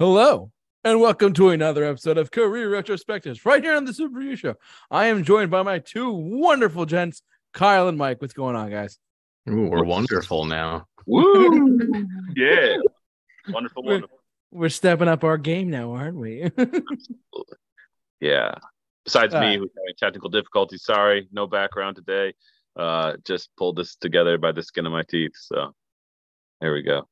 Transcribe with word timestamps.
Hello, 0.00 0.50
and 0.82 0.98
welcome 0.98 1.34
to 1.34 1.50
another 1.50 1.84
episode 1.84 2.16
of 2.16 2.30
Career 2.30 2.70
Retrospectives 2.70 3.44
right 3.44 3.62
here 3.62 3.76
on 3.76 3.84
the 3.84 3.92
Super 3.92 4.16
Review 4.18 4.34
Show. 4.34 4.54
I 4.90 5.08
am 5.08 5.24
joined 5.24 5.50
by 5.50 5.62
my 5.62 5.78
two 5.78 6.10
wonderful 6.10 6.86
gents, 6.86 7.20
Kyle 7.52 7.86
and 7.86 7.98
Mike. 7.98 8.22
What's 8.22 8.32
going 8.32 8.56
on, 8.56 8.70
guys? 8.70 8.98
Ooh, 9.50 9.68
we're 9.68 9.84
wonderful 9.84 10.46
now. 10.46 10.86
Woo! 11.06 11.78
yeah. 12.34 12.78
Wonderful, 13.50 13.82
We're- 13.82 13.96
wonderful. 13.96 14.16
We're 14.52 14.70
stepping 14.70 15.06
up 15.06 15.22
our 15.22 15.36
game 15.36 15.68
now, 15.68 15.92
aren't 15.92 16.16
we? 16.16 16.50
Yeah. 18.22 18.54
Besides 19.04 19.34
All 19.34 19.40
me, 19.42 19.46
right. 19.48 19.58
who's 19.58 19.70
having 19.76 19.94
technical 19.98 20.30
difficulties, 20.30 20.82
sorry, 20.84 21.28
no 21.30 21.46
background 21.46 21.96
today. 21.96 22.32
Uh, 22.74 23.16
just 23.26 23.50
pulled 23.58 23.76
this 23.76 23.96
together 23.96 24.38
by 24.38 24.52
the 24.52 24.62
skin 24.62 24.86
of 24.86 24.92
my 24.92 25.02
teeth. 25.10 25.32
So 25.36 25.74
there 26.62 26.72
we 26.72 26.80
go. 26.82 27.06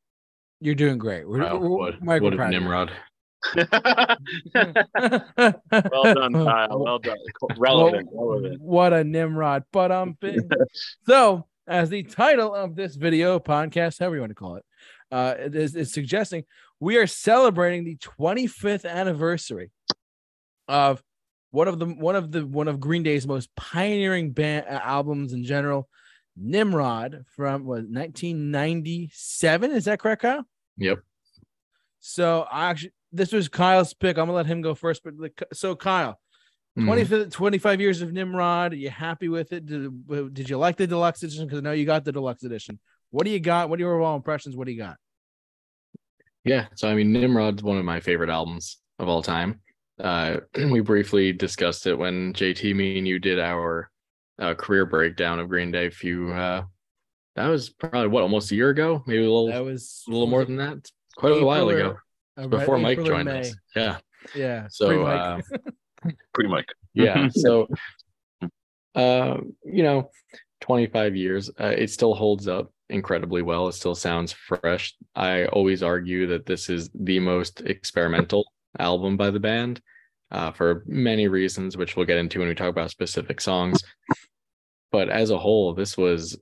You're 0.61 0.75
doing 0.75 0.99
great. 0.99 1.29
We're, 1.29 1.43
Wow, 1.45 1.59
we're- 1.59 1.69
what, 1.71 2.03
Mike, 2.03 2.23
what 2.23 2.33
a 2.33 2.37
proud 2.37 2.49
of 2.49 2.55
you. 2.55 2.61
Nimrod. 2.61 2.91
well 3.57 3.67
done, 6.15 6.33
Kyle. 6.33 6.79
Well 6.85 6.99
done. 6.99 7.17
Relevant. 7.57 8.09
relevant. 8.13 8.61
What 8.61 8.93
a 8.93 9.05
Nimrod. 9.05 9.63
But 9.73 9.93
um 9.93 10.19
so 11.07 11.47
as 11.67 11.89
the 11.89 12.03
title 12.03 12.55
of 12.55 12.75
this 12.75 12.97
video 12.97 13.39
podcast, 13.39 14.01
however 14.01 14.17
you 14.17 14.21
want 14.23 14.31
to 14.31 14.35
call 14.35 14.57
it, 14.57 14.65
uh 15.13 15.35
it 15.39 15.55
is, 15.55 15.77
is 15.77 15.93
suggesting 15.93 16.45
we 16.81 16.97
are 16.97 17.07
celebrating 17.07 17.85
the 17.85 17.97
25th 17.97 18.85
anniversary 18.89 19.71
of 20.67 21.01
one 21.51 21.69
of 21.69 21.79
the 21.79 21.87
one 21.87 22.17
of 22.17 22.33
the 22.33 22.45
one 22.45 22.67
of 22.69 22.81
Green 22.81 23.05
Day's 23.05 23.27
most 23.27 23.55
pioneering 23.55 24.33
band 24.33 24.67
uh, 24.69 24.81
albums 24.83 25.33
in 25.33 25.45
general, 25.45 25.89
Nimrod 26.41 27.25
from 27.35 27.65
what 27.65 27.85
1997. 27.89 29.71
Is 29.73 29.85
that 29.87 29.99
correct, 30.01 30.23
Kyle? 30.23 30.45
Yep. 30.77 30.99
So 32.01 32.47
I 32.51 32.71
actually 32.71 32.93
this 33.13 33.33
was 33.33 33.49
Kyle's 33.49 33.95
pick. 33.95 34.19
I'm 34.19 34.27
gonna 34.27 34.35
let 34.35 34.47
him 34.47 34.61
go 34.61 34.75
first. 34.75 35.03
But 35.03 35.15
so 35.53 35.75
Kyle, 35.75 36.21
Mhm. 36.79 36.85
25, 36.87 37.31
25 37.31 37.81
years 37.81 38.03
of 38.03 38.13
Nimrod. 38.13 38.73
Are 38.73 38.77
you 38.77 38.91
happy 38.91 39.29
with 39.29 39.53
it? 39.53 39.67
Did, 39.67 40.35
did 40.35 40.49
you 40.51 40.59
like 40.59 40.77
the 40.77 40.87
deluxe 40.87 41.23
edition? 41.23 41.47
Because 41.47 41.59
I 41.59 41.63
know 41.63 41.73
you 41.73 41.87
got 41.87 42.05
the 42.05 42.13
deluxe 42.13 42.45
edition. 42.45 42.79
What 43.11 43.25
do 43.25 43.31
you 43.31 43.41
got? 43.41 43.69
What 43.69 43.79
are 43.79 43.83
your 43.83 43.95
overall 43.95 44.17
impressions? 44.17 44.55
What 44.57 44.67
do 44.67 44.73
you 44.73 44.79
got? 44.79 44.97
Yeah. 46.45 46.67
So 46.77 46.89
I 46.89 46.95
mean, 46.95 47.13
Nimrod's 47.13 47.63
one 47.63 47.79
of 47.79 47.85
my 47.85 48.01
favorite 48.01 48.31
albums 48.31 48.79
of 48.99 49.09
all 49.09 49.23
time. 49.23 49.61
Uh, 49.99 50.39
we 50.71 50.81
briefly 50.81 51.33
discussed 51.33 51.87
it 51.87 51.95
when 51.95 52.33
JT, 52.35 52.75
me, 52.75 52.99
and 52.99 53.09
you 53.09 53.19
did 53.19 53.41
our 53.41 53.91
uh, 54.39 54.55
career 54.55 54.87
breakdown 54.87 55.39
of 55.41 55.49
Green 55.49 55.71
Day. 55.71 55.87
A 55.87 55.91
few. 55.91 56.33
Uh, 56.33 56.65
that 57.37 57.47
was 57.49 57.71
probably 57.71 58.09
what 58.09 58.23
almost 58.23 58.51
a 58.51 58.55
year 58.57 58.71
ago, 58.71 59.03
maybe 59.07 59.19
a 59.19 59.23
little, 59.31 59.47
That 59.49 59.65
was 59.65 60.03
a 60.09 60.11
little 60.11 60.27
more 60.27 60.45
than 60.45 60.57
that. 60.57 60.89
Quite 61.17 61.41
a 61.41 61.45
while 61.45 61.71
April 61.71 61.87
or- 61.87 61.91
ago, 61.91 61.99
uh, 62.37 62.47
before 62.49 62.75
right, 62.75 62.83
Mike 62.83 63.05
joined 63.05 63.27
May. 63.27 63.41
us. 63.41 63.55
Yeah. 63.77 63.99
Yeah. 64.35 64.67
So. 64.71 64.89
pre-Mike. 64.89 65.21
Uh, 65.21 66.11
Pretty 66.33 66.49
Mike. 66.51 66.69
yeah 66.95 67.29
so 67.33 67.67
uh 68.95 69.37
you 69.65 69.83
know 69.83 70.11
25 70.61 71.17
years 71.17 71.51
uh, 71.61 71.75
it 71.77 71.91
still 71.91 72.15
holds 72.15 72.47
up 72.49 72.73
incredibly 72.89 73.43
well 73.43 73.67
it 73.69 73.73
still 73.73 73.95
sounds 73.97 74.33
fresh 74.33 74.95
i 75.17 75.45
always 75.47 75.83
argue 75.83 76.27
that 76.29 76.47
this 76.47 76.69
is 76.71 76.89
the 76.95 77.19
most 77.19 77.63
experimental 77.63 78.45
album 78.79 79.17
by 79.17 79.31
the 79.31 79.41
band 79.41 79.81
uh, 80.31 80.53
for 80.53 80.85
many 80.87 81.27
reasons 81.29 81.77
which 81.77 81.97
we'll 81.97 82.07
get 82.07 82.19
into 82.19 82.39
when 82.39 82.49
we 82.49 82.55
talk 82.55 82.69
about 82.71 82.91
specific 82.91 83.41
songs 83.41 83.83
but 84.93 85.09
as 85.09 85.31
a 85.31 85.39
whole 85.39 85.75
this 85.75 85.97
was 85.97 86.39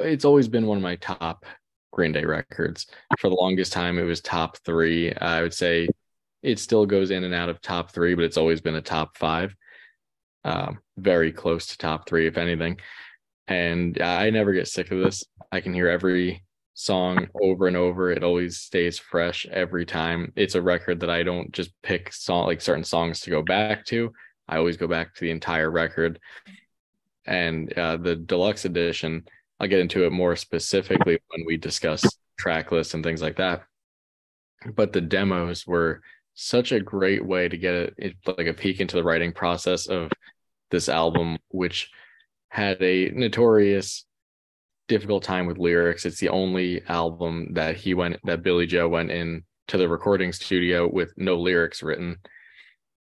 it's 0.00 0.24
always 0.24 0.48
been 0.48 0.66
one 0.66 0.76
of 0.76 0.82
my 0.82 0.96
top 0.96 1.44
green 1.92 2.12
day 2.12 2.24
records 2.24 2.86
for 3.18 3.28
the 3.28 3.36
longest 3.36 3.72
time 3.72 3.98
it 3.98 4.02
was 4.02 4.20
top 4.20 4.58
three 4.64 5.14
i 5.14 5.40
would 5.40 5.54
say 5.54 5.88
it 6.44 6.58
still 6.58 6.84
goes 6.84 7.10
in 7.10 7.24
and 7.24 7.34
out 7.34 7.48
of 7.48 7.60
top 7.60 7.90
three, 7.90 8.14
but 8.14 8.24
it's 8.24 8.36
always 8.36 8.60
been 8.60 8.74
a 8.74 8.82
top 8.82 9.16
five. 9.16 9.56
Um, 10.44 10.78
very 10.98 11.32
close 11.32 11.68
to 11.68 11.78
top 11.78 12.06
three, 12.06 12.26
if 12.26 12.36
anything. 12.36 12.78
And 13.48 14.00
I 14.00 14.28
never 14.28 14.52
get 14.52 14.68
sick 14.68 14.92
of 14.92 14.98
this. 14.98 15.24
I 15.50 15.60
can 15.62 15.72
hear 15.72 15.88
every 15.88 16.44
song 16.74 17.28
over 17.40 17.66
and 17.66 17.78
over. 17.78 18.10
It 18.10 18.22
always 18.22 18.58
stays 18.58 18.98
fresh 18.98 19.46
every 19.50 19.86
time. 19.86 20.32
It's 20.36 20.54
a 20.54 20.62
record 20.62 21.00
that 21.00 21.08
I 21.08 21.22
don't 21.22 21.50
just 21.50 21.70
pick 21.82 22.12
song 22.12 22.46
like 22.46 22.60
certain 22.60 22.84
songs 22.84 23.20
to 23.20 23.30
go 23.30 23.40
back 23.40 23.86
to. 23.86 24.12
I 24.46 24.58
always 24.58 24.76
go 24.76 24.86
back 24.86 25.14
to 25.14 25.20
the 25.22 25.30
entire 25.30 25.70
record. 25.70 26.20
And 27.26 27.72
uh, 27.72 27.96
the 27.96 28.16
deluxe 28.16 28.64
edition, 28.64 29.24
I'll 29.58 29.68
get 29.68 29.80
into 29.80 30.04
it 30.04 30.12
more 30.12 30.36
specifically 30.36 31.18
when 31.28 31.44
we 31.46 31.56
discuss 31.56 32.04
track 32.38 32.72
lists 32.72 32.94
and 32.94 33.02
things 33.02 33.22
like 33.22 33.36
that. 33.36 33.62
But 34.74 34.92
the 34.92 35.00
demos 35.00 35.66
were 35.66 36.02
such 36.34 36.72
a 36.72 36.80
great 36.80 37.24
way 37.24 37.48
to 37.48 37.56
get 37.56 37.74
it, 37.74 38.16
like 38.26 38.46
a 38.46 38.54
peek 38.54 38.80
into 38.80 38.96
the 38.96 39.04
writing 39.04 39.32
process 39.32 39.86
of 39.86 40.10
this 40.70 40.88
album, 40.88 41.38
which 41.48 41.90
had 42.48 42.82
a 42.82 43.10
notorious 43.10 44.04
difficult 44.88 45.22
time 45.22 45.46
with 45.46 45.58
lyrics. 45.58 46.04
It's 46.04 46.20
the 46.20 46.28
only 46.28 46.82
album 46.88 47.54
that 47.54 47.76
he 47.76 47.94
went 47.94 48.18
that 48.24 48.42
Billie 48.42 48.66
Joe 48.66 48.88
went 48.88 49.10
in 49.10 49.44
to 49.68 49.78
the 49.78 49.88
recording 49.88 50.32
studio 50.32 50.88
with 50.90 51.12
no 51.16 51.36
lyrics 51.36 51.82
written. 51.82 52.18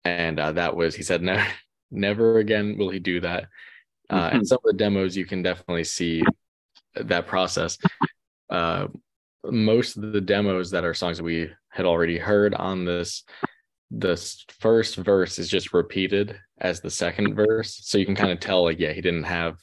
And 0.04 0.38
uh, 0.38 0.52
that 0.52 0.76
was 0.76 0.94
he 0.94 1.02
said 1.02 1.22
never 1.22 1.46
never 1.90 2.38
again 2.38 2.76
will 2.78 2.90
he 2.90 2.98
do 2.98 3.20
that. 3.20 3.46
Uh, 4.14 4.30
and 4.32 4.46
some 4.46 4.58
of 4.58 4.62
the 4.64 4.72
demos 4.72 5.16
you 5.16 5.26
can 5.26 5.42
definitely 5.42 5.82
see 5.82 6.22
that 6.94 7.26
process. 7.26 7.76
Uh, 8.48 8.86
most 9.44 9.96
of 9.96 10.12
the 10.12 10.20
demos 10.20 10.70
that 10.70 10.84
are 10.84 10.94
songs 10.94 11.18
that 11.18 11.24
we 11.24 11.50
had 11.68 11.84
already 11.84 12.16
heard 12.16 12.54
on 12.54 12.84
this 12.84 13.24
this 13.90 14.44
first 14.60 14.96
verse 14.96 15.38
is 15.38 15.48
just 15.48 15.74
repeated 15.74 16.38
as 16.58 16.80
the 16.80 16.90
second 16.90 17.34
verse. 17.34 17.80
So 17.82 17.98
you 17.98 18.06
can 18.06 18.14
kind 18.14 18.30
of 18.30 18.38
tell 18.38 18.62
like 18.62 18.78
yeah 18.78 18.92
he 18.92 19.00
didn't 19.00 19.24
have 19.24 19.58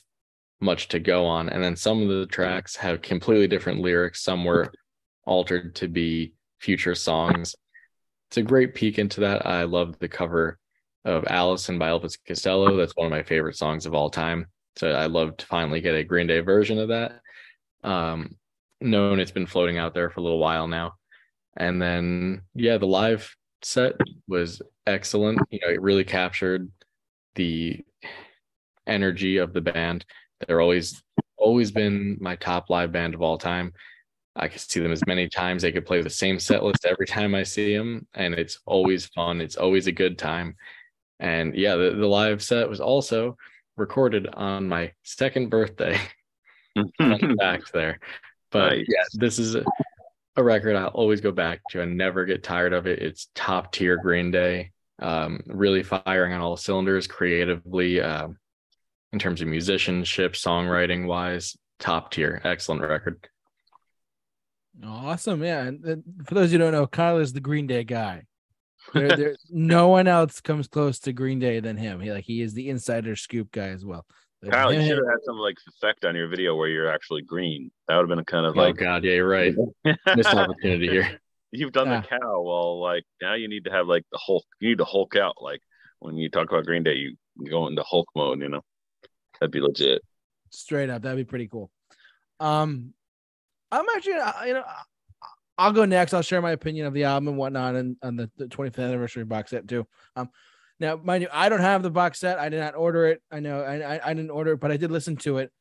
much 0.60 0.90
to 0.90 1.00
go 1.00 1.26
on. 1.26 1.48
And 1.48 1.64
then 1.64 1.78
some 1.78 2.02
of 2.02 2.10
the 2.10 2.26
tracks 2.26 2.76
have 2.76 3.02
completely 3.02 3.48
different 3.48 3.80
lyrics. 3.80 4.22
Some 4.22 4.44
were 4.44 4.72
altered 5.26 5.76
to 5.76 5.88
be 5.88 6.34
future 6.60 6.96
songs. 6.96 7.56
It's 8.30 8.38
a 8.38 8.42
great 8.42 8.76
peek 8.76 9.00
into 9.00 9.22
that. 9.22 9.46
I 9.46 9.64
love 9.64 9.98
the 10.00 10.10
cover 10.10 10.60
of 11.06 11.26
alison 11.28 11.80
by 11.80 11.90
elvis 11.90 12.18
costello 12.28 12.78
that's 12.78 12.96
one 12.96 13.06
of 13.06 13.12
my 13.12 13.24
favorite 13.24 13.56
songs 13.56 13.86
of 13.86 13.94
all 13.94 14.10
time 14.10 14.46
so 14.76 14.92
i 14.92 15.06
love 15.06 15.36
to 15.38 15.46
finally 15.46 15.82
get 15.82 15.96
a 15.96 16.04
green 16.04 16.28
day 16.28 16.40
version 16.40 16.78
of 16.78 16.90
that 16.90 17.22
um 17.84 18.36
known 18.82 19.20
it's 19.20 19.32
been 19.32 19.46
floating 19.46 19.78
out 19.78 19.94
there 19.94 20.10
for 20.10 20.20
a 20.20 20.24
little 20.24 20.40
while 20.40 20.68
now. 20.68 20.96
And 21.58 21.82
then 21.82 22.42
yeah, 22.56 22.78
the 22.78 22.88
live 22.88 23.36
set 23.62 23.94
was 24.28 24.62
excellent. 24.88 25.40
You 25.52 25.60
know, 25.62 25.72
it 25.72 25.82
really 25.82 26.04
captured 26.04 26.70
the 27.36 27.80
energy 28.88 29.38
of 29.38 29.54
the 29.54 29.62
band. 29.62 30.06
They're 30.48 30.62
always 30.62 31.02
always 31.38 31.72
been 31.72 32.18
my 32.20 32.36
top 32.36 32.70
live 32.70 32.92
band 32.92 33.14
of 33.14 33.22
all 33.22 33.38
time. 33.38 33.74
I 34.36 34.48
could 34.48 34.62
see 34.62 34.80
them 34.80 34.92
as 34.92 35.06
many 35.08 35.28
times. 35.28 35.62
They 35.62 35.72
could 35.72 35.86
play 35.86 36.02
the 36.02 36.10
same 36.10 36.40
set 36.40 36.64
list 36.64 36.86
every 36.86 37.06
time 37.06 37.36
I 37.36 37.44
see 37.44 37.76
them, 37.76 38.08
and 38.14 38.34
it's 38.34 38.60
always 38.66 39.08
fun. 39.08 39.42
It's 39.42 39.58
always 39.58 39.88
a 39.88 39.92
good 39.92 40.18
time. 40.18 40.56
And 41.22 41.56
yeah, 41.56 41.76
the, 41.76 41.92
the 41.92 42.08
live 42.08 42.44
set 42.44 42.68
was 42.68 42.82
also 42.82 43.38
recorded 43.78 44.28
on 44.28 44.68
my 44.68 44.92
second 45.04 45.50
birthday. 45.50 45.98
back 47.38 47.62
there. 47.74 48.00
But 48.52 48.70
Nice. 48.74 48.86
yeah, 48.88 49.04
this 49.14 49.40
is 49.40 49.56
a, 49.56 49.64
a 50.36 50.44
record 50.44 50.76
I'll 50.76 50.88
always 50.88 51.22
go 51.22 51.32
back 51.32 51.62
to 51.70 51.82
and 51.82 51.98
never 51.98 52.26
get 52.26 52.44
tired 52.44 52.74
of 52.74 52.88
it. 52.88 53.00
It's 53.00 53.30
top 53.36 53.72
tier 53.72 53.98
Green 53.98 54.32
Day. 54.32 54.72
Um, 55.00 55.42
really 55.48 55.84
firing 55.84 56.34
on 56.34 56.42
all 56.42 56.58
cylinders 56.58 57.08
creatively, 57.08 58.02
um, 58.02 58.38
in 59.14 59.20
terms 59.20 59.42
of 59.42 59.48
musicianship, 59.48 60.34
songwriting 60.34 61.06
wise, 61.08 61.58
top 61.80 62.12
tier, 62.12 62.40
excellent 62.44 62.82
record. 62.82 63.28
Awesome. 64.84 65.44
Yeah. 65.44 65.64
And 65.64 65.84
and 65.86 66.04
for 66.26 66.36
those 66.36 66.52
who 66.52 66.58
don't 66.58 66.72
know, 66.72 66.88
Kyle 66.88 67.18
is 67.18 67.34
the 67.34 67.42
Green 67.42 67.68
Day 67.68 67.84
guy. 67.84 68.24
There, 68.94 69.16
there, 69.18 69.36
no 69.50 69.88
one 69.90 70.08
else 70.08 70.42
comes 70.42 70.68
close 70.68 71.00
to 71.00 71.14
Green 71.14 71.40
Day 71.40 71.60
than 71.60 71.78
him. 71.78 72.00
He 72.00 72.12
like 72.12 72.24
he 72.26 72.42
is 72.42 72.54
the 72.54 72.70
insider 72.70 73.16
scoop 73.16 73.52
guy 73.52 73.68
as 73.70 73.86
well. 73.86 74.06
Kyle, 74.50 74.74
you 74.74 74.82
should 74.82 74.98
have 74.98 75.06
had 75.08 75.24
some 75.24 75.38
like 75.38 75.56
effect 75.68 76.04
on 76.04 76.16
your 76.16 76.28
video 76.28 76.56
where 76.56 76.68
you're 76.68 76.90
actually 76.92 77.22
green. 77.22 77.70
That 77.88 77.96
would 77.98 78.04
have 78.04 78.10
been 78.10 78.20
a 78.20 78.26
kind 78.26 78.46
of 78.46 78.58
Oh 78.58 78.62
like 78.62 78.78
God, 78.78 79.04
yeah, 79.04 79.14
you're 79.14 79.28
right. 79.28 79.54
Missed 80.16 80.34
opportunity 80.34 80.88
here. 80.90 81.20
You've 81.52 81.74
done 81.74 81.90
Ah. 81.90 82.02
the 82.02 82.08
cow. 82.08 82.42
Well, 82.42 82.80
like 82.82 83.04
now 83.22 83.36
you 83.36 83.48
need 83.48 83.66
to 83.66 83.72
have 83.72 83.88
like 83.88 84.04
the 84.12 84.18
Hulk. 84.18 84.44
You 84.60 84.70
need 84.70 84.80
to 84.80 84.86
Hulk 84.86 85.16
out. 85.16 85.36
Like 85.42 85.62
when 86.00 86.16
you 86.18 86.30
talk 86.30 86.50
about 86.52 86.66
Green 86.66 86.82
Day, 86.84 86.96
you 86.96 87.16
go 87.50 87.68
into 87.68 87.84
Hulk 87.84 88.08
mode. 88.16 88.40
You 88.42 88.50
know, 88.50 88.62
that'd 89.40 89.52
be 89.52 89.62
legit. 89.62 90.02
straight 90.50 90.90
up 90.90 91.02
that'd 91.04 91.18
be 91.18 91.24
pretty 91.24 91.48
cool 91.48 91.72
um 92.42 92.94
i'm 93.72 93.86
actually 93.96 94.14
uh, 94.16 94.44
you 94.46 94.54
know 94.54 94.64
I- 94.68 94.82
i'll 95.62 95.72
go 95.72 95.86
next 95.86 96.14
i'll 96.14 96.22
share 96.22 96.42
my 96.42 96.52
opinion 96.52 96.86
of 96.86 96.94
the 96.94 97.04
album 97.04 97.28
and 97.30 97.38
whatnot 97.38 97.76
and 97.76 97.96
on 98.04 98.16
the, 98.16 98.30
the 98.38 98.46
25th 98.46 98.80
anniversary 98.80 99.24
box 99.24 99.52
set 99.52 99.68
too 99.68 99.86
um 100.16 100.30
now 100.80 100.96
mind 100.98 101.22
you 101.24 101.30
i 101.32 101.50
don't 101.50 101.62
have 101.62 101.84
the 101.84 101.92
box 101.92 102.20
set 102.20 102.40
i 102.40 102.50
did 102.50 102.60
not 102.60 102.76
order 102.76 103.08
it 103.08 103.22
i 103.32 103.40
know 103.40 103.62
i 103.62 103.96
i, 103.96 104.10
I 104.10 104.14
didn't 104.14 104.32
order 104.32 104.54
it 104.54 104.60
but 104.60 104.72
i 104.72 104.78
did 104.78 104.92
listen 104.92 105.16
to 105.18 105.38
it 105.38 105.52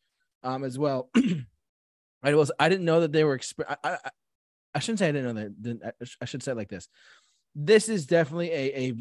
um 0.43 0.65
as 0.65 0.79
well 0.79 1.11
i 2.23 2.35
was 2.35 2.51
i 2.59 2.69
didn't 2.69 2.85
know 2.85 3.01
that 3.01 3.13
they 3.13 3.25
were 3.25 3.39
exp- 3.39 3.65
I, 3.69 3.77
I, 3.85 3.99
I 4.75 4.79
shouldn't 4.79 5.01
say 5.01 5.09
I 5.09 5.13
didn't 5.13 5.35
know 5.35 5.43
that. 5.43 5.63
Didn't- 5.63 5.83
I 6.21 6.25
should 6.25 6.43
say 6.43 6.53
it 6.53 6.57
like 6.57 6.69
this. 6.69 6.89
This 7.57 7.89
is 7.89 8.07
definitely 8.07 8.51
a 8.53 8.73
a 8.77 8.95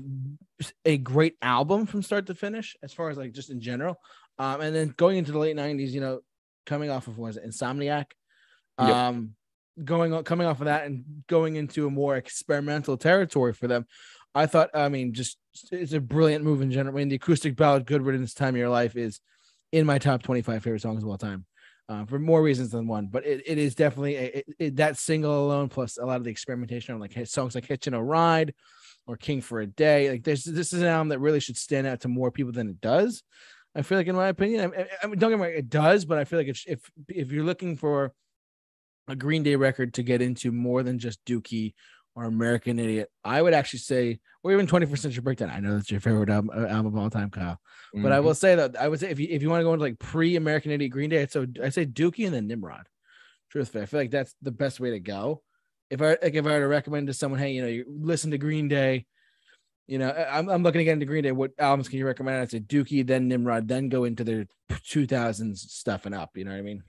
a 0.86 0.98
great 0.98 1.36
album 1.42 1.86
from 1.86 2.02
start 2.02 2.25
to 2.25 2.34
finish, 2.34 2.75
as 2.81 2.92
far 2.92 3.10
as 3.12 3.18
like 3.18 3.34
just 3.34 3.52
in 3.52 3.62
general. 3.62 3.98
Um, 4.40 4.62
and 4.62 4.75
then 4.75 4.94
going 4.98 5.18
into 5.18 5.31
the 5.31 5.38
late 5.38 5.56
'90s, 5.56 5.92
you 5.92 6.02
know, 6.02 6.22
coming 6.66 6.90
off 6.90 7.07
of 7.07 7.19
what 7.19 7.28
was 7.28 7.38
it, 7.38 7.45
Insomniac, 7.45 8.06
um, 8.80 9.36
going 9.86 10.14
on, 10.14 10.24
coming 10.24 10.48
off 10.48 10.60
of 10.62 10.66
that 10.66 10.86
and 10.86 11.04
going 11.28 11.56
into 11.56 11.88
a 11.88 11.90
more 11.92 12.16
experimental 12.18 12.98
territory 12.98 13.54
for 13.54 13.68
them. 13.68 13.86
I 14.36 14.46
thought, 14.46 14.70
I 14.74 14.90
mean, 14.90 15.14
just 15.14 15.38
it's 15.72 15.94
a 15.94 16.00
brilliant 16.00 16.44
move 16.44 16.62
in 16.62 16.72
general. 16.72 16.96
I 16.96 17.00
mean, 17.00 17.10
the 17.10 17.16
acoustic 17.16 17.56
ballad 17.56 17.86
"Good 17.86 18.02
Riddance," 18.04 18.34
"Time 18.34 18.56
of 18.56 18.60
Your 18.60 18.70
Life" 18.70 18.96
is 18.96 19.20
in 19.72 19.86
my 19.86 19.98
top 19.98 20.24
25 20.24 20.64
favorite 20.64 20.81
songs 20.81 21.04
of 21.04 21.10
all 21.10 21.18
time 21.18 21.46
uh, 21.90 22.06
for 22.06 22.20
more 22.20 22.42
reasons 22.42 22.70
than 22.72 22.88
one. 22.88 23.08
But 23.08 23.26
it, 23.26 23.44
it 23.46 23.58
is 23.58 23.76
definitely 23.76 24.16
a, 24.16 24.24
it, 24.38 24.46
it- 24.60 24.76
that 24.78 24.98
single 24.98 25.46
alone, 25.46 25.70
plus 25.70 25.98
a 25.98 26.06
lot 26.06 26.18
of 26.18 26.24
the 26.24 26.31
experimentation 26.31 26.94
on 26.94 27.00
like 27.02 27.18
songs 27.28 27.56
like 27.56 27.66
"Hitching 27.66 27.94
a 27.94 28.04
Ride" 28.04 28.54
or 29.08 29.18
"King 29.18 29.42
for 29.42 29.60
a 29.62 29.68
Day." 29.68 30.10
Like 30.12 30.24
this, 30.24 30.44
this 30.44 30.74
is 30.74 30.81
an 30.81 30.88
album 30.88 31.10
that 31.10 31.20
really 31.20 31.40
should 31.40 31.58
stand 31.58 31.88
out 31.88 32.02
to 32.02 32.08
more 32.08 32.31
people 32.31 32.52
than 32.54 32.70
it 32.70 32.81
does. 32.81 33.24
I 33.76 33.81
feel 33.84 33.98
like, 34.00 34.08
in 34.08 34.16
my 34.16 34.28
opinion, 34.28 34.72
I, 34.76 34.81
I- 34.81 34.88
I 35.04 35.08
mean, 35.08 35.20
don't 35.20 35.31
get 35.31 35.40
me 35.40 35.46
wrong, 35.46 35.56
it 35.56 35.70
does, 35.70 36.06
but 36.06 36.18
I 36.18 36.26
feel 36.26 36.40
like 36.40 36.48
it's, 36.48 36.64
if 36.68 36.80
if 37.08 37.31
you're 37.31 37.44
looking 37.44 37.76
for 37.78 38.14
a 39.09 39.15
Green 39.15 39.44
Day 39.44 39.56
record 39.56 39.94
to 39.95 40.03
get 40.03 40.21
into 40.21 40.51
more 40.51 40.83
than 40.83 41.00
just 41.00 41.23
Dookie 41.25 41.73
or 42.15 42.23
American 42.25 42.79
Idiot, 42.79 43.09
I 43.23 43.41
would 43.41 43.53
actually 43.53 43.79
say, 43.79 44.19
or 44.44 44.51
even 44.51 44.67
21st 44.67 44.97
Century 45.00 45.21
Breakdown. 45.21 45.50
I 45.51 45.59
know 45.59 45.75
that's 45.75 45.91
your 45.91 46.00
favorite 46.00 46.29
album, 46.29 46.51
uh, 46.53 46.67
album 46.67 46.88
of 46.88 46.97
all 46.97 47.09
time, 47.09 47.29
Kyle. 47.29 47.59
But 48.03 48.11
I 48.11 48.19
will 48.19 48.33
say 48.35 48.56
that 48.56 48.79
I 48.79 48.88
would 48.88 49.00
say 49.00 49.09
if 49.09 49.19
you 49.19 49.27
if 49.29 49.41
you 49.41 49.50
want 49.50 49.61
to 49.61 49.63
go 49.65 49.73
into 49.73 49.83
like 49.85 50.00
pre 50.00 50.35
American 50.35 50.71
Idiot 50.71 50.91
Green 50.91 51.09
Day, 51.09 51.27
so 51.29 51.45
I 51.63 51.69
say 51.69 51.85
Dookie 51.85 52.25
and 52.25 52.33
then 52.35 52.47
Nimrod. 52.47 52.88
Truthfully, 53.51 53.83
I 53.83 53.85
feel 53.88 54.00
like 54.00 54.11
that's 54.11 54.35
the 54.41 54.51
best 54.51 54.79
way 54.79 54.91
to 54.91 55.00
go. 55.00 55.41
If 55.89 56.01
I 56.01 56.09
like 56.21 56.35
if 56.35 56.45
I 56.45 56.50
were 56.51 56.59
to 56.59 56.67
recommend 56.67 57.07
to 57.07 57.13
someone, 57.13 57.39
hey, 57.39 57.51
you 57.51 57.61
know, 57.61 57.67
you 57.67 57.85
listen 57.88 58.31
to 58.31 58.38
Green 58.38 58.67
Day. 58.67 59.06
You 59.88 59.97
know, 59.97 60.09
I- 60.09 60.38
I'm, 60.38 60.50
I'm 60.50 60.61
looking 60.61 60.81
again 60.81 60.94
into 60.94 61.07
Green 61.07 61.23
Day. 61.23 61.31
What 61.31 61.51
albums 61.57 61.88
can 61.89 61.97
you 61.97 62.06
recommend? 62.06 62.38
I'd 62.41 62.51
say 62.51 62.59
Dookie, 62.59 63.06
then 63.07 63.27
Nimrod, 63.27 63.67
then 63.67 63.89
go 63.89 64.03
into 64.03 64.23
their 64.23 64.45
2000s 64.69 65.57
stuff 65.57 66.06
and 66.06 66.13
up. 66.13 66.31
You 66.35 66.45
know 66.45 66.51
what 66.51 66.57
I 66.57 66.61
mean? 66.61 66.83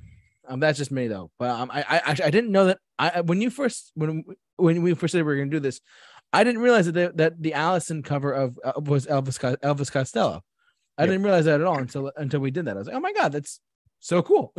Um, 0.51 0.61
that's 0.61 0.79
just 0.79 0.91
me 0.91 1.07
though. 1.09 1.31
But 1.39 1.51
um, 1.51 1.71
I, 1.73 1.81
I 1.81 1.97
actually 1.99 2.25
I 2.27 2.31
didn't 2.31 2.51
know 2.53 2.67
that. 2.67 2.79
I 2.99 3.11
I- 3.17 3.21
when 3.23 3.41
you 3.41 3.51
first 3.51 3.93
when 3.95 4.25
when 4.57 4.83
we 4.83 4.95
first 4.95 5.13
said 5.13 5.19
we 5.19 5.23
were 5.25 5.37
going 5.37 5.51
to 5.51 5.57
do 5.57 5.61
this, 5.61 5.81
I 6.33 6.45
didn't 6.45 6.61
realize 6.61 6.87
that 6.87 6.93
the, 6.93 7.13
that 7.15 7.41
the 7.43 7.55
Alison 7.55 8.03
cover 8.03 8.33
of 8.33 8.59
uh, 8.65 8.73
was 8.81 9.07
Elvis 9.07 9.39
Elvis 9.61 9.91
Costello. 9.93 10.43
I 10.99 11.03
Yep. 11.05 11.09
didn't 11.11 11.23
realize 11.25 11.45
that 11.47 11.61
at 11.61 11.67
all 11.67 11.79
until 11.79 12.13
until 12.17 12.41
we 12.41 12.51
did 12.51 12.65
that. 12.67 12.77
I 12.77 12.79
was 12.81 12.87
like, 12.89 12.97
oh 12.97 13.01
my 13.01 13.13
god, 13.13 13.33
that's 13.33 13.61
so 14.01 14.23
cool. 14.23 14.53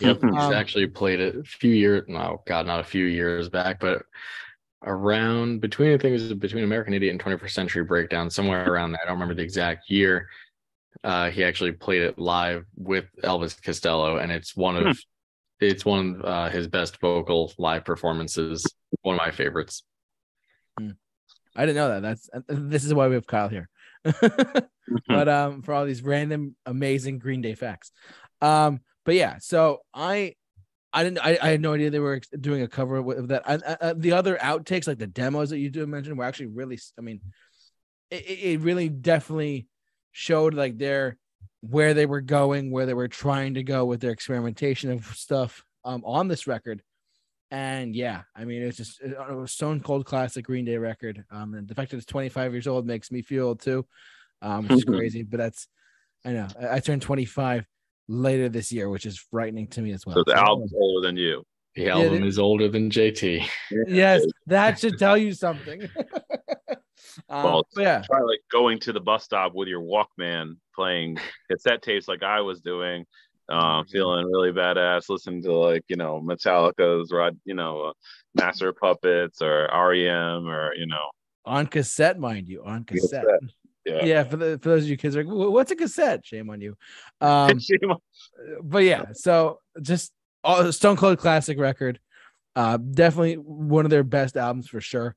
Yep, 0.00 0.20
he's 0.20 0.44
Um, 0.44 0.52
actually 0.52 0.86
played 0.88 1.20
it 1.20 1.36
a 1.36 1.42
few 1.44 1.72
years. 1.72 2.04
No, 2.08 2.42
God, 2.46 2.66
not 2.66 2.80
a 2.80 2.84
few 2.84 3.06
years 3.06 3.48
back, 3.48 3.80
but 3.80 4.02
around 4.84 5.60
between 5.60 5.92
I 5.94 5.98
think 5.98 6.10
it 6.10 6.22
was 6.22 6.34
between 6.34 6.64
American 6.64 6.92
Idiot 6.94 7.12
and 7.12 7.20
21st 7.22 7.50
Century 7.50 7.84
Breakdown, 7.84 8.28
somewhere 8.28 8.70
around 8.70 8.92
that. 8.92 9.00
I 9.04 9.06
don't 9.06 9.14
remember 9.14 9.34
the 9.34 9.42
exact 9.42 9.88
year. 9.88 10.28
Uh, 11.04 11.30
he 11.30 11.44
actually 11.44 11.72
played 11.72 12.02
it 12.02 12.18
live 12.18 12.64
with 12.76 13.04
Elvis 13.22 13.60
Costello, 13.62 14.16
and 14.18 14.30
it's 14.32 14.56
one 14.56 14.76
of 14.76 14.98
it's 15.60 15.84
one 15.84 16.16
of 16.16 16.24
uh, 16.24 16.48
his 16.50 16.68
best 16.68 17.00
vocal 17.00 17.52
live 17.58 17.84
performances. 17.84 18.64
One 19.02 19.14
of 19.16 19.18
my 19.18 19.30
favorites. 19.30 19.84
I 21.58 21.64
didn't 21.64 21.76
know 21.76 21.88
that. 21.88 22.02
That's 22.02 22.28
this 22.48 22.84
is 22.84 22.92
why 22.92 23.08
we 23.08 23.14
have 23.14 23.26
Kyle 23.26 23.48
here. 23.48 23.68
but 24.04 25.28
um, 25.28 25.62
for 25.62 25.72
all 25.74 25.86
these 25.86 26.02
random 26.02 26.54
amazing 26.66 27.18
Green 27.18 27.40
Day 27.40 27.54
facts. 27.54 27.92
Um, 28.40 28.80
but 29.04 29.14
yeah, 29.14 29.38
so 29.40 29.80
I. 29.94 30.34
I 30.92 31.02
didn't. 31.04 31.18
I, 31.18 31.36
I 31.42 31.48
had 31.50 31.60
no 31.60 31.74
idea 31.74 31.90
they 31.90 31.98
were 31.98 32.20
doing 32.40 32.62
a 32.62 32.68
cover 32.68 32.96
of 32.96 33.28
that. 33.28 33.42
I, 33.46 33.54
I, 33.54 33.88
I- 33.90 33.92
the 33.92 34.12
other 34.12 34.36
outtakes, 34.36 34.86
like 34.86 34.98
the 34.98 35.06
demos 35.06 35.50
that 35.50 35.58
you 35.58 35.68
do 35.68 35.86
mention, 35.86 36.16
were 36.16 36.24
actually 36.24 36.46
really. 36.46 36.78
I 36.96 37.02
mean, 37.02 37.20
it, 38.10 38.24
it 38.26 38.38
it 38.52 38.60
really 38.60 38.88
definitely 38.88 39.66
showed 40.18 40.54
like 40.54 40.78
their 40.78 41.18
where 41.60 41.92
they 41.92 42.06
were 42.06 42.22
going, 42.22 42.70
where 42.70 42.86
they 42.86 42.94
were 42.94 43.06
trying 43.08 43.52
to 43.54 43.62
go 43.62 43.84
with 43.84 44.00
their 44.00 44.12
experimentation 44.12 44.90
of 44.90 45.04
stuff 45.14 45.62
um, 45.84 46.02
on 46.06 46.26
this 46.26 46.46
record. 46.46 46.82
And 47.50 47.94
yeah, 47.94 48.22
I 48.34 48.46
mean, 48.46 48.62
it's 48.62 48.78
just 48.78 48.98
it, 49.02 49.10
it 49.12 49.34
was 49.34 49.52
Stone 49.52 49.80
Cold 49.80 50.06
classic 50.06 50.46
Green 50.46 50.64
Day 50.64 50.78
record. 50.78 51.22
Um, 51.30 51.52
and 51.52 51.68
the 51.68 51.74
fact 51.74 51.90
that 51.90 51.98
it's 51.98 52.06
25 52.06 52.52
years 52.54 52.66
old 52.66 52.86
makes 52.86 53.10
me 53.12 53.20
feel 53.20 53.48
old 53.48 53.60
too, 53.60 53.84
um, 54.40 54.66
which 54.66 54.78
is 54.78 54.84
crazy. 54.96 55.22
But 55.22 55.36
that's, 55.36 55.68
I 56.24 56.32
know, 56.32 56.48
I, 56.58 56.76
I 56.76 56.80
turned 56.80 57.02
25 57.02 57.66
later 58.08 58.48
this 58.48 58.72
year, 58.72 58.88
which 58.88 59.04
is 59.04 59.18
frightening 59.30 59.66
to 59.68 59.82
me 59.82 59.92
as 59.92 60.06
well. 60.06 60.14
so 60.16 60.24
the 60.24 60.32
So- 60.34 60.38
album's 60.42 60.72
older 60.74 61.06
than 61.06 61.18
you. 61.18 61.44
The 61.74 61.90
album 61.90 62.22
they- 62.22 62.26
is 62.26 62.38
older 62.38 62.68
than 62.68 62.88
JT. 62.90 63.46
Yes, 63.86 64.24
that 64.46 64.78
should 64.78 64.98
tell 64.98 65.18
you 65.18 65.34
something. 65.34 65.86
um, 67.28 67.44
Well, 67.44 67.66
yeah, 67.76 68.02
Try 68.02 68.20
like 68.20 68.40
going 68.50 68.78
to 68.80 68.92
the 68.92 69.00
bus 69.00 69.24
stop 69.24 69.54
with 69.54 69.68
your 69.68 69.80
Walkman 69.82 70.56
playing 70.74 71.18
cassette 71.50 71.82
tapes 71.82 72.08
like 72.08 72.22
I 72.22 72.40
was 72.40 72.60
doing. 72.60 73.04
Uh, 73.48 73.82
Mhm. 73.84 73.90
feeling 73.90 74.26
really 74.26 74.50
badass, 74.50 75.08
listening 75.08 75.40
to 75.42 75.52
like 75.52 75.84
you 75.88 75.94
know 75.96 76.20
Metallica's, 76.20 77.12
Rod, 77.12 77.38
you 77.44 77.54
know, 77.54 77.80
uh, 77.82 77.92
Master 78.34 78.72
Puppets 78.72 79.40
or 79.40 79.68
REM 79.72 80.48
or 80.48 80.74
you 80.74 80.86
know, 80.86 81.10
on 81.44 81.68
cassette, 81.68 82.18
mind 82.18 82.48
you, 82.48 82.64
on 82.64 82.84
cassette. 82.84 83.24
Cassette, 83.24 83.54
yeah. 83.84 84.04
Yeah, 84.04 84.24
for 84.24 84.36
the 84.36 84.58
for 84.60 84.70
those 84.70 84.82
of 84.82 84.88
you 84.88 84.96
kids, 84.96 85.16
are 85.16 85.22
like, 85.22 85.32
what's 85.52 85.70
a 85.70 85.76
cassette? 85.76 86.26
Shame 86.26 86.50
on 86.50 86.60
you. 86.60 86.76
Um, 87.20 87.60
but 88.62 88.82
yeah, 88.82 89.04
so 89.12 89.60
just 89.80 90.12
all 90.42 90.72
Stone 90.72 90.96
Cold 90.96 91.18
classic 91.18 91.56
record. 91.58 92.00
Uh, 92.56 92.78
definitely 92.78 93.34
one 93.34 93.84
of 93.84 93.90
their 93.90 94.02
best 94.02 94.36
albums 94.36 94.66
for 94.66 94.80
sure. 94.80 95.14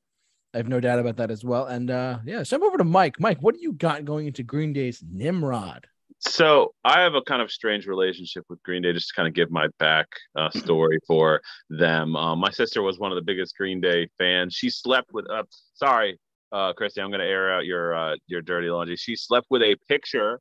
I 0.52 0.56
have 0.56 0.68
no 0.68 0.80
doubt 0.80 0.98
about 0.98 1.16
that 1.18 1.30
as 1.30 1.44
well. 1.44 1.66
And 1.66 1.90
uh, 1.90 2.18
yeah, 2.24 2.42
jump 2.42 2.64
over 2.64 2.76
to 2.78 2.84
Mike. 2.84 3.20
Mike, 3.20 3.38
what 3.40 3.54
do 3.54 3.60
you 3.60 3.72
got 3.72 4.04
going 4.04 4.26
into 4.26 4.42
Green 4.42 4.72
Day's 4.72 5.02
Nimrod? 5.08 5.86
So 6.18 6.74
I 6.84 7.00
have 7.00 7.14
a 7.14 7.22
kind 7.22 7.40
of 7.40 7.50
strange 7.50 7.86
relationship 7.86 8.44
with 8.50 8.62
Green 8.62 8.82
Day, 8.82 8.92
just 8.92 9.08
to 9.08 9.14
kind 9.14 9.26
of 9.26 9.32
give 9.32 9.50
my 9.50 9.68
back 9.78 10.08
uh, 10.36 10.50
story 10.54 10.98
for 11.06 11.40
them. 11.70 12.14
Um, 12.16 12.40
my 12.40 12.50
sister 12.50 12.82
was 12.82 12.98
one 12.98 13.10
of 13.10 13.16
the 13.16 13.22
biggest 13.22 13.56
Green 13.56 13.80
Day 13.80 14.08
fans. 14.18 14.54
She 14.54 14.70
slept 14.70 15.12
with. 15.12 15.30
Uh, 15.30 15.44
sorry, 15.74 16.18
uh, 16.52 16.72
Christy, 16.72 17.00
I'm 17.00 17.10
going 17.10 17.20
to 17.20 17.26
air 17.26 17.52
out 17.52 17.64
your 17.64 17.94
uh, 17.94 18.16
your 18.26 18.42
dirty 18.42 18.68
laundry. 18.68 18.96
She 18.96 19.16
slept 19.16 19.46
with 19.50 19.62
a 19.62 19.76
picture 19.88 20.40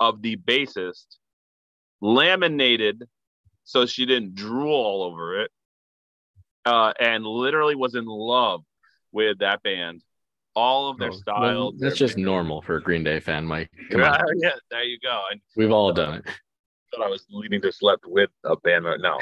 of 0.00 0.22
the 0.22 0.36
bassist 0.36 1.06
laminated, 2.00 3.04
so 3.64 3.84
she 3.86 4.06
didn't 4.06 4.34
drool 4.34 4.74
all 4.74 5.02
over 5.02 5.42
it, 5.42 5.50
uh, 6.64 6.92
and 6.98 7.24
literally 7.24 7.74
was 7.74 7.94
in 7.94 8.06
love 8.06 8.62
with 9.12 9.38
that 9.38 9.62
band. 9.62 10.02
All 10.54 10.90
of 10.90 10.98
their 10.98 11.08
Oh, 11.08 11.12
well, 11.12 11.20
styles. 11.20 11.74
that's 11.78 11.96
just 11.96 12.16
normal 12.16 12.62
for 12.62 12.76
a 12.76 12.82
Green 12.82 13.04
Day 13.04 13.20
fan, 13.20 13.44
Mike. 13.44 13.70
Come 13.90 14.02
on, 14.02 14.20
yeah, 14.42 14.50
there 14.70 14.82
you 14.84 14.98
go. 15.00 15.22
And 15.30 15.40
we've 15.56 15.70
all 15.70 15.92
done 15.92 16.14
it. 16.14 16.24
thought 16.94 17.06
I 17.06 17.08
was 17.08 17.24
leading 17.30 17.60
to 17.62 17.70
slept 17.70 18.04
with 18.06 18.30
a 18.44 18.56
band 18.56 18.84
member. 18.84 18.98
No, 18.98 19.18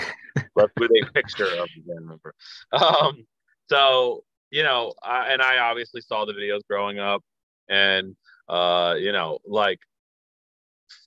left 0.55 0.73
with 0.79 0.91
a 0.93 1.11
picture 1.13 1.45
of 1.47 1.69
the 1.77 1.83
band 1.93 2.07
member. 2.07 2.35
Um, 2.73 3.27
so 3.69 4.25
you 4.51 4.63
know, 4.63 4.95
I, 5.03 5.33
and 5.33 5.43
I 5.43 5.59
obviously 5.59 6.01
saw 6.01 6.25
the 6.25 6.33
videos 6.33 6.61
growing 6.71 6.99
up, 7.01 7.23
and 7.69 8.17
uh, 8.49 8.95
you 8.99 9.13
know, 9.13 9.39
like 9.45 9.81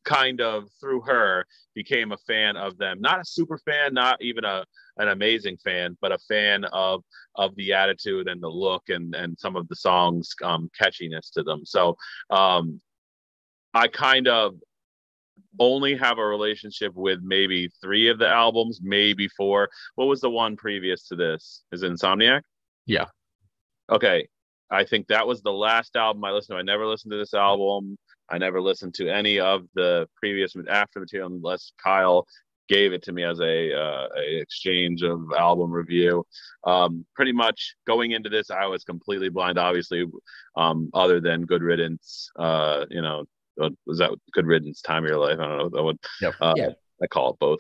kind 0.06 0.42
of 0.42 0.70
through 0.80 1.02
her 1.02 1.46
became 1.76 2.12
a 2.12 2.18
fan 2.18 2.58
of 2.58 2.78
them. 2.78 3.00
Not 3.00 3.20
a 3.20 3.26
super 3.26 3.58
fan, 3.60 3.94
not 3.94 4.22
even 4.22 4.44
a 4.44 4.66
an 4.98 5.08
amazing 5.10 5.58
fan, 5.58 5.98
but 6.02 6.12
a 6.12 6.18
fan 6.28 6.66
of 6.66 7.04
of 7.36 7.56
the 7.56 7.74
attitude 7.74 8.28
and 8.28 8.42
the 8.42 8.50
look 8.50 8.84
and 8.90 9.16
and 9.16 9.38
some 9.40 9.56
of 9.56 9.68
the 9.68 9.76
songs 9.76 10.34
um 10.44 10.70
catchiness 10.80 11.32
to 11.34 11.44
them. 11.44 11.66
So 11.66 11.96
um 12.30 12.82
I 13.74 13.88
kind 13.88 14.28
of 14.28 14.56
only 15.60 15.96
have 15.96 16.18
a 16.18 16.26
relationship 16.26 16.94
with 16.96 17.20
maybe 17.22 17.70
three 17.82 18.10
of 18.10 18.20
the 18.20 18.28
albums, 18.28 18.80
maybe 18.82 19.28
four. 19.30 19.70
What 19.96 20.06
was 20.06 20.22
the 20.22 20.30
one 20.30 20.56
previous 20.56 21.08
to 21.08 21.16
this? 21.16 21.64
Is 21.72 21.84
it 21.84 21.92
Insomniac? 21.92 22.42
Yeah. 22.86 23.06
Okay. 23.90 24.28
I 24.72 24.84
think 24.84 25.08
that 25.08 25.26
was 25.26 25.42
the 25.42 25.52
last 25.52 25.96
album 25.96 26.24
I 26.24 26.32
listened 26.32 26.56
to. 26.56 26.60
I 26.60 26.64
never 26.64 26.86
listened 26.86 27.12
to 27.12 27.18
this 27.18 27.34
album. 27.34 27.98
I 28.32 28.38
never 28.38 28.62
listened 28.62 28.94
to 28.96 29.10
any 29.10 29.40
of 29.40 29.64
the 29.76 30.08
previous 30.16 30.56
after 30.70 31.00
material 31.00 31.32
unless 31.32 31.72
Kyle 31.84 32.26
gave 32.68 32.94
it 32.94 33.02
to 33.04 33.12
me 33.12 33.24
as 33.24 33.40
a, 33.40 33.74
uh, 33.74 34.08
a 34.16 34.40
exchange 34.40 35.02
of 35.02 35.22
album 35.38 35.72
review. 35.72 36.24
Um, 36.66 37.06
pretty 37.16 37.32
much 37.32 37.76
going 37.88 38.12
into 38.12 38.30
this, 38.30 38.52
I 38.52 38.68
was 38.68 38.84
completely 38.84 39.30
blind. 39.30 39.58
Obviously, 39.58 40.06
um, 40.56 40.90
other 40.94 41.20
than 41.20 41.46
Good 41.46 41.64
Riddance, 41.64 42.30
uh, 42.38 42.86
you 42.90 43.02
know, 43.02 43.26
was 43.86 43.98
that 43.98 44.12
Good 44.34 44.46
Riddance 44.46 44.82
time 44.82 45.04
of 45.04 45.10
your 45.10 45.20
life? 45.20 45.40
I 45.40 45.48
don't 45.48 45.58
know. 45.58 45.70
That 45.70 45.84
would 45.84 45.98
Yep. 46.22 46.34
uh, 46.40 46.54
Yeah. 46.56 46.70
I 47.02 47.08
call 47.08 47.32
it 47.34 47.40
both. 47.40 47.60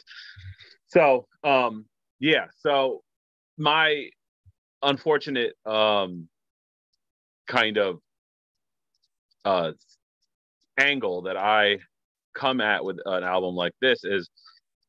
So 0.87 1.27
um, 1.43 1.85
yeah. 2.19 2.45
So 2.59 3.01
my 3.57 4.09
unfortunate 4.81 5.53
um, 5.65 6.29
kind 7.47 7.77
of 7.77 7.99
uh, 9.45 9.71
angle 10.79 11.23
that 11.23 11.37
I 11.37 11.79
come 12.35 12.61
at 12.61 12.83
with 12.83 12.97
an 13.05 13.23
album 13.23 13.55
like 13.55 13.73
this 13.81 14.03
is 14.03 14.29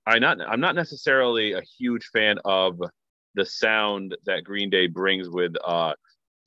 I 0.07 0.19
not 0.19 0.39
I'm 0.41 0.61
not 0.61 0.75
necessarily 0.75 1.53
a 1.53 1.63
huge 1.79 2.07
fan 2.13 2.39
of 2.45 2.81
the 3.35 3.45
sound 3.45 4.17
that 4.27 4.45
Green 4.45 4.71
Day 4.71 4.87
brings 4.87 5.29
with 5.29 5.55
uh, 5.65 5.95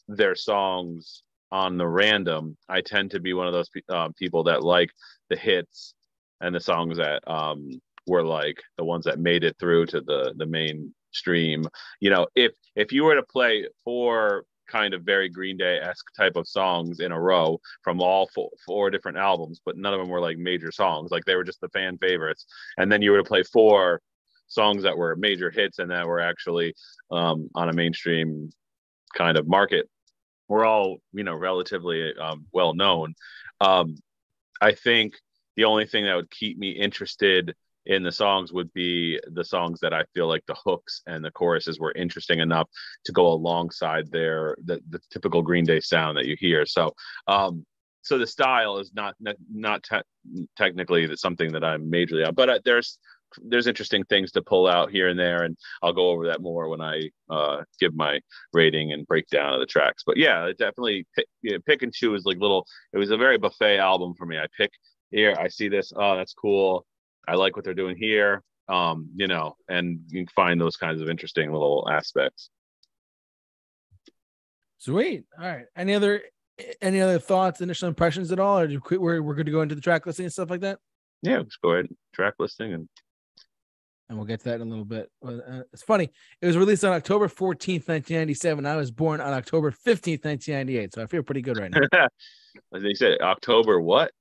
their 0.08 0.36
songs 0.36 1.24
on 1.54 1.78
the 1.78 1.88
random, 1.88 2.58
I 2.68 2.82
tend 2.82 3.12
to 3.12 3.20
be 3.20 3.34
one 3.34 3.46
of 3.46 3.54
those 3.54 3.70
uh, 3.88 4.10
people 4.18 4.44
that 4.46 4.64
like 4.64 4.90
the 5.30 5.36
hits 5.36 5.94
and 6.42 6.54
the 6.54 6.60
songs 6.60 6.98
that 6.98 7.22
um, 7.32 7.70
were 8.08 8.26
like 8.26 8.60
the 8.78 8.84
ones 8.84 9.06
that 9.06 9.20
made 9.20 9.44
it 9.44 9.56
through 9.60 9.86
to 9.88 10.02
the 10.02 10.34
the 10.36 10.48
mainstream. 10.48 11.68
You 12.00 12.10
know, 12.10 12.28
if 12.36 12.54
if 12.76 12.92
you 12.92 13.04
were 13.04 13.16
to 13.16 13.24
play 13.24 13.68
four 13.84 14.46
kind 14.68 14.94
of 14.94 15.04
very 15.04 15.30
Green 15.30 15.58
Day 15.58 15.80
esque 15.80 16.14
type 16.16 16.36
of 16.36 16.48
songs 16.48 17.00
in 17.00 17.12
a 17.12 17.20
row 17.20 17.60
from 17.84 18.02
all 18.02 18.28
four, 18.34 18.50
four 18.66 18.90
different 18.90 19.18
albums, 19.18 19.62
but 19.66 19.78
none 19.78 19.94
of 19.94 20.00
them 20.00 20.10
were 20.10 20.22
like 20.22 20.38
major 20.38 20.72
songs. 20.72 21.12
Like 21.12 21.26
they 21.26 21.36
were 21.36 21.44
just 21.44 21.62
the 21.62 21.70
fan 21.70 21.98
favorites. 21.98 22.46
And 22.78 22.92
then 22.92 23.02
you 23.02 23.12
were 23.12 23.18
to 23.18 23.24
play 23.24 23.44
four 23.44 24.02
songs 24.48 24.84
that 24.84 24.98
were 24.98 25.16
major 25.16 25.50
hits 25.50 25.80
and 25.80 25.92
that 25.92 26.08
were 26.08 26.20
actually 26.20 26.74
um, 27.12 27.50
on 27.56 27.70
a 27.70 27.74
mainstream 27.74 28.50
kind 29.16 29.38
of 29.38 29.48
market. 29.48 29.90
We're 30.48 30.66
all, 30.66 30.98
you 31.14 31.24
know, 31.24 31.36
relatively 31.36 32.14
um, 32.16 32.46
well 32.52 32.74
known. 32.74 33.16
Um, 33.62 33.96
I 34.62 34.74
think 34.74 35.16
the 35.56 35.66
only 35.66 35.86
thing 35.86 36.06
that 36.06 36.16
would 36.16 36.32
keep 36.32 36.58
me 36.58 36.72
interested 36.72 37.56
in 37.86 38.04
the 38.04 38.12
songs 38.12 38.54
would 38.54 38.72
be 38.74 39.20
the 39.32 39.44
songs 39.44 39.80
that 39.82 39.94
I 39.94 40.04
feel 40.14 40.28
like 40.28 40.46
the 40.48 40.58
hooks 40.64 41.02
and 41.08 41.24
the 41.24 41.32
choruses 41.32 41.80
were 41.80 41.92
interesting 41.94 42.40
enough 42.40 42.70
to 43.06 43.12
go 43.12 43.28
alongside 43.28 44.12
their 44.12 44.56
the, 44.66 44.82
the 44.90 45.00
typical 45.12 45.42
Green 45.42 45.66
Day 45.66 45.80
sound 45.80 46.18
that 46.18 46.26
you 46.26 46.36
hear. 46.40 46.66
So 46.66 46.94
um 47.28 47.66
so 48.02 48.18
the 48.18 48.28
style 48.28 48.78
is 48.78 48.92
not 48.94 49.16
not 49.52 49.84
te- 49.84 50.46
technically 50.58 51.14
something 51.16 51.52
that 51.54 51.64
I'm 51.64 51.90
majorly 51.90 52.28
on, 52.28 52.34
but 52.36 52.50
uh, 52.50 52.60
there's 52.66 53.00
there's 53.42 53.68
interesting 53.68 54.04
things 54.06 54.32
to 54.32 54.42
pull 54.42 54.68
out 54.68 54.92
here 54.92 55.08
and 55.08 55.20
there, 55.20 55.44
and 55.44 55.58
I'll 55.82 55.94
go 55.94 56.10
over 56.10 56.28
that 56.28 56.42
more 56.42 56.70
when 56.70 56.82
I 56.82 57.10
uh, 57.30 57.64
give 57.80 57.96
my 57.96 58.20
rating 58.52 58.92
and 58.92 59.08
breakdown 59.08 59.54
of 59.54 59.60
the 59.60 59.66
tracks. 59.66 60.04
But 60.06 60.18
yeah, 60.18 60.46
it 60.46 60.58
definitely 60.58 61.08
pick, 61.16 61.26
you 61.42 61.54
know, 61.54 61.60
pick 61.66 61.82
and 61.82 61.94
choose 61.94 62.26
like 62.26 62.38
little. 62.38 62.68
It 62.92 62.98
was 62.98 63.12
a 63.12 63.18
very 63.18 63.38
buffet 63.38 63.80
album 63.80 64.14
for 64.16 64.26
me. 64.26 64.38
I 64.38 64.48
pick 64.56 64.72
here, 65.12 65.36
I 65.40 65.48
see 65.48 65.70
this, 65.70 65.94
oh 65.96 66.18
that's 66.18 66.34
cool. 66.34 66.86
I 67.28 67.36
like 67.36 67.56
what 67.56 67.66
they're 67.66 67.74
doing 67.74 67.98
here. 67.98 68.42
Um, 68.70 69.10
you 69.16 69.28
know, 69.28 69.56
and 69.68 70.00
you 70.08 70.22
can 70.22 70.28
find 70.36 70.60
those 70.60 70.78
kinds 70.78 71.02
of 71.02 71.10
interesting 71.10 71.52
little 71.52 71.88
aspects. 71.92 72.50
Sweet. 74.78 75.24
All 75.40 75.46
right. 75.46 75.66
Any 75.76 75.94
other 75.94 76.22
any 76.82 77.02
other 77.02 77.20
thoughts, 77.20 77.62
initial 77.62 77.88
impressions 77.88 78.32
at 78.32 78.40
all, 78.40 78.60
or 78.60 78.68
do 78.68 78.82
we, 78.90 78.98
we're 78.98 79.22
we're 79.22 79.34
good 79.34 79.46
to 79.46 79.52
go 79.52 79.62
into 79.62 79.76
the 79.76 79.82
track 79.82 80.06
listing 80.06 80.26
and 80.26 80.34
stuff 80.34 80.50
like 80.50 80.62
that? 80.62 80.80
Yeah, 81.22 81.38
let's 81.38 81.58
go 81.58 81.72
ahead. 81.72 81.88
Track 82.14 82.36
listing 82.40 82.74
and 82.74 82.88
and 84.10 84.18
we'll 84.18 84.28
get 84.28 84.40
to 84.42 84.50
that 84.50 84.56
in 84.56 84.68
a 84.68 84.70
little 84.70 84.86
bit. 84.86 85.10
Uh, 85.26 85.62
it's 85.72 85.84
funny. 85.84 86.12
It 86.42 86.46
was 86.46 86.58
released 86.58 86.84
on 86.84 86.94
October 86.94 87.28
14th, 87.28 87.88
1997. 87.88 88.66
I 88.66 88.76
was 88.76 88.92
born 88.92 89.22
on 89.22 89.34
October 89.34 89.72
15th, 89.72 90.26
1998. 90.26 90.94
So 90.94 91.02
I 91.02 91.08
feel 91.08 91.24
pretty 91.24 91.42
good 91.42 91.58
right 91.58 91.72
now. 91.72 92.08
As 92.76 92.84
they 92.84 92.94
said, 92.94 93.20
October 93.22 93.80
what? 93.82 94.12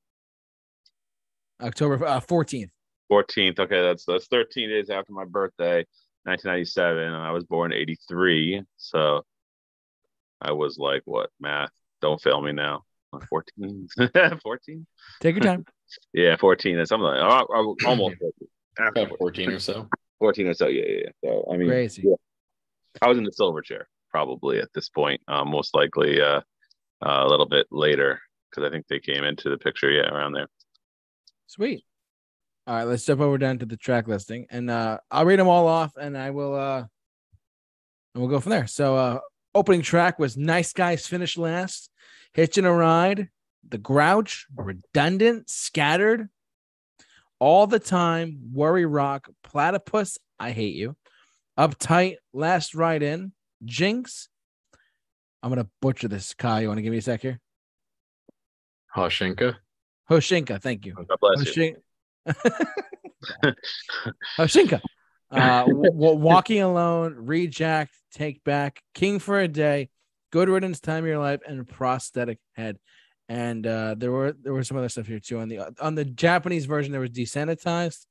October 1.61 2.07
uh, 2.07 2.21
14th. 2.21 2.71
14th. 3.13 3.61
Okay, 3.61 3.83
that's 3.83 4.05
that's 4.05 4.27
13 4.29 4.71
days 4.71 4.91
after 4.91 5.13
my 5.13 5.25
birthday, 5.25 5.85
1997. 6.25 6.99
And 6.99 7.17
I 7.17 7.31
was 7.31 7.45
born 7.45 7.73
83. 7.73 8.63
So 8.79 9.23
I 10.41 10.53
was 10.53 10.79
like, 10.79 11.03
what, 11.05 11.31
math? 11.41 11.71
Don't 12.01 12.21
fail 12.21 12.41
me 12.41 12.53
now. 12.53 12.85
14. 13.29 13.89
14? 14.43 14.87
Take 15.21 15.37
your 15.37 15.43
time. 15.43 15.67
yeah, 16.15 16.37
14. 16.37 16.77
That's 16.77 16.89
something 16.89 17.05
like 17.05 17.21
oh, 17.21 17.77
almost 17.87 18.17
after 18.79 19.09
14 19.19 19.51
or 19.51 19.59
so. 19.59 19.89
14 20.19 20.47
or 20.47 20.55
so. 20.55 20.69
Yeah, 20.69 20.85
yeah. 20.87 21.01
yeah. 21.05 21.11
So, 21.25 21.49
I 21.53 21.57
mean, 21.59 21.69
crazy. 21.69 22.03
Yeah. 22.07 22.15
I 23.03 23.09
was 23.09 23.19
in 23.19 23.25
the 23.25 23.33
silver 23.33 23.61
chair 23.61 23.89
probably 24.11 24.59
at 24.59 24.69
this 24.75 24.89
point, 24.89 25.21
uh, 25.29 25.45
most 25.45 25.75
likely 25.75 26.21
uh, 26.21 26.41
uh, 27.05 27.25
a 27.25 27.29
little 27.29 27.49
bit 27.49 27.67
later 27.71 28.21
because 28.51 28.67
I 28.67 28.71
think 28.71 28.87
they 28.87 29.01
came 29.01 29.25
into 29.25 29.49
the 29.49 29.57
picture, 29.59 29.91
yeah, 29.91 30.09
around 30.09 30.33
there. 30.33 30.49
Sweet. 31.47 31.83
All 32.67 32.77
right, 32.77 32.85
let's 32.85 33.05
jump 33.05 33.21
over 33.21 33.39
down 33.39 33.59
to 33.59 33.67
the 33.67 33.77
track 33.77 34.07
listing, 34.07 34.47
and 34.49 34.71
uh, 34.71 34.99
I'll 35.11 35.25
read 35.25 35.41
them 35.41 35.49
all 35.49 35.67
off, 35.67 35.97
and 35.97 36.17
I 36.17 36.31
will, 36.31 36.55
uh, 36.55 36.79
and 36.79 38.23
we'll 38.23 38.29
go 38.29 38.39
from 38.39 38.51
there. 38.51 38.69
So, 38.69 38.97
uh, 38.97 39.19
opening 39.53 39.83
track 39.83 40.21
was 40.21 40.37
"Nice 40.37 40.73
Guys 40.73 41.07
Finish 41.07 41.37
Last," 41.37 41.91
"Hitching 42.35 42.65
a 42.65 42.73
Ride," 42.73 43.31
"The 43.69 43.79
Grouch," 43.79 44.47
"Redundant," 44.55 45.51
"Scattered," 45.51 46.29
"All 47.41 47.67
the 47.67 47.81
Time," 47.81 48.39
"Worry 48.53 48.87
Rock," 48.87 49.29
"Platypus," 49.43 50.19
"I 50.39 50.53
Hate 50.53 50.77
You," 50.77 50.95
"Uptight," 51.59 52.19
"Last 52.33 52.77
Ride 52.77 53.03
In," 53.03 53.33
"Jinx." 53.65 54.29
I'm 55.43 55.51
gonna 55.51 55.69
butcher 55.81 56.07
this. 56.07 56.33
Kyle, 56.35 56.63
you 56.63 56.69
want 56.69 56.79
to 56.79 56.83
give 56.83 56.93
me 56.93 56.99
a 56.99 57.03
sec 57.03 57.23
here? 57.23 57.41
Haushinka. 58.95 59.57
Haushinka, 60.09 60.63
thank 60.63 60.87
you. 60.87 60.95
God 60.95 61.19
bless 61.21 61.57
you. 61.57 61.77
Haushinka. 64.39 64.81
Uh, 65.31 65.65
w- 65.67 65.93
walking 65.93 66.63
alone, 66.63 67.15
reject, 67.17 67.95
take 68.13 68.45
back, 68.45 68.83
king 68.95 69.19
for 69.19 69.41
a 69.41 69.49
day, 69.49 69.89
good 70.31 70.49
riddance, 70.49 70.81
time 70.81 71.05
of 71.05 71.09
your 71.09 71.19
life, 71.19 71.41
and 71.47 71.67
prosthetic 71.67 72.39
head. 72.55 72.79
And 73.29 73.67
uh, 73.67 73.95
there 73.97 74.13
were 74.13 74.33
there 74.33 74.53
were 74.53 74.65
some 74.65 74.77
other 74.77 74.91
stuff 74.91 75.07
here 75.07 75.21
too. 75.21 75.39
On 75.39 75.49
the 75.49 75.61
on 75.81 75.95
the 75.95 76.05
Japanese 76.05 76.67
version, 76.67 76.93
there 76.93 77.01
was 77.01 77.11
desensitized. 77.11 78.05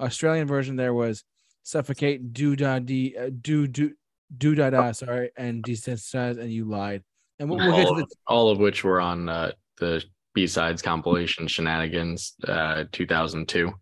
Australian 0.00 0.46
version, 0.46 0.76
there 0.76 0.94
was 0.94 1.24
suffocate, 1.64 2.32
do 2.32 2.56
da 2.56 2.78
di, 2.78 3.16
uh, 3.18 3.30
do 3.42 3.66
do 3.66 3.92
do 4.36 4.54
da 4.54 4.70
da. 4.70 4.92
Sorry, 4.92 5.30
and 5.36 5.62
desensitized, 5.62 6.38
and 6.38 6.50
you 6.50 6.64
lied. 6.64 7.02
And 7.38 7.50
we'll, 7.50 7.58
we'll 7.58 7.72
all, 7.72 7.76
get 7.76 7.86
to 7.86 7.92
of, 7.92 8.08
the 8.08 8.16
all 8.26 8.50
of 8.50 8.58
which 8.58 8.84
were 8.84 9.00
on 9.00 9.28
uh, 9.28 9.52
the 9.78 10.02
B 10.34 10.46
sides 10.46 10.82
compilation 10.82 11.46
Shenanigans 11.46 12.34
uh, 12.46 12.84
2002. 12.92 13.72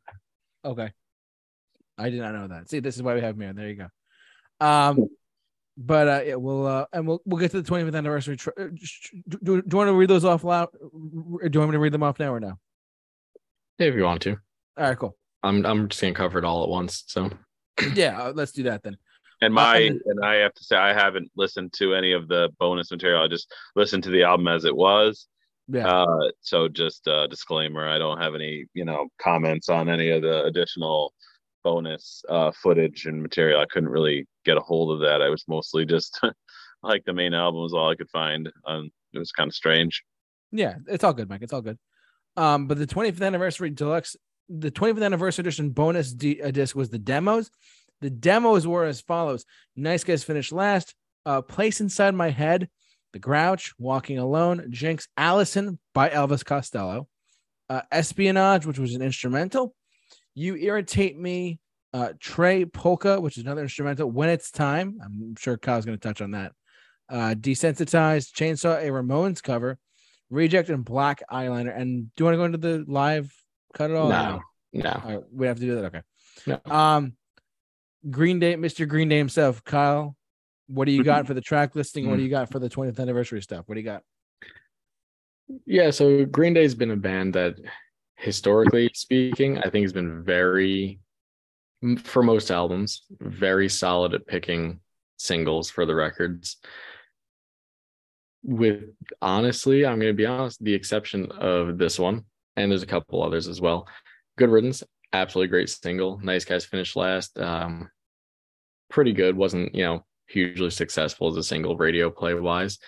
Okay. 0.65 0.91
I 1.99 2.11
did 2.11 2.21
not 2.21 2.35
know 2.35 2.49
that. 2.49 2.69
See, 2.69 2.81
this 2.81 2.97
is 2.97 3.03
why 3.03 3.15
we 3.15 3.21
have 3.21 3.37
Mir. 3.37 3.53
There 3.53 3.69
you 3.69 3.75
go. 3.75 4.67
Um, 4.67 5.09
but 5.77 6.09
uh, 6.09 6.23
yeah, 6.25 6.35
we'll 6.37 6.67
uh, 6.67 6.87
and 6.93 7.07
we'll 7.07 7.21
we'll 7.25 7.41
get 7.41 7.51
to 7.53 7.61
the 7.61 7.71
25th 7.71 7.97
anniversary. 7.97 8.37
Tr- 8.37 8.51
uh, 8.59 8.69
do, 9.29 9.39
do, 9.43 9.63
you 9.71 9.77
want 9.77 9.89
to 9.89 9.95
read 9.95 10.09
those 10.09 10.25
off 10.25 10.45
loud? 10.45 10.69
Or 10.83 11.49
do 11.49 11.57
you 11.57 11.61
want 11.61 11.71
me 11.71 11.75
to 11.75 11.79
read 11.79 11.93
them 11.93 12.03
off 12.03 12.19
now 12.19 12.33
or 12.33 12.41
no? 12.41 12.59
If 13.79 13.95
you 13.95 14.05
want 14.05 14.23
to. 14.23 14.37
All 14.79 14.89
right, 14.89 14.99
cool. 14.99 15.17
I'm 15.43 15.65
I'm 15.67 15.89
just 15.89 16.01
gonna 16.01 16.15
cover 16.15 16.39
it 16.39 16.45
all 16.45 16.63
at 16.63 16.69
once. 16.69 17.05
So 17.07 17.31
yeah, 17.95 18.21
uh, 18.21 18.33
let's 18.35 18.53
do 18.53 18.65
that 18.65 18.83
then. 18.83 18.97
And 19.43 19.53
my 19.53 19.89
Uh, 19.89 19.99
and 20.07 20.25
I 20.25 20.37
have 20.37 20.55
to 20.55 20.65
say 20.65 20.77
I 20.77 20.95
haven't 20.95 21.31
listened 21.37 21.75
to 21.75 21.95
any 21.95 22.13
of 22.13 22.29
the 22.29 22.51
bonus 22.59 22.91
material. 22.91 23.23
I 23.23 23.29
just 23.29 23.53
listened 23.75 24.03
to 24.05 24.11
the 24.11 24.23
album 24.23 24.49
as 24.49 24.65
it 24.65 24.75
was. 24.75 25.29
Yeah. 25.69 25.89
Uh, 25.89 26.31
so 26.41 26.69
just 26.69 27.07
a 27.07 27.27
disclaimer: 27.29 27.89
I 27.89 27.99
don't 27.99 28.19
have 28.19 28.35
any, 28.35 28.67
you 28.75 28.85
know, 28.85 29.09
comments 29.21 29.69
on 29.69 29.89
any 29.89 30.11
of 30.11 30.23
the 30.23 30.45
additional 30.45 31.13
bonus 31.65 32.23
uh, 32.29 32.53
footage 32.53 33.07
and 33.07 33.21
material. 33.21 33.61
I 33.61 33.67
couldn't 33.67 33.89
really 33.89 34.27
get 34.45 34.57
a 34.57 34.61
hold 34.61 34.93
of 34.93 35.01
that. 35.01 35.23
I 35.23 35.29
was 35.29 35.45
mostly 35.49 35.85
just 35.85 36.21
like 36.83 37.05
the 37.05 37.13
main 37.13 37.35
album 37.35 37.63
was 37.63 37.75
all 37.75 37.91
I 37.91 37.97
could 37.97 38.11
find. 38.11 38.51
Um, 38.65 38.91
it 39.13 39.19
was 39.19 39.33
kind 39.33 39.49
of 39.49 39.55
strange. 39.55 40.05
Yeah, 40.53 40.77
it's 40.87 41.03
all 41.03 41.13
good, 41.13 41.29
Mike. 41.29 41.43
It's 41.43 41.53
all 41.53 41.63
good. 41.63 41.79
Um, 42.37 42.67
but 42.67 42.79
the 42.79 42.87
25th 42.87 43.27
anniversary 43.27 43.71
deluxe, 43.71 44.15
the 44.49 44.71
25th 44.71 45.05
anniversary 45.05 45.43
edition 45.43 45.71
bonus 45.71 46.13
D- 46.13 46.41
uh, 46.41 46.53
disc 46.53 46.77
was 46.77 46.91
the 46.91 46.99
demos. 46.99 47.51
The 48.01 48.11
demos 48.11 48.67
were 48.67 48.85
as 48.85 49.01
follows: 49.01 49.45
Nice 49.75 50.05
Guys 50.05 50.23
finished 50.23 50.53
last. 50.53 50.95
Uh, 51.25 51.43
Place 51.43 51.81
inside 51.81 52.15
my 52.15 52.31
head, 52.31 52.69
The 53.13 53.19
Grouch, 53.19 53.73
Walking 53.79 54.19
Alone, 54.19 54.67
Jinx, 54.71 55.09
Alison 55.17 55.79
by 55.95 56.11
Elvis 56.11 56.45
Costello, 56.45 57.09
uh, 57.71 57.83
Espionage, 57.91 58.67
which 58.67 58.79
was 58.79 58.95
an 58.95 59.03
instrumental. 59.03 59.75
You 60.35 60.57
irritate 60.57 61.19
me, 61.19 61.59
uh, 61.95 62.13
Tre 62.21 62.65
Polka, 62.67 63.21
which 63.21 63.39
is 63.39 63.45
another 63.45 63.63
instrumental. 63.63 64.11
When 64.11 64.29
it's 64.29 64.51
time, 64.51 64.99
I'm 65.03 65.35
sure 65.37 65.57
Kyle's 65.57 65.87
going 65.87 65.99
to 65.99 66.09
touch 66.09 66.21
on 66.21 66.33
that. 66.33 66.53
Uh, 67.09 67.35
Desensitized, 67.35 68.33
Chainsaw, 68.33 68.83
a 68.83 68.91
Ramones 68.91 69.43
cover. 69.43 69.79
Reject 70.29 70.69
and 70.69 70.85
Black 70.85 71.23
Eyeliner. 71.31 71.75
And 71.75 72.15
do 72.15 72.23
you 72.23 72.25
want 72.25 72.35
to 72.35 72.39
go 72.39 72.45
into 72.45 72.59
the 72.59 72.85
live 72.91 73.33
cut 73.75 73.91
at 73.91 73.97
all? 73.97 74.09
no, 74.09 74.41
no. 74.73 75.03
Right, 75.05 75.21
we 75.33 75.47
have 75.47 75.59
to 75.59 75.65
do 75.65 75.77
that. 75.77 75.85
Okay. 75.87 76.03
No. 76.47 76.61
Um, 76.71 77.13
Green 78.11 78.39
Day, 78.39 78.57
Mr. 78.57 78.87
Green 78.87 79.09
Day 79.09 79.19
himself, 79.19 79.65
Kyle. 79.65 80.17
What 80.69 80.87
do 80.87 80.93
you 80.93 81.05
got 81.05 81.27
for 81.27 81.35
the 81.35 81.41
track 81.41 81.75
listing? 81.75 82.09
What 82.11 82.17
do 82.17 82.23
you 82.23 82.29
got 82.29 82.51
for 82.51 82.59
the 82.59 82.69
20th 82.69 82.99
anniversary 82.99 83.41
stuff? 83.41 83.65
What 83.67 83.75
do 83.75 83.81
you 83.81 83.87
got? 83.87 84.03
Yeah, 85.65 85.91
so 85.91 86.25
Green 86.25 86.55
Day's 86.55 86.75
been 86.75 86.91
a 86.91 86.97
band 86.97 87.35
that 87.35 87.55
historically 88.17 88.91
speaking, 88.95 89.59
I 89.59 89.71
think 89.71 89.85
has 89.85 89.93
been 89.93 90.25
very 90.25 90.99
for 91.99 92.23
most 92.23 92.51
albums, 92.51 93.03
very 93.21 93.69
solid 93.69 94.15
at 94.15 94.27
picking 94.27 94.81
singles 95.19 95.71
for 95.71 95.87
the 95.87 95.95
records. 95.95 96.57
With 98.43 98.85
honestly, 99.21 99.85
I'm 99.85 99.99
going 99.99 100.13
to 100.13 100.17
be 100.17 100.27
honest, 100.27 100.63
the 100.63 100.75
exception 100.75 101.31
of 101.33 101.79
this 101.79 101.99
one, 101.99 102.25
and 102.57 102.71
there's 102.71 102.83
a 102.83 102.87
couple 102.87 103.23
others 103.23 103.47
as 103.47 103.61
well. 103.61 103.87
Good 104.39 104.51
Riddance, 104.51 104.83
absolutely 105.13 105.49
great 105.49 105.69
single. 105.69 106.19
Nice 106.23 106.45
Guys 106.45 106.65
finished 106.65 106.97
last. 106.97 107.39
Um, 107.39 107.91
pretty 108.89 109.13
good. 109.13 109.37
wasn't 109.37 109.75
you 109.75 109.83
know 109.83 110.05
hugely 110.29 110.71
successful 110.71 111.29
as 111.29 111.37
a 111.37 111.43
single 111.43 111.77
radio 111.77 112.11
play 112.11 112.35
wise. 112.35 112.79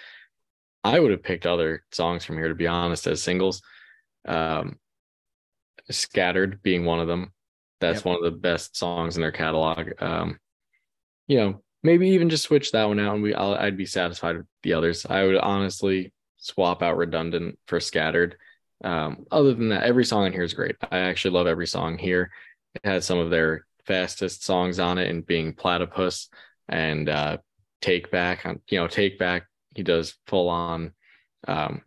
I 0.84 0.98
would 0.98 1.10
have 1.10 1.22
picked 1.22 1.46
other 1.46 1.84
songs 1.92 2.24
from 2.24 2.36
here 2.36 2.48
to 2.48 2.54
be 2.54 2.66
honest 2.66 3.06
as 3.06 3.22
singles. 3.22 3.62
Um, 4.26 4.78
Scattered 5.90 6.62
being 6.62 6.84
one 6.84 7.00
of 7.00 7.08
them. 7.08 7.32
That's 7.80 8.00
yep. 8.00 8.04
one 8.04 8.16
of 8.16 8.22
the 8.22 8.38
best 8.38 8.76
songs 8.76 9.16
in 9.16 9.22
their 9.22 9.32
catalog. 9.32 9.90
Um, 10.02 10.38
you 11.26 11.38
know, 11.38 11.62
maybe 11.82 12.10
even 12.10 12.28
just 12.28 12.44
switch 12.44 12.72
that 12.72 12.88
one 12.88 12.98
out 12.98 13.14
and 13.14 13.22
we 13.22 13.34
i 13.34 13.64
would 13.64 13.76
be 13.76 13.86
satisfied 13.86 14.36
with 14.36 14.46
the 14.62 14.74
others. 14.74 15.06
I 15.08 15.24
would 15.24 15.36
honestly 15.36 16.12
swap 16.36 16.82
out 16.82 16.96
Redundant 16.96 17.58
for 17.66 17.80
Scattered. 17.80 18.36
Um, 18.84 19.26
other 19.30 19.54
than 19.54 19.70
that, 19.70 19.84
every 19.84 20.04
song 20.04 20.26
in 20.26 20.32
here 20.32 20.42
is 20.42 20.54
great. 20.54 20.76
I 20.90 20.98
actually 20.98 21.32
love 21.32 21.46
every 21.46 21.66
song 21.66 21.98
here. 21.98 22.30
It 22.74 22.82
has 22.84 23.04
some 23.04 23.18
of 23.18 23.30
their 23.30 23.66
fastest 23.84 24.44
songs 24.44 24.78
on 24.78 24.98
it, 24.98 25.10
and 25.10 25.26
being 25.26 25.52
Platypus 25.52 26.28
and 26.68 27.08
uh, 27.08 27.38
Take 27.80 28.10
Back. 28.10 28.44
You 28.70 28.80
know, 28.80 28.88
Take 28.88 29.18
Back. 29.18 29.46
He 29.74 29.82
does 29.82 30.16
full 30.26 30.48
on 30.48 30.92
um, 31.46 31.82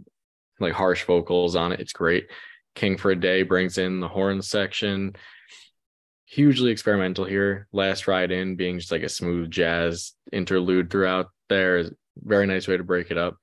like 0.60 0.74
harsh 0.74 1.04
vocals 1.04 1.56
on 1.56 1.72
it. 1.72 1.80
It's 1.80 1.94
great. 1.94 2.28
King 2.76 2.98
for 2.98 3.12
a 3.12 3.16
Day 3.20 3.44
brings 3.44 3.78
in 3.78 4.00
the 4.00 4.08
horn 4.08 4.42
section. 4.42 5.14
Hugely 6.26 6.72
experimental 6.72 7.26
here. 7.26 7.68
Last 7.74 8.08
Ride 8.08 8.32
In 8.32 8.56
being 8.56 8.80
just 8.80 8.92
like 8.92 9.04
a 9.04 9.10
smooth 9.10 9.52
jazz 9.52 10.14
interlude 10.32 10.90
throughout 10.90 11.28
there 11.52 11.78
is 11.78 11.92
very 12.16 12.48
nice 12.48 12.68
way 12.68 12.78
to 12.78 12.84
break 12.84 13.12
it 13.12 13.18
up. 13.18 13.38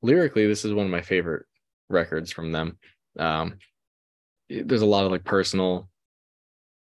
Lyrically, 0.00 0.46
this 0.46 0.64
is 0.64 0.72
one 0.72 0.86
of 0.86 0.92
my 0.92 1.02
favorite 1.02 1.44
records 1.88 2.30
from 2.30 2.52
them. 2.52 2.78
Um, 3.18 3.58
there's 4.48 4.82
a 4.82 4.86
lot 4.86 5.04
of 5.04 5.10
like 5.10 5.24
personal 5.24 5.88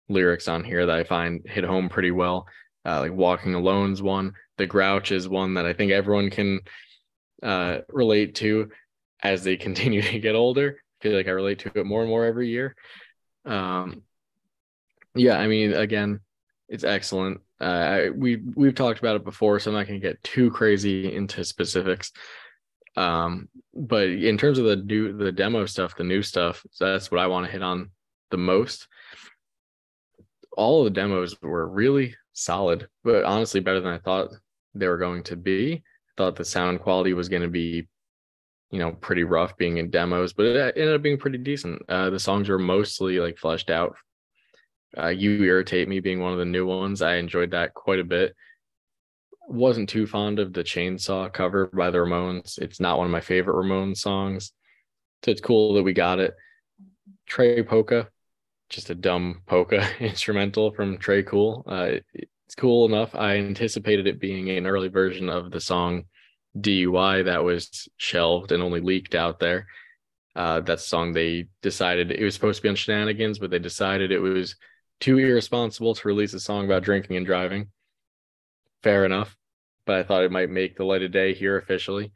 lyrics 0.08 0.46
on 0.46 0.62
here 0.62 0.84
that 0.84 0.94
I 0.94 1.04
find 1.04 1.40
hit 1.46 1.64
home 1.64 1.88
pretty 1.88 2.10
well. 2.10 2.46
Uh, 2.84 3.00
like 3.00 3.12
Walking 3.12 3.54
Alone's 3.54 4.02
one. 4.02 4.34
The 4.58 4.66
Grouch 4.66 5.12
is 5.12 5.28
one 5.28 5.54
that 5.54 5.66
I 5.66 5.72
think 5.72 5.92
everyone 5.92 6.30
can 6.30 6.60
uh, 7.42 7.78
relate 7.88 8.34
to 8.36 8.70
as 9.22 9.44
they 9.44 9.56
continue 9.68 10.02
to 10.02 10.18
get 10.18 10.34
older 10.34 10.82
i 11.02 11.02
feel 11.02 11.16
like 11.16 11.26
I 11.26 11.30
relate 11.30 11.58
to 11.60 11.72
it 11.74 11.86
more 11.86 12.02
and 12.02 12.08
more 12.08 12.24
every 12.24 12.48
year. 12.48 12.76
Um, 13.44 14.02
yeah, 15.16 15.36
I 15.36 15.48
mean, 15.48 15.72
again, 15.72 16.20
it's 16.68 16.84
excellent. 16.84 17.40
Uh, 17.60 17.64
I, 17.64 18.10
we 18.10 18.36
we've 18.36 18.74
talked 18.74 19.00
about 19.00 19.16
it 19.16 19.24
before, 19.24 19.58
so 19.58 19.70
I'm 19.70 19.76
not 19.76 19.88
going 19.88 20.00
to 20.00 20.06
get 20.06 20.22
too 20.22 20.50
crazy 20.52 21.12
into 21.12 21.44
specifics. 21.44 22.12
Um, 22.96 23.48
but 23.74 24.10
in 24.10 24.38
terms 24.38 24.58
of 24.58 24.66
the 24.66 24.76
new 24.76 25.12
the 25.16 25.32
demo 25.32 25.66
stuff, 25.66 25.96
the 25.96 26.04
new 26.04 26.22
stuff, 26.22 26.64
that's 26.78 27.10
what 27.10 27.20
I 27.20 27.26
want 27.26 27.46
to 27.46 27.52
hit 27.52 27.62
on 27.62 27.90
the 28.30 28.38
most. 28.38 28.86
All 30.56 30.80
of 30.80 30.84
the 30.84 31.00
demos 31.00 31.40
were 31.40 31.68
really 31.68 32.14
solid, 32.32 32.88
but 33.04 33.24
honestly, 33.24 33.60
better 33.60 33.80
than 33.80 33.92
I 33.92 33.98
thought 33.98 34.30
they 34.74 34.88
were 34.88 34.98
going 34.98 35.22
to 35.24 35.36
be. 35.36 35.74
I 35.74 36.12
thought 36.16 36.36
the 36.36 36.44
sound 36.44 36.80
quality 36.80 37.14
was 37.14 37.28
going 37.28 37.42
to 37.42 37.48
be 37.48 37.88
you 38.72 38.78
know 38.78 38.92
pretty 38.92 39.22
rough 39.22 39.56
being 39.56 39.76
in 39.76 39.90
demos, 39.90 40.32
but 40.32 40.46
it 40.46 40.76
ended 40.76 40.94
up 40.94 41.02
being 41.02 41.18
pretty 41.18 41.38
decent. 41.38 41.82
Uh, 41.88 42.10
the 42.10 42.18
songs 42.18 42.48
were 42.48 42.58
mostly 42.58 43.20
like 43.20 43.38
fleshed 43.38 43.70
out. 43.70 43.94
Uh, 44.96 45.08
you 45.08 45.42
irritate 45.44 45.88
me 45.88 46.00
being 46.00 46.20
one 46.20 46.32
of 46.32 46.38
the 46.38 46.44
new 46.44 46.66
ones. 46.66 47.02
I 47.02 47.16
enjoyed 47.16 47.52
that 47.52 47.74
quite 47.74 48.00
a 48.00 48.04
bit. 48.04 48.34
Wasn't 49.48 49.88
too 49.88 50.06
fond 50.06 50.38
of 50.38 50.52
the 50.52 50.64
chainsaw 50.64 51.32
cover 51.32 51.66
by 51.66 51.90
the 51.90 51.98
Ramones. 51.98 52.58
It's 52.58 52.80
not 52.80 52.98
one 52.98 53.06
of 53.06 53.12
my 53.12 53.20
favorite 53.20 53.54
Ramones 53.54 53.98
songs. 53.98 54.52
So 55.24 55.30
it's 55.30 55.40
cool 55.40 55.74
that 55.74 55.82
we 55.82 55.92
got 55.92 56.18
it. 56.18 56.34
Tre 57.26 57.62
Polka, 57.62 58.08
just 58.72 58.90
a 58.90 58.94
dumb 58.94 59.42
polka 59.46 59.86
instrumental 60.00 60.72
from 60.72 60.98
Tre 60.98 61.22
Cool. 61.22 61.62
Uh, 61.66 61.92
it's 62.14 62.54
cool 62.56 62.86
enough. 62.86 63.14
I 63.14 63.36
anticipated 63.36 64.06
it 64.06 64.20
being 64.20 64.50
an 64.50 64.66
early 64.66 64.88
version 64.88 65.28
of 65.28 65.50
the 65.50 65.60
song 65.60 66.04
DUI 66.58 67.24
that 67.26 67.44
was 67.44 67.88
shelved 67.96 68.52
and 68.52 68.62
only 68.62 68.80
leaked 68.80 69.14
out 69.14 69.38
there. 69.38 69.66
Uh, 70.34 70.60
that 70.60 70.80
song 70.80 71.12
they 71.12 71.48
decided 71.60 72.10
it 72.10 72.24
was 72.24 72.34
supposed 72.34 72.56
to 72.56 72.62
be 72.62 72.68
on 72.70 72.74
Shenanigans, 72.74 73.38
but 73.38 73.50
they 73.50 73.58
decided 73.58 74.10
it 74.10 74.18
was 74.18 74.56
too 75.00 75.18
irresponsible 75.18 75.94
to 75.94 76.08
release 76.08 76.32
a 76.32 76.40
song 76.40 76.64
about 76.64 76.82
drinking 76.82 77.16
and 77.16 77.26
driving. 77.26 77.68
Fair 78.82 79.04
enough, 79.04 79.36
but 79.86 79.96
I 79.96 80.02
thought 80.02 80.24
it 80.24 80.32
might 80.32 80.50
make 80.50 80.76
the 80.76 80.84
light 80.84 81.02
of 81.02 81.12
day 81.12 81.34
here 81.34 81.58
officially. 81.58 82.12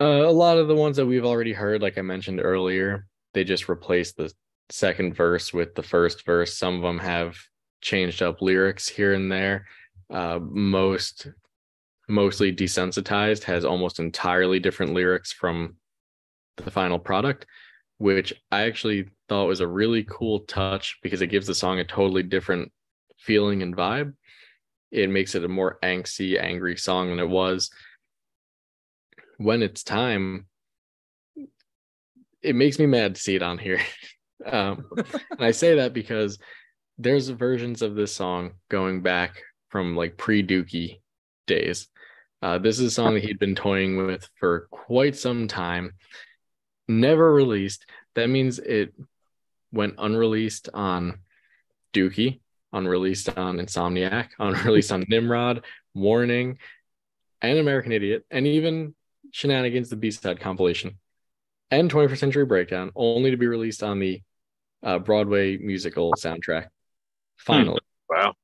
Uh, 0.00 0.26
a 0.26 0.30
lot 0.30 0.58
of 0.58 0.68
the 0.68 0.74
ones 0.74 0.96
that 0.96 1.06
we've 1.06 1.24
already 1.24 1.52
heard, 1.52 1.80
like 1.80 1.96
I 1.96 2.02
mentioned 2.02 2.40
earlier, 2.42 3.06
they 3.32 3.44
just 3.44 3.68
replaced 3.68 4.16
the 4.16 4.32
second 4.70 5.14
verse 5.14 5.52
with 5.52 5.74
the 5.74 5.82
first 5.82 6.24
verse. 6.24 6.56
Some 6.56 6.76
of 6.76 6.82
them 6.82 6.98
have 6.98 7.36
changed 7.80 8.22
up 8.22 8.42
lyrics 8.42 8.88
here 8.88 9.14
and 9.14 9.30
there. 9.30 9.66
Uh, 10.10 10.38
most 10.40 11.28
mostly 12.08 12.54
desensitized 12.54 13.42
has 13.44 13.64
almost 13.64 13.98
entirely 13.98 14.60
different 14.60 14.94
lyrics 14.94 15.32
from 15.32 15.76
the 16.56 16.70
final 16.70 16.98
product 16.98 17.46
which 17.98 18.32
i 18.52 18.62
actually 18.62 19.08
thought 19.28 19.46
was 19.46 19.60
a 19.60 19.66
really 19.66 20.04
cool 20.04 20.40
touch 20.40 20.98
because 21.02 21.22
it 21.22 21.28
gives 21.28 21.46
the 21.46 21.54
song 21.54 21.80
a 21.80 21.84
totally 21.84 22.22
different 22.22 22.70
feeling 23.18 23.62
and 23.62 23.76
vibe 23.76 24.12
it 24.92 25.10
makes 25.10 25.34
it 25.34 25.44
a 25.44 25.48
more 25.48 25.78
angsty 25.82 26.40
angry 26.40 26.76
song 26.76 27.10
than 27.10 27.18
it 27.18 27.28
was 27.28 27.70
when 29.38 29.62
it's 29.62 29.82
time 29.82 30.46
it 32.42 32.54
makes 32.54 32.78
me 32.78 32.86
mad 32.86 33.14
to 33.14 33.20
see 33.20 33.34
it 33.34 33.42
on 33.42 33.58
here 33.58 33.80
um, 34.46 34.84
and 34.96 35.44
i 35.44 35.50
say 35.50 35.76
that 35.76 35.92
because 35.92 36.38
there's 36.98 37.28
versions 37.28 37.82
of 37.82 37.94
this 37.94 38.14
song 38.14 38.52
going 38.68 39.02
back 39.02 39.42
from 39.68 39.96
like 39.96 40.16
pre-dookie 40.16 41.00
days 41.46 41.88
uh, 42.42 42.58
this 42.58 42.78
is 42.78 42.86
a 42.86 42.90
song 42.90 43.14
that 43.14 43.24
he'd 43.24 43.38
been 43.38 43.54
toying 43.54 43.96
with 43.96 44.28
for 44.38 44.68
quite 44.70 45.16
some 45.16 45.48
time, 45.48 45.94
never 46.86 47.32
released. 47.32 47.86
That 48.14 48.28
means 48.28 48.58
it 48.58 48.94
went 49.72 49.94
unreleased 49.98 50.68
on 50.74 51.20
Dookie, 51.94 52.40
unreleased 52.72 53.36
on 53.36 53.56
Insomniac, 53.56 54.28
unreleased 54.38 54.92
on 54.92 55.06
Nimrod, 55.08 55.64
Warning, 55.94 56.58
and 57.40 57.58
American 57.58 57.92
Idiot, 57.92 58.24
and 58.30 58.46
even 58.46 58.94
Shenanigans, 59.32 59.88
the 59.88 59.96
B 59.96 60.10
side 60.10 60.38
compilation, 60.38 60.98
and 61.70 61.90
21st 61.90 62.18
Century 62.18 62.44
Breakdown, 62.44 62.92
only 62.94 63.30
to 63.30 63.36
be 63.36 63.46
released 63.46 63.82
on 63.82 63.98
the 63.98 64.22
uh, 64.82 64.98
Broadway 64.98 65.56
musical 65.56 66.12
soundtrack. 66.14 66.68
Finally. 67.36 67.80
Hmm. 68.10 68.16
Wow. 68.16 68.34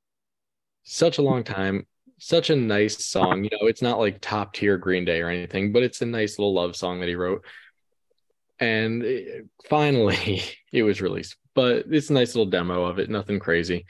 Such 0.85 1.19
a 1.19 1.23
long 1.23 1.45
time 1.45 1.87
such 2.23 2.51
a 2.51 2.57
nice 2.57 3.05
song. 3.05 3.43
You 3.43 3.51
know, 3.51 3.67
it's 3.67 3.83
not 3.83 3.99
like 3.99 4.21
top 4.21 4.55
tier 4.55 4.79
Green 4.79 5.05
Day 5.05 5.21
or 5.23 5.29
anything, 5.29 5.73
but 5.73 5.83
it's 5.83 6.03
a 6.03 6.07
nice 6.07 6.39
little 6.39 6.55
love 6.55 6.77
song 6.77 7.01
that 7.01 7.09
he 7.09 7.17
wrote. 7.17 7.45
And 8.61 9.03
it, 9.03 9.47
finally, 9.69 10.41
it 10.73 10.85
was 10.85 11.03
released. 11.03 11.37
But 11.55 11.87
it's 11.91 12.11
a 12.11 12.13
nice 12.13 12.37
little 12.37 12.49
demo 12.49 12.85
of 12.85 13.01
it, 13.01 13.11
nothing 13.11 13.41
crazy. 13.41 13.87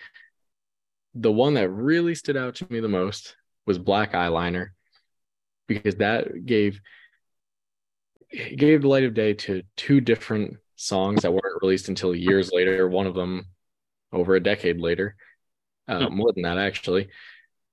The 1.14 1.31
one 1.31 1.55
that 1.55 1.68
really 1.68 2.14
stood 2.14 2.38
out 2.38 2.55
to 2.57 2.66
me 2.72 2.81
the 2.81 2.88
most 2.88 3.37
was 3.66 3.78
Black 3.78 4.12
Eyeliner 4.12 4.68
because 5.68 5.96
that 5.96 6.46
gave 6.46 6.81
gave 8.57 8.81
the 8.81 8.88
light 8.88 9.05
of 9.05 9.12
day 9.12 9.35
to 9.35 9.62
two 9.76 10.00
different 10.00 10.57
songs 10.83 11.23
that 11.23 11.33
weren't 11.33 11.62
released 11.62 11.88
until 11.88 12.14
years 12.14 12.51
later. 12.53 12.88
One 12.88 13.07
of 13.07 13.14
them 13.14 13.47
over 14.12 14.35
a 14.35 14.42
decade 14.42 14.81
later, 14.81 15.16
uh, 15.88 16.07
hmm. 16.07 16.16
more 16.16 16.33
than 16.33 16.42
that 16.42 16.59
actually. 16.59 17.09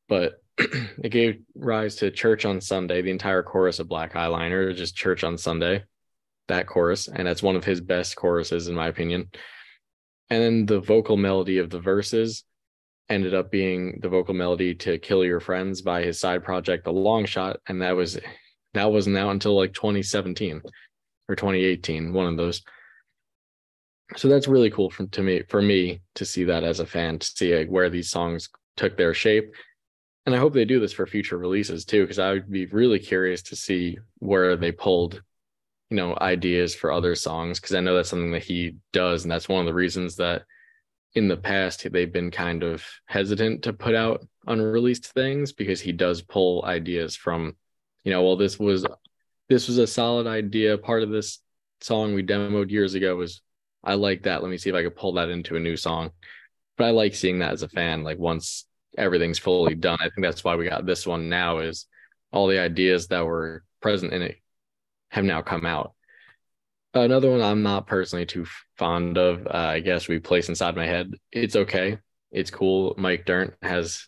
But 0.08 0.42
it 0.58 1.10
gave 1.12 1.42
rise 1.56 1.96
to 1.98 2.12
Church 2.12 2.46
on 2.46 2.62
Sunday, 2.62 3.02
the 3.02 3.12
entire 3.12 3.44
chorus 3.44 3.80
of 3.80 3.90
Black 3.90 4.14
Eyeliner, 4.14 4.76
just 4.76 4.96
Church 4.96 5.24
on 5.24 5.38
Sunday, 5.38 5.84
that 6.48 6.68
chorus. 6.68 7.08
And 7.08 7.28
that's 7.28 7.44
one 7.44 7.56
of 7.56 7.66
his 7.66 7.82
best 7.82 8.16
choruses, 8.16 8.68
in 8.68 8.76
my 8.76 8.88
opinion. 8.88 9.30
And 10.30 10.44
then 10.44 10.66
the 10.66 10.80
vocal 10.80 11.18
melody 11.18 11.58
of 11.58 11.70
the 11.70 11.80
verses 11.80 12.44
ended 13.10 13.34
up 13.34 13.50
being 13.50 14.00
the 14.02 14.10
vocal 14.10 14.36
melody 14.36 14.76
to 14.76 15.00
Kill 15.00 15.26
Your 15.26 15.40
Friends 15.40 15.82
by 15.82 16.04
his 16.04 16.20
side 16.20 16.44
project, 16.44 16.86
The 16.86 16.94
Longshot. 16.94 17.58
And 17.68 17.82
that 17.82 17.96
was 17.96 18.20
that 18.76 18.92
wasn't 18.92 19.18
out 19.18 19.32
until 19.32 19.56
like 19.56 19.74
2017 19.74 20.62
or 21.28 21.36
2018, 21.36 22.14
one 22.14 22.28
of 22.28 22.38
those. 22.38 22.62
So 24.16 24.28
that's 24.28 24.48
really 24.48 24.72
cool 24.72 24.90
from 24.90 25.10
to 25.10 25.22
me 25.22 25.44
for 25.50 25.62
me 25.62 26.02
to 26.16 26.26
see 26.26 26.44
that 26.46 26.64
as 26.64 26.80
a 26.80 26.86
fan, 26.86 27.20
to 27.20 27.28
see 27.28 27.64
where 27.66 27.90
these 27.90 28.10
songs 28.10 28.50
took 28.76 28.98
their 28.98 29.14
shape 29.14 29.54
and 30.30 30.36
I 30.36 30.40
hope 30.40 30.54
they 30.54 30.64
do 30.64 30.80
this 30.80 30.94
for 30.94 31.08
future 31.08 31.40
releases 31.40 31.86
too, 31.86 32.04
because 32.04 32.20
I 32.20 32.34
would 32.34 32.52
be 32.52 32.68
really 32.68 33.00
curious 33.00 33.42
to 33.42 33.56
see 33.56 33.98
where 34.20 34.56
they 34.56 34.72
pulled, 34.72 35.24
you 35.90 35.98
know, 35.98 36.16
ideas 36.22 36.76
for 36.76 36.92
other 36.92 37.16
songs. 37.16 37.60
Because 37.60 37.76
I 37.76 37.80
know 37.80 37.96
that's 37.96 38.10
something 38.10 38.34
that 38.34 38.44
he 38.44 38.76
does, 38.94 39.24
and 39.24 39.32
that's 39.32 39.50
one 39.50 39.62
of 39.62 39.66
the 39.66 39.74
reasons 39.74 40.18
that 40.18 40.44
in 41.16 41.28
the 41.28 41.36
past 41.36 41.92
they've 41.92 42.14
been 42.14 42.30
kind 42.30 42.62
of 42.62 42.86
hesitant 43.08 43.64
to 43.64 43.74
put 43.74 43.96
out 43.96 44.24
unreleased 44.46 45.08
things 45.08 45.52
because 45.52 45.82
he 45.82 45.92
does 45.92 46.22
pull 46.22 46.64
ideas 46.64 47.16
from, 47.16 47.56
you 48.04 48.12
know, 48.12 48.22
well, 48.22 48.38
this 48.38 48.60
was 48.60 48.86
this 49.48 49.68
was 49.68 49.80
a 49.80 49.88
solid 49.88 50.28
idea. 50.28 50.78
Part 50.78 51.02
of 51.02 51.10
this 51.10 51.40
song 51.82 52.14
we 52.14 52.22
demoed 52.22 52.70
years 52.70 52.94
ago 52.94 53.16
was 53.16 53.42
I 53.84 53.94
like 53.96 54.24
that. 54.24 54.42
Let 54.42 54.50
me 54.50 54.58
see 54.58 54.70
if 54.70 54.76
I 54.76 54.84
could 54.84 54.96
pull 54.96 55.14
that 55.14 55.30
into 55.30 55.56
a 55.56 55.60
new 55.60 55.78
song. 55.78 56.12
But 56.78 56.86
I 56.86 56.92
like 56.92 57.16
seeing 57.16 57.40
that 57.40 57.54
as 57.54 57.64
a 57.64 57.70
fan. 57.70 58.04
Like 58.04 58.18
once 58.18 58.66
everything's 58.98 59.40
fully 59.40 59.76
done. 59.76 59.98
I 60.02 60.10
think 60.10 60.22
that's 60.22 60.44
why 60.44 60.56
we 60.56 60.68
got 60.68 60.86
this 60.86 61.06
one 61.06 61.30
now 61.30 61.60
is 61.60 61.86
all 62.32 62.48
the 62.48 62.60
ideas 62.60 63.08
that 63.08 63.26
were 63.26 63.64
present 63.82 64.14
in 64.14 64.22
it 64.22 64.38
have 65.10 65.24
now 65.24 65.42
come 65.42 65.66
out. 65.66 65.94
Another 66.94 67.32
one 67.32 67.42
I'm 67.42 67.64
not 67.64 67.88
personally 67.88 68.26
too 68.26 68.46
fond 68.78 69.18
of, 69.18 69.46
uh, 69.46 69.52
I 69.54 69.80
guess 69.80 70.08
we 70.08 70.20
place 70.20 70.50
inside 70.50 70.76
my 70.76 70.86
head. 70.86 71.14
It's 71.32 71.56
okay. 71.56 72.00
It's 72.32 72.52
cool. 72.52 72.96
Mike 72.98 73.26
Dirnt 73.26 73.54
has 73.62 74.08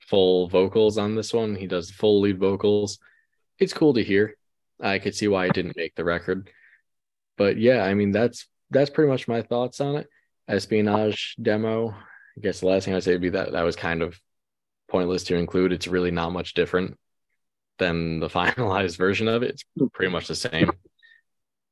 full 0.00 0.48
vocals 0.48 0.98
on 0.98 1.14
this 1.14 1.32
one. 1.32 1.54
He 1.54 1.66
does 1.66 1.90
full 1.90 2.20
lead 2.20 2.38
vocals. 2.38 2.98
It's 3.58 3.72
cool 3.72 3.94
to 3.94 4.04
hear. 4.04 4.36
I 4.80 4.98
could 4.98 5.14
see 5.14 5.28
why 5.28 5.46
it 5.46 5.54
didn't 5.54 5.76
make 5.76 5.94
the 5.94 6.04
record. 6.04 6.50
But 7.38 7.56
yeah, 7.56 7.82
I 7.82 7.94
mean 7.94 8.10
that's 8.10 8.46
that's 8.72 8.90
pretty 8.90 9.10
much 9.10 9.28
my 9.28 9.42
thoughts 9.42 9.80
on 9.80 9.96
it. 9.96 10.08
Espionage 10.48 11.36
demo. 11.40 11.90
I 11.90 12.40
guess 12.40 12.60
the 12.60 12.66
last 12.66 12.84
thing 12.84 12.94
I'd 12.94 13.02
say 13.04 13.12
would 13.12 13.20
be 13.20 13.30
that 13.30 13.52
that 13.52 13.62
was 13.62 13.76
kind 13.76 14.02
of 14.02 14.18
pointless 14.88 15.24
to 15.24 15.36
include. 15.36 15.72
It's 15.72 15.86
really 15.86 16.10
not 16.10 16.32
much 16.32 16.54
different 16.54 16.98
than 17.78 18.20
the 18.20 18.28
finalized 18.30 18.96
version 18.96 19.28
of 19.28 19.42
it. 19.42 19.50
It's 19.50 19.64
pretty 19.92 20.12
much 20.12 20.28
the 20.28 20.34
same. 20.34 20.70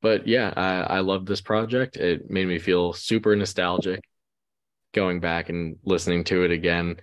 But 0.03 0.27
yeah, 0.27 0.53
I, 0.57 0.97
I 0.97 1.01
love 1.01 1.27
this 1.27 1.41
project. 1.41 1.97
It 1.97 2.31
made 2.31 2.49
me 2.49 2.59
feel 2.59 2.93
super 2.93 3.37
nostalgic 3.37 4.01
going 4.95 5.21
back 5.21 5.51
and 5.51 5.77
listening 5.85 6.25
to 6.25 6.45
it 6.45 6.51
again. 6.51 6.97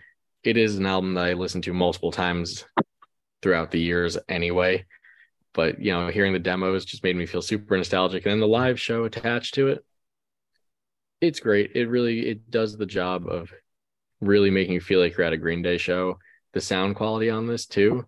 It 0.44 0.58
is 0.58 0.78
an 0.78 0.86
album 0.86 1.14
that 1.14 1.26
I 1.26 1.34
listened 1.34 1.64
to 1.66 1.74
multiple 1.74 2.12
times 2.12 2.66
throughout 3.42 3.72
the 3.72 3.80
years 3.80 4.18
anyway. 4.28 4.86
But 5.54 5.80
you 5.80 5.92
know, 5.92 6.08
hearing 6.08 6.34
the 6.34 6.40
demos 6.40 6.86
just 6.86 7.04
made 7.04 7.16
me 7.16 7.26
feel 7.26 7.42
super 7.42 7.78
nostalgic. 7.78 8.26
And 8.26 8.34
then 8.34 8.40
the 8.40 8.48
live 8.48 8.80
show 8.80 9.06
attached 9.06 9.56
to 9.56 9.70
it, 9.70 9.86
it's 11.22 11.40
great. 11.40 11.72
It 11.76 11.90
really 11.90 12.28
it 12.28 12.50
does 12.50 12.78
the 12.78 12.86
job 12.86 13.28
of 13.28 13.52
really 14.22 14.50
making 14.50 14.74
you 14.74 14.82
feel 14.82 15.00
like 15.00 15.18
you're 15.18 15.28
at 15.28 15.34
a 15.34 15.38
Green 15.38 15.62
Day 15.62 15.78
show. 15.78 16.20
The 16.54 16.62
sound 16.62 16.96
quality 16.96 17.30
on 17.30 17.48
this 17.48 17.66
too 17.66 18.06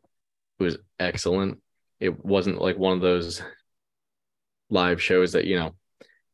was 0.60 0.78
excellent. 1.00 1.62
It 2.00 2.24
wasn't 2.24 2.62
like 2.62 2.78
one 2.78 2.94
of 2.94 3.02
those 3.02 3.42
live 4.70 5.02
shows 5.02 5.34
that 5.34 5.46
you 5.46 5.58
know. 5.58 5.76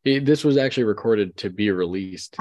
It, 0.03 0.23
this 0.23 0.43
was 0.43 0.57
actually 0.57 0.83
recorded 0.83 1.35
to 1.37 1.49
be 1.49 1.71
released 1.71 2.37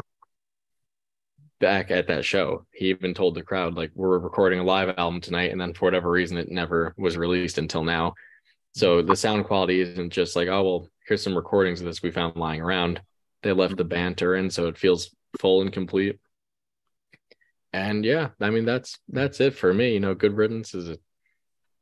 back 1.60 1.90
at 1.90 2.08
that 2.08 2.24
show. 2.24 2.66
He 2.72 2.90
even 2.90 3.14
told 3.14 3.34
the 3.34 3.42
crowd 3.42 3.74
like 3.74 3.90
we're 3.94 4.18
recording 4.18 4.58
a 4.58 4.64
live 4.64 4.94
album 4.98 5.20
tonight, 5.20 5.50
and 5.50 5.60
then 5.60 5.72
for 5.72 5.86
whatever 5.86 6.10
reason, 6.10 6.36
it 6.36 6.50
never 6.50 6.94
was 6.98 7.16
released 7.16 7.56
until 7.58 7.82
now. 7.82 8.14
So 8.74 9.00
the 9.00 9.16
sound 9.16 9.46
quality 9.46 9.80
isn't 9.80 10.10
just 10.10 10.36
like 10.36 10.48
oh 10.48 10.62
well, 10.62 10.88
here's 11.06 11.22
some 11.22 11.36
recordings 11.36 11.80
of 11.80 11.86
this 11.86 12.02
we 12.02 12.10
found 12.10 12.36
lying 12.36 12.60
around. 12.60 13.00
They 13.44 13.52
left 13.52 13.76
the 13.76 13.84
banter 13.84 14.34
in, 14.34 14.50
so 14.50 14.66
it 14.68 14.78
feels 14.78 15.14
full 15.38 15.60
and 15.60 15.72
complete. 15.72 16.18
And 17.72 18.04
yeah, 18.04 18.30
I 18.40 18.50
mean 18.50 18.64
that's 18.64 18.98
that's 19.08 19.40
it 19.40 19.54
for 19.54 19.72
me. 19.72 19.92
You 19.92 20.00
know, 20.00 20.14
Good 20.14 20.36
Riddance 20.36 20.74
is 20.74 20.96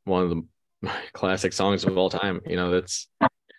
one 0.03 0.23
of 0.23 0.29
the 0.29 0.91
classic 1.13 1.53
songs 1.53 1.85
of 1.85 1.97
all 1.97 2.09
time. 2.09 2.41
You 2.45 2.57
know, 2.57 2.69
that's 2.69 3.07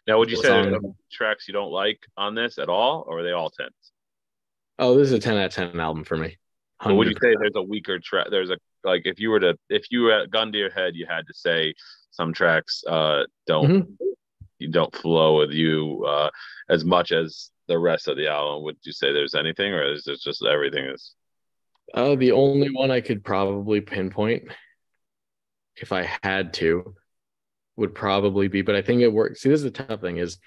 now. 0.06 0.18
Would 0.18 0.30
you 0.30 0.36
say 0.36 0.72
tracks 1.10 1.48
you 1.48 1.54
don't 1.54 1.72
like 1.72 1.98
on 2.16 2.34
this 2.34 2.58
at 2.58 2.68
all, 2.68 3.04
or 3.08 3.20
are 3.20 3.22
they 3.22 3.32
all 3.32 3.50
tens? 3.50 3.72
Oh, 4.78 4.96
this 4.96 5.08
is 5.08 5.12
a 5.14 5.18
ten 5.18 5.38
out 5.38 5.46
of 5.46 5.52
ten 5.54 5.80
album 5.80 6.04
for 6.04 6.18
me. 6.18 6.36
Would 6.84 7.08
you 7.08 7.16
say 7.22 7.34
there's 7.40 7.56
a 7.56 7.62
weaker 7.62 7.98
track? 7.98 8.26
There's 8.30 8.50
a 8.50 8.58
like 8.82 9.02
if 9.06 9.18
you 9.18 9.30
were 9.30 9.40
to 9.40 9.58
if 9.70 9.86
you 9.90 10.02
were 10.02 10.26
gun 10.26 10.52
to 10.52 10.58
your 10.58 10.70
head, 10.70 10.94
you 10.94 11.06
had 11.08 11.26
to 11.26 11.34
say 11.34 11.72
some 12.14 12.32
tracks 12.32 12.84
uh 12.86 13.24
don't 13.46 13.68
mm-hmm. 13.68 14.04
you 14.58 14.68
don't 14.68 14.94
flow 14.94 15.38
with 15.38 15.50
you 15.50 16.04
uh 16.06 16.30
as 16.68 16.84
much 16.84 17.10
as 17.10 17.50
the 17.68 17.78
rest 17.78 18.08
of 18.08 18.16
the 18.16 18.28
album. 18.28 18.64
Would 18.64 18.76
you 18.82 18.92
say 18.92 19.12
there's 19.12 19.34
anything, 19.34 19.72
or 19.72 19.92
is 19.92 20.06
it 20.06 20.20
just 20.20 20.44
everything 20.44 20.84
is? 20.86 21.14
Uh, 21.92 22.14
the 22.14 22.32
only 22.32 22.68
one 22.68 22.90
I 22.90 23.00
could 23.00 23.24
probably 23.24 23.80
pinpoint 23.80 24.44
if 25.76 25.92
I 25.92 26.08
had 26.22 26.54
to, 26.54 26.94
would 27.76 27.94
probably 27.94 28.48
be, 28.48 28.62
but 28.62 28.76
I 28.76 28.82
think 28.82 29.02
it 29.02 29.12
works. 29.12 29.40
See, 29.40 29.48
this 29.48 29.58
is 29.58 29.64
the 29.64 29.70
tough 29.70 30.00
thing 30.00 30.18
is 30.18 30.38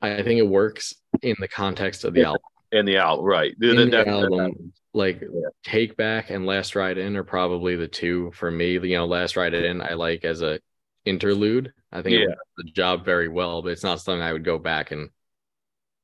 I 0.00 0.22
think 0.22 0.38
it 0.38 0.48
works 0.48 0.94
in 1.20 1.36
the 1.38 1.48
context 1.48 2.04
of 2.04 2.14
the 2.14 2.24
album. 2.24 2.40
In 2.72 2.86
the 2.86 2.96
album, 2.96 3.24
right. 3.24 3.54
The, 3.58 3.70
in 3.70 3.90
the, 3.90 4.04
the 4.04 4.08
album, 4.08 4.72
like 4.94 5.20
yeah. 5.20 5.28
Take 5.62 5.96
Back 5.96 6.30
and 6.30 6.46
Last 6.46 6.74
Ride 6.74 6.98
In 6.98 7.16
are 7.16 7.24
probably 7.24 7.76
the 7.76 7.88
two 7.88 8.32
for 8.34 8.50
me. 8.50 8.72
You 8.72 8.96
know, 8.96 9.06
Last 9.06 9.36
Ride 9.36 9.54
In 9.54 9.82
I 9.82 9.92
like 9.92 10.24
as 10.24 10.42
a 10.42 10.58
interlude. 11.04 11.72
I 11.92 12.00
think 12.02 12.14
yeah. 12.14 12.24
it 12.24 12.28
does 12.28 12.36
the 12.56 12.70
job 12.72 13.04
very 13.04 13.28
well, 13.28 13.62
but 13.62 13.72
it's 13.72 13.82
not 13.82 14.00
something 14.00 14.22
I 14.22 14.32
would 14.32 14.44
go 14.44 14.58
back 14.58 14.90
and 14.90 15.10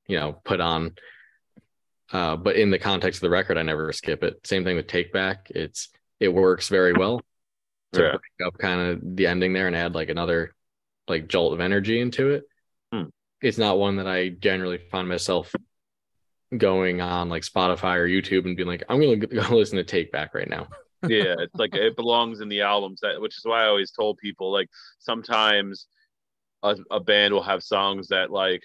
you 0.09 0.19
know 0.19 0.33
put 0.45 0.61
on. 0.61 0.95
Uh, 2.11 2.37
but 2.37 2.57
in 2.57 2.71
the 2.71 2.79
context 2.79 3.19
of 3.19 3.23
the 3.23 3.31
record, 3.31 3.59
I 3.59 3.63
never 3.63 3.93
skip 3.93 4.25
it. 4.25 4.47
Same 4.47 4.65
thing 4.65 4.77
with 4.77 4.87
Take 4.87 5.13
Back. 5.13 5.53
It's 5.55 5.91
it 6.19 6.29
works 6.29 6.69
very 6.69 6.95
well 6.95 7.21
to 7.93 8.03
yeah. 8.03 8.11
break 8.11 8.47
up 8.47 8.59
kind 8.59 8.81
of 8.81 9.17
the 9.17 9.27
ending 9.27 9.53
there 9.53 9.67
and 9.67 9.77
add 9.77 9.95
like 9.95 10.09
another 10.09 10.55
like 11.07 11.29
jolt 11.29 11.53
of 11.53 11.61
energy 11.61 12.01
into 12.01 12.31
it. 12.31 12.45
Hmm. 12.93 13.05
It's 13.41 13.59
not 13.59 13.79
one 13.79 13.97
that 13.97 14.07
I 14.07 14.31
generally 14.31 14.79
find 14.91 15.09
myself 15.09 15.55
going 16.57 17.01
on 17.01 17.29
like 17.29 17.43
Spotify 17.43 17.97
or 17.97 18.09
YouTube 18.09 18.47
and 18.47 18.57
being 18.57 18.69
like, 18.69 18.85
I'm 18.89 19.01
gonna 19.01 19.17
go 19.17 19.43
listen 19.57 19.77
to 19.77 19.85
Take 19.85 20.13
Back 20.13 20.35
right 20.35 20.49
now. 20.49 20.69
yeah, 21.09 21.35
it's 21.39 21.55
like 21.55 21.75
it 21.75 21.95
belongs 21.95 22.41
in 22.41 22.49
the 22.49 22.63
albums 22.63 23.01
that 23.03 23.21
which 23.21 23.37
is 23.37 23.45
why 23.45 23.63
I 23.63 23.69
always 23.69 23.93
told 23.93 24.19
people 24.19 24.51
like 24.51 24.69
sometimes 24.99 25.87
a, 26.63 26.77
a 26.91 26.99
band 26.99 27.35
will 27.35 27.43
have 27.43 27.63
songs 27.63 28.09
that 28.09 28.31
like 28.31 28.63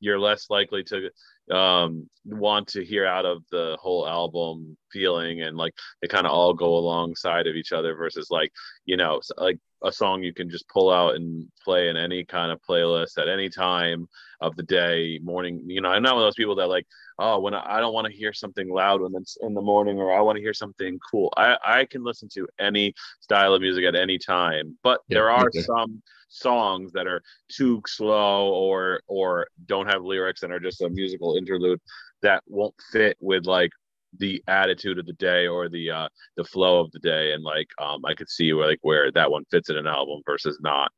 you're 0.00 0.18
less 0.18 0.46
likely 0.50 0.82
to 0.84 1.10
um, 1.54 2.08
want 2.24 2.68
to 2.68 2.84
hear 2.84 3.06
out 3.06 3.26
of 3.26 3.42
the 3.50 3.76
whole 3.80 4.06
album 4.06 4.76
feeling 4.92 5.42
and 5.42 5.56
like 5.56 5.74
they 6.00 6.08
kind 6.08 6.26
of 6.26 6.32
all 6.32 6.54
go 6.54 6.76
alongside 6.76 7.46
of 7.46 7.56
each 7.56 7.72
other 7.72 7.94
versus 7.94 8.28
like 8.30 8.52
you 8.84 8.96
know 8.96 9.20
like 9.36 9.58
a 9.82 9.90
song 9.90 10.22
you 10.22 10.34
can 10.34 10.50
just 10.50 10.68
pull 10.68 10.90
out 10.90 11.14
and 11.14 11.46
play 11.64 11.88
in 11.88 11.96
any 11.96 12.24
kind 12.24 12.52
of 12.52 12.60
playlist 12.68 13.18
at 13.18 13.28
any 13.28 13.48
time 13.48 14.06
of 14.40 14.54
the 14.56 14.62
day 14.62 15.18
morning 15.22 15.62
you 15.66 15.80
know 15.80 15.90
i'm 15.90 16.02
not 16.02 16.14
one 16.14 16.22
of 16.22 16.26
those 16.26 16.34
people 16.34 16.54
that 16.54 16.68
like 16.68 16.86
oh 17.18 17.40
when 17.40 17.54
i, 17.54 17.76
I 17.76 17.80
don't 17.80 17.94
want 17.94 18.06
to 18.06 18.12
hear 18.12 18.32
something 18.32 18.68
loud 18.68 19.00
when 19.00 19.14
it's 19.16 19.38
in 19.40 19.54
the 19.54 19.62
morning 19.62 19.98
or 19.98 20.12
i 20.12 20.20
want 20.20 20.36
to 20.36 20.42
hear 20.42 20.54
something 20.54 20.98
cool 21.10 21.32
i 21.36 21.56
i 21.64 21.84
can 21.84 22.04
listen 22.04 22.28
to 22.34 22.46
any 22.58 22.94
style 23.20 23.54
of 23.54 23.62
music 23.62 23.84
at 23.84 23.96
any 23.96 24.18
time 24.18 24.76
but 24.82 25.00
yeah, 25.08 25.14
there 25.14 25.30
are 25.30 25.46
okay. 25.46 25.62
some 25.62 26.02
songs 26.30 26.92
that 26.92 27.06
are 27.06 27.22
too 27.48 27.82
slow 27.86 28.52
or 28.52 29.00
or 29.06 29.48
don't 29.66 29.86
have 29.88 30.02
lyrics 30.02 30.42
and 30.42 30.52
are 30.52 30.60
just 30.60 30.80
a 30.80 30.88
musical 30.88 31.36
interlude 31.36 31.80
that 32.22 32.42
won't 32.46 32.74
fit 32.92 33.16
with 33.20 33.44
like 33.46 33.70
the 34.18 34.42
attitude 34.48 34.98
of 34.98 35.06
the 35.06 35.12
day 35.14 35.46
or 35.46 35.68
the 35.68 35.90
uh 35.90 36.08
the 36.36 36.44
flow 36.44 36.80
of 36.80 36.90
the 36.92 36.98
day. 37.00 37.32
And 37.32 37.42
like 37.44 37.68
um 37.80 38.04
i 38.04 38.14
could 38.14 38.30
see 38.30 38.52
where 38.52 38.68
like 38.68 38.78
where 38.82 39.12
that 39.12 39.30
one 39.30 39.44
fits 39.50 39.68
in 39.68 39.76
an 39.76 39.86
album 39.86 40.22
versus 40.24 40.58
not 40.60 40.90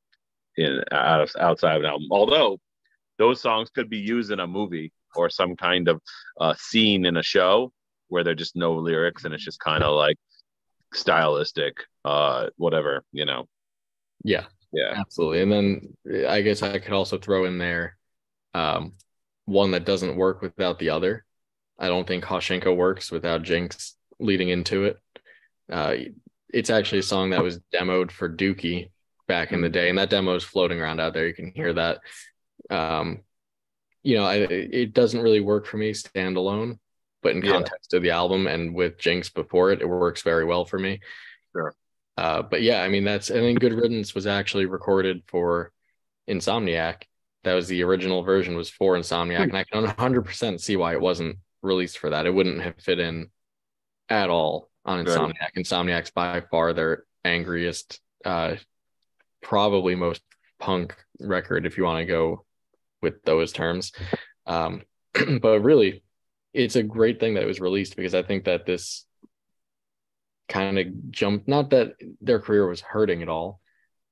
in 0.56 0.82
out 0.92 1.22
of 1.22 1.32
outside 1.40 1.76
of 1.76 1.82
an 1.82 1.88
album. 1.88 2.08
Although 2.10 2.58
those 3.18 3.40
songs 3.40 3.70
could 3.70 3.90
be 3.90 3.98
used 3.98 4.30
in 4.30 4.40
a 4.40 4.46
movie 4.46 4.92
or 5.16 5.30
some 5.30 5.56
kind 5.56 5.88
of 5.88 6.00
uh 6.40 6.54
scene 6.58 7.06
in 7.06 7.16
a 7.16 7.22
show 7.22 7.72
where 8.08 8.22
there's 8.22 8.38
just 8.38 8.56
no 8.56 8.74
lyrics 8.74 9.24
and 9.24 9.32
it's 9.32 9.44
just 9.44 9.60
kind 9.60 9.82
of 9.82 9.94
like 9.96 10.16
stylistic 10.92 11.74
uh 12.04 12.48
whatever 12.56 13.02
you 13.12 13.24
know? 13.24 13.46
Yeah 14.24 14.44
yeah, 14.72 14.94
absolutely. 14.96 15.42
And 15.42 15.52
then 15.52 15.96
I 16.28 16.40
guess 16.40 16.62
I 16.62 16.78
could 16.78 16.92
also 16.92 17.18
throw 17.18 17.44
in 17.44 17.58
there 17.58 17.96
um, 18.54 18.92
one 19.44 19.72
that 19.72 19.84
doesn't 19.84 20.16
work 20.16 20.42
without 20.42 20.78
the 20.78 20.90
other. 20.90 21.24
I 21.78 21.88
don't 21.88 22.06
think 22.06 22.24
Haushinka 22.24 22.74
works 22.74 23.10
without 23.10 23.42
Jinx 23.42 23.96
leading 24.18 24.48
into 24.48 24.84
it. 24.84 24.98
Uh, 25.70 25.94
it's 26.52 26.70
actually 26.70 26.98
a 26.98 27.04
song 27.04 27.30
that 27.30 27.42
was 27.42 27.60
demoed 27.74 28.10
for 28.10 28.28
Dookie 28.28 28.90
back 29.26 29.52
in 29.52 29.62
the 29.62 29.68
day, 29.68 29.88
and 29.88 29.98
that 29.98 30.10
demo 30.10 30.34
is 30.34 30.44
floating 30.44 30.80
around 30.80 31.00
out 31.00 31.14
there. 31.14 31.26
You 31.26 31.34
can 31.34 31.52
hear 31.54 31.72
that. 31.72 32.00
Um, 32.70 33.22
you 34.02 34.16
know, 34.16 34.24
I, 34.24 34.36
it 34.36 34.92
doesn't 34.92 35.22
really 35.22 35.40
work 35.40 35.66
for 35.66 35.76
me 35.76 35.92
standalone, 35.92 36.78
but 37.22 37.32
in 37.32 37.42
context 37.42 37.90
yeah. 37.92 37.96
of 37.96 38.02
the 38.02 38.10
album 38.10 38.46
and 38.46 38.74
with 38.74 38.98
Jinx 38.98 39.30
before 39.30 39.70
it, 39.70 39.80
it 39.80 39.86
works 39.86 40.22
very 40.22 40.44
well 40.44 40.64
for 40.64 40.78
me. 40.78 41.00
Sure. 41.52 41.74
Uh, 42.16 42.42
but 42.42 42.62
yeah, 42.62 42.82
I 42.82 42.88
mean 42.88 43.04
that's 43.04 43.30
I 43.30 43.34
think 43.34 43.60
Good 43.60 43.72
Riddance 43.72 44.14
was 44.14 44.26
actually 44.26 44.66
recorded 44.66 45.22
for 45.26 45.72
Insomniac. 46.28 47.04
That 47.44 47.54
was 47.54 47.68
the 47.68 47.82
original 47.82 48.22
version 48.22 48.54
was 48.54 48.70
for 48.70 48.96
Insomniac, 48.96 49.42
and 49.42 49.56
I 49.56 49.64
can 49.64 49.84
100% 49.84 50.60
see 50.60 50.76
why 50.76 50.92
it 50.92 51.00
wasn't 51.00 51.38
released 51.62 51.98
for 51.98 52.10
that. 52.10 52.26
It 52.26 52.34
wouldn't 52.34 52.62
have 52.62 52.76
fit 52.78 53.00
in 53.00 53.30
at 54.08 54.30
all 54.30 54.70
on 54.84 55.04
Insomniac. 55.04 55.40
Right. 55.40 55.54
Insomniac's 55.56 56.10
by 56.10 56.42
far 56.50 56.72
their 56.72 57.04
angriest, 57.24 58.00
uh, 58.24 58.56
probably 59.40 59.94
most 59.94 60.22
punk 60.60 60.96
record 61.18 61.66
if 61.66 61.76
you 61.76 61.84
want 61.84 62.00
to 62.00 62.06
go 62.06 62.44
with 63.00 63.22
those 63.24 63.52
terms. 63.52 63.92
Um, 64.46 64.82
but 65.40 65.60
really, 65.60 66.04
it's 66.52 66.76
a 66.76 66.82
great 66.82 67.18
thing 67.18 67.34
that 67.34 67.42
it 67.42 67.46
was 67.46 67.60
released 67.60 67.96
because 67.96 68.14
I 68.14 68.22
think 68.22 68.44
that 68.44 68.66
this 68.66 69.04
kind 70.52 70.78
of 70.78 71.10
jumped. 71.10 71.48
Not 71.48 71.70
that 71.70 71.94
their 72.20 72.38
career 72.38 72.68
was 72.68 72.80
hurting 72.80 73.22
at 73.22 73.28
all, 73.28 73.60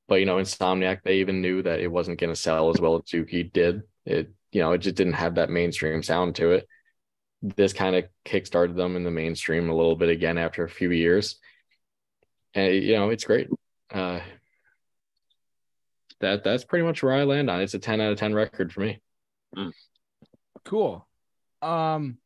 but 0.09 0.17
you 0.17 0.27
know, 0.27 0.37
Insomniac, 0.39 1.03
they 1.05 1.19
even 1.19 1.41
knew 1.41 1.63
that 1.63 1.81
it 1.81 1.89
wasn't 1.89 2.19
going 2.19 2.33
to 2.33 2.41
sell 2.41 2.71
as 2.71 2.81
well 2.81 2.97
as 2.97 3.03
Dookie 3.03 3.53
did. 3.53 3.83
It, 4.07 4.33
you 4.51 4.63
know, 4.63 4.73
it 4.73 4.79
just 4.79 4.97
didn't 4.97 5.13
have 5.13 5.37
that 5.37 5.51
mainstream 5.51 6.03
sound 6.03 6.35
to 6.37 6.53
it. 6.53 6.67
This 7.43 7.73
kind 7.73 7.95
of 7.95 8.05
kickstarted 8.25 8.75
them 8.77 8.97
in 8.97 9.05
the 9.05 9.11
mainstream 9.11 9.71
a 9.71 9.77
little 9.77 9.97
bit 9.97 10.09
again 10.09 10.39
after 10.39 10.65
a 10.65 10.69
few 10.69 10.91
years. 10.91 11.37
and 12.55 12.75
you 12.75 12.97
know 12.97 13.11
it's 13.11 13.25
great. 13.25 13.49
Uh, 13.93 14.21
that 16.21 16.45
that's 16.45 16.65
pretty 16.65 16.85
much 16.85 17.03
where 17.03 17.15
I 17.15 17.25
land 17.25 17.49
on. 17.49 17.61
It's 17.61 17.75
a 17.75 17.79
ten 17.79 18.01
out 18.01 18.13
of 18.13 18.19
ten 18.19 18.35
record 18.35 18.73
for 18.73 18.81
me. 18.81 19.01
Cool. 20.65 21.07
Um, 21.63 22.19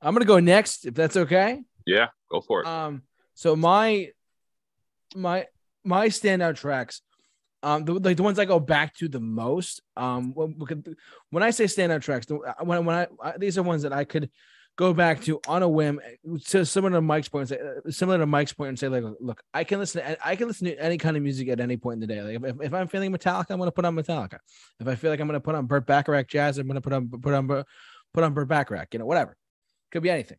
I'm 0.00 0.14
gonna 0.14 0.24
go 0.24 0.38
next 0.40 0.86
if 0.86 0.94
that's 0.94 1.16
okay. 1.16 1.62
Yeah, 1.86 2.08
go 2.30 2.40
for 2.40 2.62
it. 2.62 2.66
Um, 2.66 3.02
so 3.36 3.54
my 3.54 4.08
my 5.14 5.46
my 5.84 6.08
standout 6.08 6.56
tracks, 6.56 7.02
um, 7.62 7.84
the, 7.84 7.92
like 7.92 8.16
the 8.16 8.22
ones 8.22 8.38
I 8.38 8.46
go 8.46 8.58
back 8.58 8.94
to 8.96 9.08
the 9.08 9.20
most. 9.20 9.82
Um, 9.94 10.32
when, 10.34 10.96
when 11.30 11.42
I 11.42 11.50
say 11.50 11.64
standout 11.64 12.00
tracks, 12.00 12.26
when 12.60 12.84
when 12.86 12.96
I, 12.96 13.06
I 13.22 13.36
these 13.36 13.58
are 13.58 13.62
ones 13.62 13.82
that 13.82 13.92
I 13.92 14.04
could 14.04 14.30
go 14.76 14.94
back 14.94 15.20
to 15.24 15.38
on 15.46 15.62
a 15.62 15.68
whim, 15.68 16.00
to 16.46 16.64
similar 16.64 16.94
to 16.94 17.02
Mike's 17.02 17.28
point, 17.28 17.50
point, 17.50 17.60
say, 17.60 17.66
uh, 17.86 17.90
similar 17.90 18.18
to 18.18 18.26
Mike's 18.26 18.54
point, 18.54 18.70
and 18.70 18.78
say 18.78 18.88
like, 18.88 19.04
look, 19.20 19.42
I 19.52 19.64
can 19.64 19.80
listen, 19.80 20.02
to, 20.02 20.26
I 20.26 20.34
can 20.34 20.48
listen 20.48 20.68
to 20.68 20.82
any 20.82 20.96
kind 20.96 21.16
of 21.16 21.22
music 21.22 21.48
at 21.48 21.60
any 21.60 21.76
point 21.76 22.02
in 22.02 22.08
the 22.08 22.14
day. 22.14 22.22
Like 22.22 22.54
if, 22.54 22.62
if 22.62 22.74
I'm 22.74 22.88
feeling 22.88 23.12
Metallica, 23.12 23.50
I'm 23.50 23.58
gonna 23.58 23.70
put 23.70 23.84
on 23.84 23.94
Metallica. 23.94 24.38
If 24.80 24.88
I 24.88 24.94
feel 24.94 25.10
like 25.10 25.20
I'm 25.20 25.26
gonna 25.26 25.40
put 25.40 25.54
on 25.54 25.66
Burt 25.66 25.86
Bacharach 25.86 26.26
jazz, 26.26 26.56
I'm 26.56 26.66
gonna 26.66 26.80
put 26.80 26.94
on 26.94 27.08
put 27.08 27.34
on 27.34 27.64
put 28.14 28.24
on 28.24 28.32
Burt 28.32 28.48
Bacharach. 28.48 28.88
You 28.94 29.00
know, 29.00 29.06
whatever. 29.06 29.36
Could 29.92 30.02
be 30.02 30.10
anything. 30.10 30.38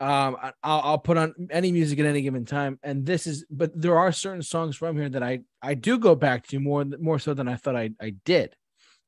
Um, 0.00 0.36
I- 0.42 0.52
I'll, 0.62 0.80
I'll 0.84 0.98
put 0.98 1.16
on 1.18 1.34
any 1.50 1.72
music 1.72 1.98
at 1.98 2.06
any 2.06 2.22
given 2.22 2.44
time, 2.46 2.78
and 2.82 3.04
this 3.04 3.26
is. 3.26 3.44
But 3.50 3.78
there 3.78 3.98
are 3.98 4.12
certain 4.12 4.42
songs 4.42 4.76
from 4.76 4.96
here 4.96 5.10
that 5.10 5.22
I 5.22 5.40
I 5.62 5.74
do 5.74 5.98
go 5.98 6.14
back 6.14 6.46
to 6.48 6.58
more 6.60 6.84
more 6.98 7.18
so 7.18 7.34
than 7.34 7.48
I 7.48 7.56
thought 7.56 7.76
I 7.76 7.90
I 8.00 8.14
did. 8.24 8.54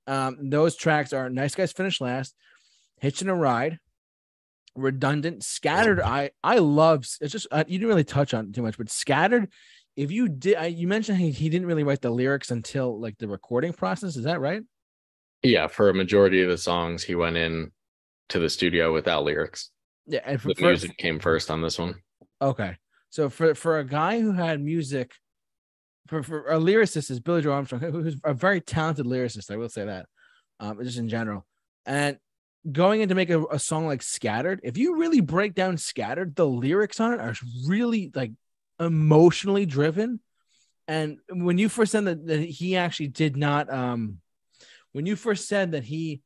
Um, 0.06 0.50
those 0.50 0.76
tracks 0.76 1.12
are 1.12 1.30
"Nice 1.30 1.54
Guys 1.54 1.72
Finish 1.72 2.00
Last," 2.00 2.34
"Hitching 3.00 3.28
a 3.28 3.34
Ride," 3.34 3.78
"Redundant," 4.74 5.44
"Scattered." 5.44 6.00
I 6.00 6.30
I 6.42 6.58
love. 6.58 7.06
It's 7.20 7.32
just 7.32 7.46
uh, 7.50 7.64
you 7.66 7.78
didn't 7.78 7.88
really 7.88 8.04
touch 8.04 8.34
on 8.34 8.46
it 8.46 8.54
too 8.54 8.62
much, 8.62 8.76
but 8.78 8.90
"Scattered." 8.90 9.50
If 9.94 10.10
you 10.10 10.28
did, 10.28 10.56
I, 10.56 10.66
you 10.66 10.88
mentioned 10.88 11.18
he, 11.18 11.30
he 11.30 11.50
didn't 11.50 11.66
really 11.66 11.84
write 11.84 12.00
the 12.00 12.08
lyrics 12.10 12.50
until 12.50 12.98
like 12.98 13.18
the 13.18 13.28
recording 13.28 13.74
process. 13.74 14.16
Is 14.16 14.24
that 14.24 14.40
right? 14.40 14.62
Yeah, 15.42 15.66
for 15.66 15.90
a 15.90 15.94
majority 15.94 16.42
of 16.42 16.48
the 16.48 16.56
songs, 16.56 17.02
he 17.02 17.14
went 17.14 17.36
in 17.36 17.72
to 18.30 18.38
the 18.38 18.48
studio 18.48 18.92
without 18.92 19.24
lyrics. 19.24 19.70
Yeah, 20.12 20.20
and 20.26 20.40
for, 20.40 20.48
The 20.48 20.54
for- 20.56 20.66
music 20.66 20.98
came 20.98 21.18
first 21.18 21.50
on 21.50 21.62
this 21.62 21.78
one. 21.78 21.94
Okay. 22.42 22.76
So 23.08 23.30
for 23.30 23.54
for 23.54 23.78
a 23.78 23.84
guy 23.84 24.20
who 24.20 24.32
had 24.32 24.60
music, 24.60 25.12
for 26.06 26.22
for 26.22 26.48
a 26.48 26.58
lyricist 26.58 27.10
is 27.10 27.18
Billie 27.18 27.40
Joe 27.40 27.52
Armstrong, 27.52 27.80
who's 27.80 28.16
a 28.22 28.34
very 28.34 28.60
talented 28.60 29.06
lyricist. 29.06 29.50
I 29.50 29.56
will 29.56 29.70
say 29.70 29.86
that, 29.86 30.04
um, 30.60 30.78
just 30.82 30.98
in 30.98 31.08
general. 31.08 31.46
And 31.86 32.18
going 32.70 33.00
in 33.00 33.08
to 33.08 33.14
make 33.14 33.30
a, 33.30 33.42
a 33.46 33.58
song 33.58 33.86
like 33.86 34.02
"Scattered," 34.02 34.60
if 34.64 34.76
you 34.76 34.98
really 34.98 35.22
break 35.22 35.54
down 35.54 35.78
"Scattered," 35.78 36.36
the 36.36 36.46
lyrics 36.46 37.00
on 37.00 37.14
it 37.14 37.20
are 37.20 37.34
really 37.66 38.10
like 38.14 38.32
emotionally 38.78 39.64
driven. 39.64 40.20
And 40.88 41.20
when 41.30 41.56
you 41.56 41.70
first 41.70 41.92
said 41.92 42.04
that, 42.04 42.26
that 42.26 42.40
he 42.40 42.76
actually 42.76 43.08
did 43.08 43.36
not, 43.36 43.72
um, 43.72 44.18
when 44.92 45.06
you 45.06 45.16
first 45.16 45.48
said 45.48 45.72
that 45.72 45.84
he 45.84 46.20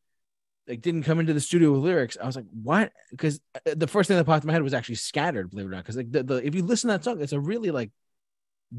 like 0.69 0.81
didn't 0.81 1.05
come 1.05 1.21
into 1.21 1.33
the 1.33 1.41
studio 1.41 1.73
with 1.73 1.83
lyrics. 1.83 2.17
I 2.21 2.27
was 2.27 2.37
like, 2.37 2.47
what? 2.63 2.93
Because 3.11 3.41
the 3.65 3.87
first 3.87 4.09
thing 4.09 4.17
that 4.17 4.25
popped 4.25 4.45
in 4.45 4.49
my 4.49 4.53
head 4.53 4.63
was 4.63 4.75
actually 4.75 4.97
scattered, 4.97 5.51
believe 5.51 5.67
it 5.67 5.69
or 5.69 5.73
not. 5.73 5.85
Because 5.85 5.97
like 5.97 6.11
the, 6.11 6.23
the 6.23 6.47
if 6.47 6.55
you 6.55 6.63
listen 6.65 6.89
to 6.89 6.95
that 6.97 7.05
song, 7.05 7.21
it's 7.21 7.33
a 7.33 7.41
really 7.41 7.71
like 7.71 7.91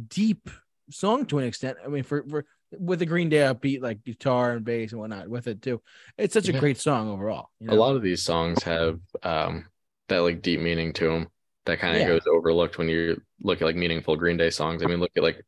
deep 0.10 0.50
song 0.90 1.26
to 1.28 1.40
an 1.40 1.46
extent. 1.46 1.78
I 1.84 1.88
mean, 1.88 2.04
for 2.04 2.24
for 2.28 2.46
with 2.78 3.00
the 3.00 3.06
Green 3.06 3.30
Day 3.30 3.38
upbeat 3.38 3.82
like 3.82 4.04
guitar 4.04 4.52
and 4.52 4.66
bass 4.66 4.92
and 4.92 5.00
whatnot 5.00 5.30
with 5.30 5.48
it 5.48 5.62
too. 5.62 5.82
It's 6.18 6.34
such 6.34 6.50
a 6.50 6.54
great 6.54 6.78
song 6.78 7.10
overall. 7.10 7.50
you 7.60 7.72
A 7.72 7.76
lot 7.76 7.96
of 7.96 8.02
these 8.02 8.24
songs 8.24 8.64
have 8.64 9.00
um 9.24 9.66
that 10.10 10.20
like 10.20 10.42
deep 10.42 10.60
meaning 10.60 10.94
to 10.94 11.08
them 11.10 11.28
that 11.66 11.80
kind 11.80 11.96
of 11.96 12.02
Yeah. 12.02 12.08
goes 12.08 12.22
overlooked 12.30 12.78
when 12.78 12.90
you 12.90 13.22
look 13.42 13.62
at 13.62 13.66
like 13.66 13.76
meaningful 13.76 14.16
Green 14.16 14.38
Day 14.38 14.50
songs. 14.50 14.84
I 14.84 14.88
mean, 14.88 15.00
look 15.00 15.12
at 15.16 15.24
like 15.24 15.42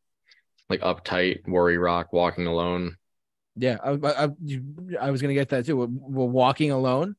like 0.69 0.81
Uptight, 0.81 1.47
Worry 1.47 1.77
Rock, 1.77 2.13
Walking 2.13 2.47
Alone. 2.47 2.95
Yeah, 3.59 3.77
I, 3.83 3.91
I, 3.91 4.29
I, 5.01 5.11
was 5.11 5.21
gonna 5.21 5.33
get 5.33 5.49
that 5.49 5.65
too. 5.65 5.75
We're, 5.75 5.87
we're 5.87 6.25
walking 6.25 6.71
alone, 6.71 7.15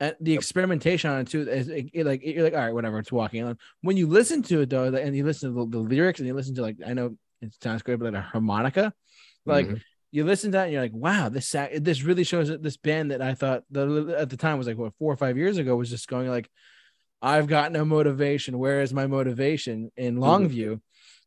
and 0.00 0.14
the 0.20 0.34
experimentation 0.34 1.10
on 1.10 1.20
it 1.20 1.28
too 1.28 1.48
is 1.48 1.68
it, 1.68 1.86
it, 1.92 2.04
like 2.06 2.22
you're 2.22 2.44
like, 2.44 2.52
all 2.52 2.60
right, 2.60 2.74
whatever, 2.74 2.98
it's 2.98 3.10
walking 3.10 3.42
alone. 3.42 3.58
When 3.80 3.96
you 3.96 4.06
listen 4.06 4.42
to 4.44 4.60
it 4.60 4.70
though, 4.70 4.84
and 4.94 5.16
you 5.16 5.24
listen 5.24 5.54
to 5.54 5.64
the, 5.64 5.70
the 5.70 5.78
lyrics, 5.78 6.20
and 6.20 6.26
you 6.26 6.34
listen 6.34 6.54
to 6.56 6.62
like, 6.62 6.76
I 6.86 6.92
know 6.92 7.16
it 7.40 7.54
sounds 7.62 7.82
great, 7.82 7.98
but 7.98 8.12
like 8.12 8.22
a 8.22 8.26
harmonica, 8.26 8.92
like 9.46 9.66
Mhm. 9.66 9.80
you 10.10 10.24
listen 10.24 10.50
to 10.52 10.58
that, 10.58 10.64
and 10.64 10.72
you're 10.72 10.82
like, 10.82 10.92
wow, 10.92 11.30
this 11.30 11.50
this 11.80 12.02
really 12.02 12.24
shows 12.24 12.48
that 12.48 12.62
this 12.62 12.76
band 12.76 13.10
that 13.10 13.22
I 13.22 13.34
thought 13.34 13.64
that 13.70 14.14
at 14.18 14.28
the 14.28 14.36
time 14.36 14.58
was 14.58 14.66
like 14.66 14.76
what 14.76 14.92
four 14.98 15.12
or 15.12 15.16
five 15.16 15.38
years 15.38 15.56
ago 15.56 15.74
was 15.74 15.88
just 15.88 16.06
going 16.06 16.28
like, 16.28 16.50
I've 17.22 17.46
got 17.46 17.72
no 17.72 17.84
motivation. 17.84 18.58
Where 18.58 18.82
is 18.82 18.92
my 18.92 19.06
motivation 19.06 19.90
in 19.96 20.16
Longview? 20.16 20.80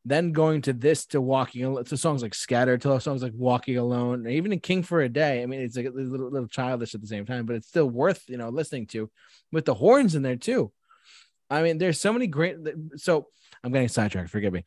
Then 0.07 0.33
going 0.33 0.61
to 0.63 0.73
this 0.73 1.07
to 1.07 1.19
walking 1.19 1.63
Al- 1.63 1.83
to 1.83 1.97
songs 1.97 2.21
like 2.21 2.35
Scattered, 2.35 2.81
to 2.81 3.01
songs 3.01 3.23
like 3.23 3.33
Walking 3.33 3.77
Alone, 3.77 4.27
or 4.27 4.29
even 4.29 4.53
in 4.53 4.59
King 4.59 4.83
for 4.83 5.01
a 5.01 5.09
Day. 5.09 5.41
I 5.41 5.47
mean, 5.47 5.61
it's 5.61 5.75
like 5.75 5.87
a 5.87 5.89
little, 5.89 6.29
little 6.29 6.47
childish 6.47 6.93
at 6.93 7.01
the 7.01 7.07
same 7.07 7.25
time, 7.25 7.45
but 7.45 7.55
it's 7.55 7.67
still 7.67 7.89
worth 7.89 8.23
you 8.27 8.37
know 8.37 8.49
listening 8.49 8.85
to 8.87 9.09
with 9.51 9.65
the 9.65 9.73
horns 9.73 10.13
in 10.13 10.21
there 10.21 10.35
too. 10.35 10.71
I 11.49 11.63
mean, 11.63 11.79
there's 11.79 11.99
so 11.99 12.13
many 12.13 12.27
great. 12.27 12.57
So 12.97 13.27
I'm 13.63 13.71
getting 13.71 13.87
sidetracked. 13.87 14.29
Forgive 14.29 14.53
me. 14.53 14.63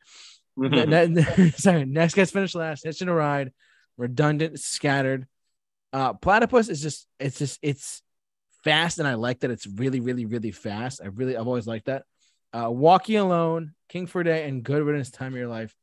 Ne- 0.57 1.51
sorry, 1.55 1.85
next 1.85 2.15
gets 2.15 2.31
finished 2.31 2.55
last. 2.55 2.83
Hitching 2.83 3.07
a 3.07 3.13
ride, 3.13 3.53
redundant, 3.97 4.59
scattered. 4.59 5.25
Uh, 5.93 6.13
platypus 6.13 6.69
is 6.69 6.81
just 6.81 7.07
it's 7.19 7.39
just 7.39 7.59
it's 7.61 8.01
fast, 8.63 8.99
and 8.99 9.07
I 9.07 9.13
like 9.15 9.39
that 9.39 9.51
it's 9.51 9.67
really, 9.67 10.01
really, 10.01 10.25
really 10.25 10.51
fast. 10.51 11.01
I 11.03 11.07
really 11.07 11.37
I've 11.37 11.47
always 11.47 11.67
liked 11.67 11.85
that. 11.85 12.03
Uh, 12.53 12.69
Walking 12.69 13.17
Alone, 13.17 13.73
King 13.89 14.07
for 14.07 14.21
a 14.21 14.23
Day, 14.23 14.47
and 14.47 14.63
Good 14.63 14.83
Riddance, 14.83 15.11
Time 15.11 15.33
of 15.33 15.39
Your 15.39 15.47
Life. 15.47 15.75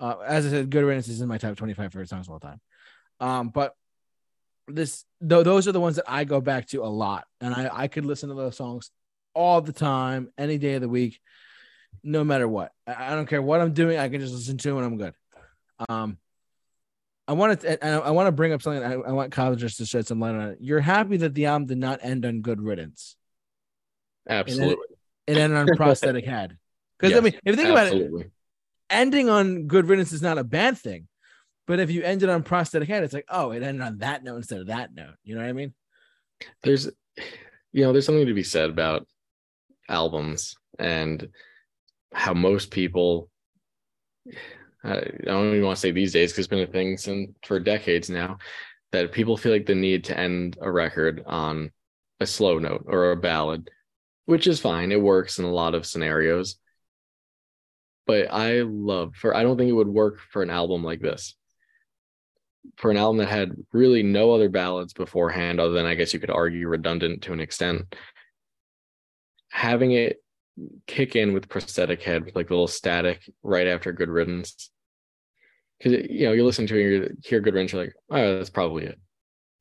Uh, 0.00 0.16
as 0.26 0.46
I 0.46 0.50
said, 0.50 0.70
Good 0.70 0.84
Riddance 0.84 1.08
is 1.08 1.20
in 1.20 1.28
my 1.28 1.38
top 1.38 1.56
25 1.56 1.92
favorite 1.92 2.08
songs 2.08 2.26
of 2.26 2.32
all 2.32 2.40
time. 2.40 2.60
Um, 3.20 3.48
but 3.48 3.74
this 4.68 5.04
though 5.20 5.42
those 5.42 5.66
are 5.66 5.72
the 5.72 5.80
ones 5.80 5.96
that 5.96 6.04
I 6.06 6.24
go 6.24 6.40
back 6.40 6.66
to 6.68 6.82
a 6.82 6.86
lot, 6.86 7.26
and 7.40 7.54
I 7.54 7.70
I 7.72 7.88
could 7.88 8.04
listen 8.04 8.28
to 8.28 8.34
those 8.34 8.56
songs 8.56 8.90
all 9.34 9.60
the 9.60 9.72
time, 9.72 10.30
any 10.36 10.58
day 10.58 10.74
of 10.74 10.82
the 10.82 10.88
week, 10.88 11.20
no 12.02 12.24
matter 12.24 12.48
what. 12.48 12.72
I, 12.86 13.12
I 13.12 13.14
don't 13.14 13.26
care 13.26 13.42
what 13.42 13.60
I'm 13.60 13.72
doing. 13.72 13.98
I 13.98 14.08
can 14.08 14.20
just 14.20 14.34
listen 14.34 14.58
to 14.58 14.74
it 14.74 14.76
and 14.76 14.86
I'm 14.86 14.98
good. 14.98 15.14
Um, 15.88 16.18
I 17.26 17.32
wanted 17.32 17.60
to, 17.60 17.86
I, 17.86 17.98
I 17.98 18.10
want 18.10 18.26
to 18.26 18.32
bring 18.32 18.52
up 18.52 18.62
something. 18.62 18.82
I, 18.82 18.94
I 18.94 19.12
want 19.12 19.32
Kyle 19.32 19.54
just 19.54 19.76
to 19.78 19.86
shed 19.86 20.06
some 20.06 20.18
light 20.18 20.34
on 20.34 20.48
it. 20.50 20.58
You're 20.60 20.80
happy 20.80 21.18
that 21.18 21.34
the 21.34 21.46
album 21.46 21.66
did 21.66 21.78
not 21.78 22.00
end 22.02 22.24
on 22.24 22.40
Good 22.40 22.60
Riddance. 22.60 23.16
Absolutely. 24.28 24.96
It 25.28 25.36
ended 25.36 25.58
on 25.58 25.76
prosthetic 25.76 26.24
head. 26.24 26.56
Because 26.98 27.16
I 27.16 27.20
mean, 27.20 27.34
if 27.34 27.40
you 27.44 27.56
think 27.56 27.68
about 27.68 27.92
it, 27.92 28.30
ending 28.90 29.28
on 29.28 29.66
Good 29.66 29.86
Riddance 29.86 30.12
is 30.12 30.22
not 30.22 30.38
a 30.38 30.44
bad 30.44 30.78
thing. 30.78 31.06
But 31.66 31.80
if 31.80 31.90
you 31.90 32.02
ended 32.02 32.30
on 32.30 32.42
prosthetic 32.42 32.88
head, 32.88 33.04
it's 33.04 33.12
like, 33.12 33.26
oh, 33.28 33.50
it 33.50 33.62
ended 33.62 33.86
on 33.86 33.98
that 33.98 34.24
note 34.24 34.36
instead 34.36 34.60
of 34.60 34.68
that 34.68 34.94
note. 34.94 35.14
You 35.22 35.34
know 35.34 35.42
what 35.42 35.50
I 35.50 35.52
mean? 35.52 35.74
there's 36.62 36.88
you 37.72 37.84
know 37.84 37.92
there's 37.92 38.06
something 38.06 38.26
to 38.26 38.34
be 38.34 38.42
said 38.42 38.70
about 38.70 39.06
albums 39.88 40.56
and 40.78 41.28
how 42.12 42.34
most 42.34 42.70
people 42.70 43.28
I 44.84 45.00
don't 45.24 45.48
even 45.48 45.64
want 45.64 45.76
to 45.76 45.80
say 45.80 45.90
these 45.90 46.12
days 46.12 46.32
because 46.32 46.44
it's 46.44 46.48
been 46.48 46.60
a 46.60 46.66
thing 46.66 46.96
since 46.96 47.30
for 47.44 47.58
decades 47.58 48.08
now 48.08 48.38
that 48.92 49.12
people 49.12 49.36
feel 49.36 49.52
like 49.52 49.66
the 49.66 49.74
need 49.74 50.04
to 50.04 50.18
end 50.18 50.56
a 50.60 50.70
record 50.70 51.22
on 51.26 51.70
a 52.20 52.26
slow 52.26 52.58
note 52.58 52.84
or 52.86 53.10
a 53.10 53.16
ballad, 53.16 53.70
which 54.28 54.46
is 54.46 54.60
fine. 54.60 54.92
It 54.92 55.00
works 55.00 55.38
in 55.38 55.46
a 55.46 55.50
lot 55.50 55.74
of 55.74 55.86
scenarios. 55.86 56.56
But 58.06 58.30
I 58.30 58.60
love 58.60 59.14
for 59.16 59.34
I 59.34 59.42
don't 59.42 59.56
think 59.56 59.70
it 59.70 59.80
would 59.80 59.88
work 59.88 60.20
for 60.20 60.42
an 60.42 60.50
album 60.50 60.84
like 60.84 61.00
this. 61.00 61.34
For 62.76 62.90
an 62.90 62.98
album 62.98 63.16
that 63.18 63.28
had 63.28 63.56
really 63.72 64.02
no 64.02 64.32
other 64.32 64.50
ballads 64.50 64.92
beforehand, 64.92 65.60
other 65.60 65.72
than 65.72 65.86
I 65.86 65.94
guess 65.94 66.12
you 66.12 66.20
could 66.20 66.28
argue 66.28 66.68
redundant 66.68 67.22
to 67.22 67.32
an 67.32 67.40
extent, 67.40 67.94
having 69.48 69.92
it 69.92 70.22
kick 70.86 71.16
in 71.16 71.32
with 71.32 71.48
prosthetic 71.48 72.02
head 72.02 72.26
with 72.26 72.36
like 72.36 72.50
a 72.50 72.52
little 72.52 72.68
static 72.68 73.22
right 73.42 73.66
after 73.66 73.92
good 73.92 74.10
riddance 74.10 74.70
because 75.78 76.04
you 76.10 76.26
know 76.26 76.32
you 76.32 76.44
listen 76.44 76.66
to 76.66 76.76
it 76.76 76.82
you 76.82 77.16
hear 77.24 77.40
good 77.40 77.54
riddance 77.54 77.72
you're 77.72 77.84
like 77.84 77.94
oh 78.10 78.36
that's 78.36 78.50
probably 78.50 78.84
it 78.84 78.98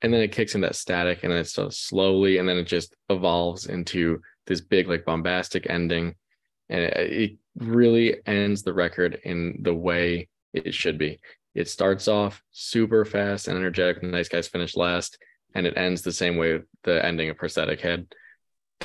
and 0.01 0.11
then 0.11 0.21
it 0.21 0.31
kicks 0.31 0.55
in 0.55 0.61
that 0.61 0.75
static 0.75 1.19
and 1.21 1.31
then 1.31 1.39
it 1.39 1.47
starts 1.47 1.77
slowly 1.77 2.39
and 2.39 2.49
then 2.49 2.57
it 2.57 2.63
just 2.63 2.95
evolves 3.09 3.67
into 3.67 4.19
this 4.47 4.61
big 4.61 4.87
like 4.87 5.05
bombastic 5.05 5.69
ending 5.69 6.15
and 6.69 6.81
it, 6.81 6.93
it 6.95 7.37
really 7.57 8.15
ends 8.25 8.63
the 8.63 8.73
record 8.73 9.19
in 9.23 9.57
the 9.61 9.73
way 9.73 10.27
it 10.53 10.73
should 10.73 10.97
be 10.97 11.19
it 11.53 11.67
starts 11.69 12.07
off 12.07 12.41
super 12.51 13.05
fast 13.05 13.47
and 13.47 13.57
energetic 13.57 14.01
nice 14.03 14.29
guys 14.29 14.47
finish 14.47 14.75
last 14.75 15.17
and 15.55 15.65
it 15.67 15.77
ends 15.77 16.01
the 16.01 16.11
same 16.11 16.37
way 16.37 16.59
the 16.83 17.05
ending 17.05 17.29
of 17.29 17.37
prosthetic 17.37 17.81
head 17.81 18.07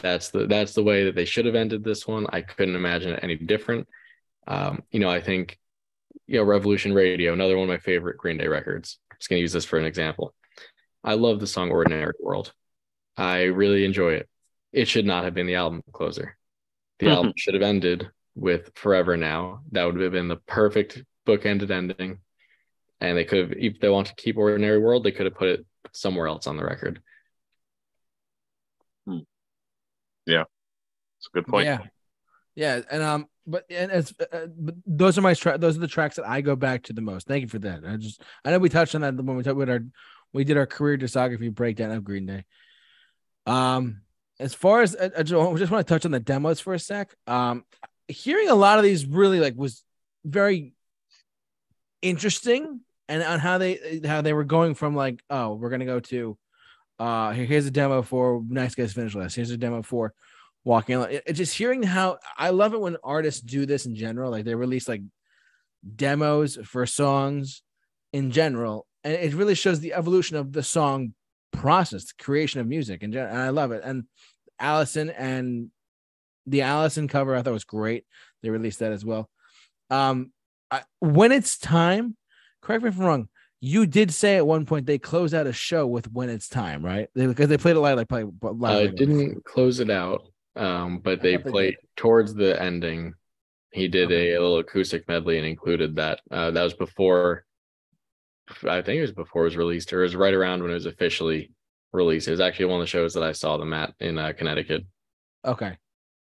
that's 0.01 0.31
the 0.31 0.47
that's 0.47 0.75
the 0.75 0.83
way 0.83 1.05
that 1.05 1.15
they 1.15 1.25
should 1.25 1.47
have 1.47 1.55
ended 1.55 1.85
this 1.85 2.07
one. 2.07 2.27
I 2.33 2.41
couldn't 2.41 2.77
imagine 2.77 3.13
it 3.13 3.21
any 3.23 3.37
different. 3.37 3.89
Um, 4.47 4.83
you 4.91 5.01
know, 5.01 5.11
I 5.11 5.21
think 5.21 5.59
you 6.27 6.39
know 6.39 6.45
Revolution 6.45 6.95
Radio, 6.95 7.33
another 7.33 7.57
one 7.57 7.65
of 7.65 7.69
my 7.69 7.79
favorite 7.79 8.19
Green 8.19 8.39
Day 8.39 8.49
records. 8.49 8.99
I'm 9.11 9.19
just 9.19 9.29
gonna 9.29 9.41
use 9.41 9.53
this 9.53 9.65
for 9.65 9.79
an 9.79 9.87
example. 9.87 10.35
I 11.05 11.15
love 11.15 11.41
the 11.41 11.47
song 11.47 11.71
Ordinary 11.71 12.13
World. 12.21 12.53
I 13.17 13.43
really 13.43 13.85
enjoy 13.85 14.15
it. 14.15 14.29
It 14.73 14.89
should 14.89 15.07
not 15.07 15.25
have 15.25 15.35
been 15.35 15.47
the 15.47 15.57
album 15.57 15.83
closer. 15.93 16.37
The 16.99 17.07
Mhm. 17.07 17.13
album 17.17 17.33
should 17.37 17.55
have 17.55 17.63
ended 17.63 18.11
with 18.35 18.73
Forever 18.75 19.17
Now. 19.17 19.63
That 19.73 19.85
would 19.85 20.01
have 20.01 20.13
been 20.13 20.29
the 20.29 20.37
perfect 20.37 21.03
bookended 21.27 21.71
ending. 21.71 22.21
And 23.01 23.17
they 23.19 23.25
could 23.25 23.39
have, 23.39 23.53
if 23.59 23.81
they 23.81 23.89
want 23.89 24.07
to 24.09 24.15
keep 24.15 24.37
Ordinary 24.37 24.79
World, 24.79 25.05
they 25.05 25.11
could 25.13 25.27
have 25.27 25.35
put 25.35 25.49
it 25.49 25.67
somewhere 25.93 26.29
else 26.29 26.47
on 26.47 26.57
the 26.57 26.65
record. 26.65 27.03
Yeah, 30.25 30.45
it's 31.19 31.29
a 31.29 31.35
good 31.35 31.47
point. 31.49 31.67
Yeah, 31.67 31.81
yeah, 32.55 32.81
and 32.89 33.03
um, 33.03 33.29
but 33.45 33.65
and 33.69 33.91
as 33.91 34.15
uh, 34.33 34.47
but 34.57 34.77
those 34.87 35.19
are 35.19 35.21
my 35.21 35.35
tra- 35.35 35.59
those 35.59 35.77
are 35.77 35.81
the 35.81 35.89
tracks 35.89 36.15
that 36.15 36.29
I 36.29 36.43
go 36.43 36.55
back 36.55 36.85
to 36.85 36.93
the 36.93 37.01
most. 37.01 37.27
Thank 37.27 37.43
you 37.43 37.49
for 37.49 37.59
that. 37.59 37.85
I 37.85 37.97
just 37.97 38.23
I 38.45 38.53
know 38.53 38.61
we 38.61 38.69
touched 38.69 38.95
on 38.95 39.01
that 39.01 39.17
when 39.17 39.37
we 39.37 39.43
talked 39.43 39.57
with 39.57 39.69
our 39.69 39.81
we 40.33 40.45
did 40.45 40.57
our 40.57 40.67
career 40.67 40.97
discography 40.97 41.53
breakdown 41.53 41.91
of 41.91 42.05
Green 42.05 42.27
Day. 42.27 42.45
Um, 43.47 44.03
as 44.43 44.55
far 44.55 44.83
as 44.83 44.97
I, 44.97 45.11
I 45.19 45.23
just 45.23 45.33
want 45.33 45.59
to 45.59 45.85
touch 45.85 46.05
on 46.05 46.11
the 46.11 46.21
demos 46.21 46.61
for 46.61 46.75
a 46.75 46.79
sec. 46.79 47.15
Um, 47.27 47.65
hearing 48.09 48.49
a 48.49 48.55
lot 48.55 48.79
of 48.79 48.85
these 48.85 49.07
really 49.07 49.41
like 49.41 49.55
was 49.57 49.85
very 50.25 50.75
interesting 52.03 52.81
and 53.09 53.23
on 53.23 53.39
how 53.39 53.59
they 53.59 54.01
how 54.05 54.21
they 54.21 54.33
were 54.33 54.45
going 54.45 54.75
from 54.75 54.95
like 54.95 55.23
oh 55.31 55.55
we're 55.55 55.71
gonna 55.71 55.85
go 55.85 56.01
to 56.01 56.37
uh 56.99 57.31
here's 57.33 57.67
a 57.67 57.71
demo 57.71 58.03
for 58.03 58.43
nice 58.49 58.75
guys 58.75 58.93
finish 58.93 59.15
last 59.15 59.35
here's 59.35 59.51
a 59.51 59.57
demo 59.57 59.83
for 59.83 60.13
walking 60.65 61.01
it, 61.01 61.23
it, 61.27 61.33
just 61.35 61.57
hearing 61.57 61.83
how 61.83 62.19
i 62.37 62.51
love 62.51 62.75
it 62.75 62.81
when 62.81 62.97
artists 63.03 63.41
do 63.41 63.67
this 63.67 63.87
in 63.87 63.95
general 63.95 64.31
like 64.31 64.45
they 64.45 64.55
release 64.55 64.89
like 64.89 65.03
demos 65.97 66.59
for 66.65 66.87
songs 66.87 67.63
in 68.13 68.31
general 68.31 68.87
and 69.05 69.15
it 69.15 69.35
really 69.35 69.55
shows 69.55 69.81
the 69.81 69.95
evolution 69.95 70.37
of 70.37 70.53
the 70.53 70.63
song 70.63 71.15
process 71.53 72.05
the 72.07 72.23
creation 72.23 72.61
of 72.61 72.67
music 72.67 73.03
and 73.03 73.17
i 73.17 73.49
love 73.51 73.73
it. 73.73 73.83
And 73.85 74.05
alison 74.63 75.11
and 75.11 75.71
the 76.47 76.63
alison 76.63 77.09
cover 77.09 77.37
i 77.37 77.43
thought 77.43 77.53
was 77.53 77.65
great 77.65 78.05
they 78.43 78.51
released 78.51 78.79
that 78.79 78.93
as 78.93 79.05
well 79.05 79.29
um 79.91 80.33
I, 80.71 80.83
when 81.01 81.33
it's 81.33 81.59
time 81.59 82.17
correct 82.63 82.83
me 82.83 82.89
if 82.89 82.99
i'm 82.99 83.05
wrong 83.05 83.29
you 83.65 83.87
did 83.87 84.13
say 84.13 84.37
at 84.37 84.47
one 84.47 84.67
point 84.67 84.87
they 84.87 84.99
close 84.99 85.33
out 85.33 85.47
a 85.47 85.53
show 85.53 85.87
with 85.87 86.13
when 86.13 86.29
it's 86.29 86.49
time, 86.49 86.85
right? 86.85 87.09
They, 87.15 87.29
because 87.29 87.49
they 87.49 87.57
played 87.57 87.77
it 87.77 87.81
live, 87.81 87.97
like 87.97 88.09
play 88.09 88.25
live. 88.43 88.89
Uh, 88.89 88.93
didn't 88.93 89.45
close 89.45 89.79
it 89.79 89.89
out, 89.89 90.27
um, 90.57 90.99
but 90.99 91.23
they 91.23 91.39
played 91.39 91.77
towards 91.97 92.35
the 92.35 92.61
ending. 92.61 93.15
He 93.71 93.87
did 93.87 94.07
okay. 94.07 94.33
a, 94.33 94.41
a, 94.41 94.43
little 94.43 94.59
acoustic 94.59 95.07
medley 95.07 95.39
and 95.39 95.47
included 95.47 95.95
that. 95.95 96.21
Uh, 96.29 96.51
that 96.51 96.63
was 96.63 96.75
before, 96.75 97.45
I 98.69 98.83
think 98.83 98.99
it 98.99 99.03
was 99.03 99.13
before 99.13 99.43
it 99.43 99.51
was 99.51 99.57
released, 99.57 99.93
or 99.93 100.01
it 100.01 100.07
was 100.07 100.17
right 100.17 100.35
around 100.35 100.63
when 100.63 100.73
it 100.73 100.75
was 100.75 100.87
officially 100.87 101.53
released. 101.93 102.29
It 102.29 102.33
was 102.33 102.41
actually 102.41 102.67
one 102.67 102.81
of 102.81 102.83
the 102.83 102.91
shows 102.91 103.15
that 103.15 103.23
I 103.23 103.33
saw 103.33 103.57
them 103.57 103.73
at 103.73 103.95
in 104.01 104.19
uh, 104.19 104.33
Connecticut. 104.37 104.85
Okay, 105.45 105.77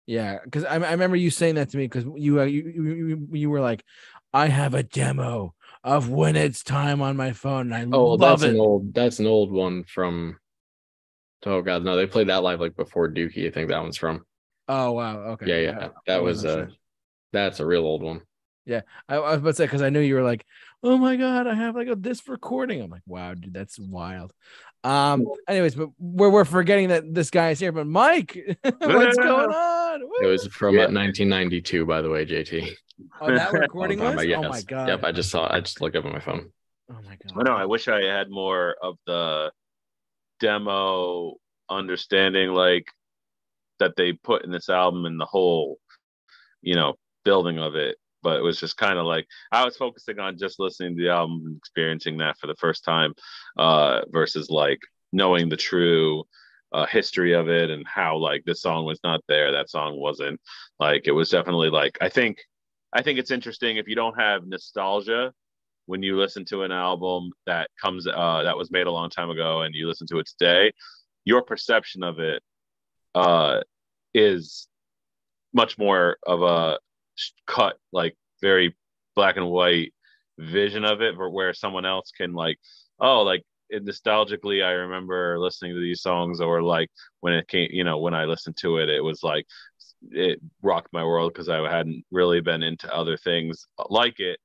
yeah, 0.06 0.40
because 0.44 0.66
I, 0.66 0.76
I 0.76 0.92
remember 0.92 1.16
you 1.16 1.30
saying 1.30 1.56
that 1.56 1.70
to 1.70 1.78
me 1.78 1.86
because 1.86 2.06
you, 2.16 2.42
uh, 2.42 2.46
you 2.46 2.64
you 2.64 3.28
you 3.32 3.50
were 3.50 3.62
like, 3.62 3.84
I 4.34 4.48
have 4.48 4.74
a 4.74 4.84
demo 4.84 5.54
of 5.84 6.10
when 6.10 6.36
it's 6.36 6.64
time 6.64 7.02
on 7.02 7.16
my 7.16 7.32
phone. 7.32 7.72
I 7.72 7.86
oh, 7.92 8.18
that's 8.18 8.44
it. 8.44 8.52
an 8.52 8.60
old 8.60 8.94
that's 8.94 9.20
an 9.20 9.28
old 9.28 9.52
one 9.52 9.84
from. 9.84 10.38
Oh 11.46 11.62
god, 11.62 11.84
no, 11.84 11.96
they 11.96 12.08
played 12.08 12.30
that 12.30 12.44
live 12.44 12.60
like 12.60 12.76
before 12.76 13.10
Dookie. 13.10 13.48
I 13.48 13.52
think 13.52 13.70
that 13.70 13.82
one's 13.82 13.98
from. 13.98 14.26
Oh 14.68 14.94
wow, 14.94 15.18
okay. 15.32 15.46
Yeah, 15.48 15.72
yeah, 15.72 15.90
that 16.08 16.24
was 16.24 16.46
uh, 16.46 16.68
that's 17.32 17.60
a 17.60 17.66
real 17.66 17.86
old 17.86 18.02
one. 18.02 18.22
Yeah, 18.66 18.82
I, 19.10 19.16
I 19.16 19.32
was 19.32 19.40
about 19.40 19.50
to 19.50 19.56
say 19.56 19.66
because 19.66 19.82
I 19.82 19.90
knew 19.90 20.00
you 20.00 20.16
were 20.16 20.24
like, 20.24 20.46
oh 20.84 20.98
my 20.98 21.16
god, 21.16 21.48
I 21.48 21.56
have 21.56 21.76
like 21.76 21.88
a 21.88 21.96
this 21.96 22.28
recording. 22.28 22.82
I'm 22.82 22.90
like, 22.90 23.02
wow, 23.06 23.34
dude, 23.34 23.54
that's 23.54 23.80
wild. 23.80 24.34
Um, 24.84 25.26
anyways, 25.48 25.76
but 25.76 25.90
we're 25.98 26.30
we're 26.30 26.46
forgetting 26.46 26.90
that 26.90 27.14
this 27.14 27.30
guy 27.30 27.52
is 27.52 27.60
here. 27.60 27.72
But 27.72 27.88
Mike, 27.88 28.38
what's 28.64 29.18
going 29.18 29.52
on? 29.52 30.02
It 30.22 30.28
was 30.28 30.48
from 30.48 30.76
yeah. 30.76 30.82
1992, 30.82 31.86
by 31.86 32.02
the 32.02 32.10
way, 32.10 32.26
JT. 32.26 32.70
Oh, 33.22 33.34
that 33.34 33.54
recording 33.54 34.00
was. 34.00 34.24
Yes. 34.26 34.42
Oh 34.44 34.50
my 34.50 34.62
god. 34.62 34.90
Yep, 34.90 35.04
I 35.04 35.12
just 35.12 35.30
saw. 35.30 35.52
I 35.52 35.62
just 35.62 35.80
looked 35.82 35.96
up 35.96 36.06
on 36.06 36.12
my 36.12 36.20
phone. 36.20 36.52
Oh 36.92 37.00
my 37.06 37.16
god. 37.16 37.40
I 37.40 37.44
know. 37.44 37.56
I 37.56 37.66
wish 37.66 37.88
I 37.88 38.02
had 38.04 38.30
more 38.30 38.76
of 38.82 38.98
the 39.08 39.52
demo 40.40 41.36
understanding, 41.70 42.50
like 42.50 42.88
that 43.80 43.96
they 43.96 44.14
put 44.14 44.44
in 44.44 44.52
this 44.52 44.70
album 44.70 45.06
and 45.06 45.20
the 45.20 45.26
whole, 45.26 45.78
you 46.62 46.76
know, 46.76 46.96
building 47.24 47.58
of 47.58 47.76
it. 47.76 47.96
But 48.24 48.38
it 48.38 48.44
was 48.44 48.60
just 48.60 48.78
kind 48.78 48.98
of 48.98 49.06
like 49.06 49.28
I 49.52 49.66
was 49.66 49.78
focusing 49.78 50.20
on 50.20 50.38
just 50.38 50.60
listening 50.60 50.96
to 50.98 51.04
the 51.04 51.10
album 51.10 51.44
and 51.46 51.58
experiencing 51.58 52.18
that 52.18 52.38
for 52.40 52.48
the 52.48 52.56
first 52.56 52.84
time, 52.84 53.14
uh, 53.58 54.02
versus 54.10 54.50
like 54.50 54.80
knowing 55.12 55.50
the 55.50 55.58
true 55.58 56.24
uh, 56.72 56.86
history 56.88 57.34
of 57.34 57.50
it 57.50 57.70
and 57.70 57.86
how 57.88 58.18
like 58.18 58.44
this 58.46 58.62
song 58.62 58.86
was 58.86 59.00
not 59.04 59.22
there, 59.28 59.52
that 59.52 59.70
song 59.70 60.00
wasn't. 60.00 60.40
Like 60.80 61.04
it 61.06 61.12
was 61.12 61.30
definitely 61.30 61.70
like 61.70 61.98
I 62.02 62.10
think 62.10 62.40
I 62.94 63.02
think 63.02 63.20
it's 63.20 63.32
interesting 63.32 63.78
if 63.78 63.88
you 63.88 63.96
don't 63.96 64.20
have 64.20 64.48
nostalgia 64.48 65.34
when 65.86 66.02
you 66.02 66.18
listen 66.18 66.46
to 66.46 66.64
an 66.64 66.72
album 66.72 67.32
that 67.46 67.70
comes 67.82 68.08
uh, 68.08 68.44
that 68.44 68.58
was 68.58 68.72
made 68.72 68.88
a 68.88 68.92
long 68.92 69.10
time 69.10 69.30
ago 69.30 69.62
and 69.64 69.76
you 69.76 69.88
listen 69.88 70.08
to 70.08 70.20
it 70.20 70.28
today, 70.28 70.72
your 71.26 71.42
perception 71.42 72.04
of 72.04 72.20
it 72.20 72.42
uh, 73.16 73.60
is 74.14 74.68
much 75.54 75.78
more 75.78 76.18
of 76.26 76.42
a 76.42 76.80
cut, 77.48 77.78
like 77.92 78.16
very 78.42 78.76
black 79.16 79.38
and 79.38 79.50
white 79.50 79.94
vision 80.38 80.86
of 80.86 81.02
it, 81.02 81.16
where 81.18 81.54
someone 81.54 81.86
else 81.86 82.12
can 82.16 82.34
like, 82.34 82.58
oh, 83.00 83.22
like 83.22 83.44
nostalgically, 83.72 84.64
I 84.64 84.72
remember 84.72 85.40
listening 85.40 85.74
to 85.74 85.80
these 85.80 86.02
songs, 86.02 86.42
or 86.42 86.62
like 86.62 86.90
when 87.22 87.34
it 87.34 87.48
came, 87.48 87.70
you 87.72 87.84
know, 87.84 88.00
when 88.00 88.14
I 88.14 88.26
listened 88.26 88.58
to 88.58 88.78
it, 88.78 88.90
it 88.90 89.04
was 89.04 89.24
like 89.24 89.46
it 90.12 90.40
rocked 90.62 90.92
my 90.94 91.04
world 91.04 91.34
because 91.34 91.50
I 91.50 91.58
hadn't 91.70 92.04
really 92.12 92.42
been 92.42 92.64
into 92.64 92.94
other 92.94 93.18
things 93.18 93.66
like 93.90 94.20
it. 94.20 94.40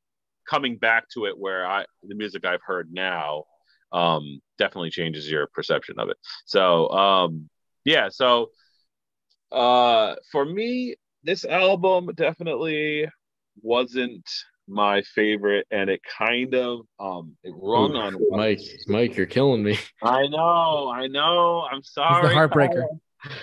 Coming 0.48 0.78
back 0.78 1.04
to 1.14 1.26
it, 1.26 1.38
where 1.38 1.66
I 1.66 1.84
the 2.02 2.14
music 2.14 2.44
I've 2.46 2.62
heard 2.64 2.88
now 2.90 3.44
um, 3.92 4.40
definitely 4.58 4.90
changes 4.90 5.30
your 5.30 5.46
perception 5.48 5.98
of 5.98 6.08
it. 6.08 6.16
So 6.46 6.88
um, 6.90 7.50
yeah, 7.84 8.08
so 8.10 8.50
uh, 9.52 10.14
for 10.30 10.44
me, 10.44 10.96
this 11.22 11.44
album 11.44 12.10
definitely 12.14 13.08
wasn't 13.62 14.28
my 14.68 15.02
favorite, 15.14 15.66
and 15.70 15.88
it 15.90 16.00
kind 16.18 16.54
of 16.54 16.80
um 17.00 17.36
it 17.42 17.54
rung 17.56 17.92
Ooh, 17.92 18.00
on 18.00 18.16
Mike. 18.30 18.60
Mike, 18.86 19.16
you're 19.16 19.26
killing 19.26 19.62
me. 19.62 19.78
I 20.02 20.26
know, 20.28 20.90
I 20.94 21.06
know. 21.06 21.66
I'm 21.70 21.82
sorry. 21.82 22.26
It's 22.26 22.34
the 22.34 22.40
heartbreaker. 22.40 22.84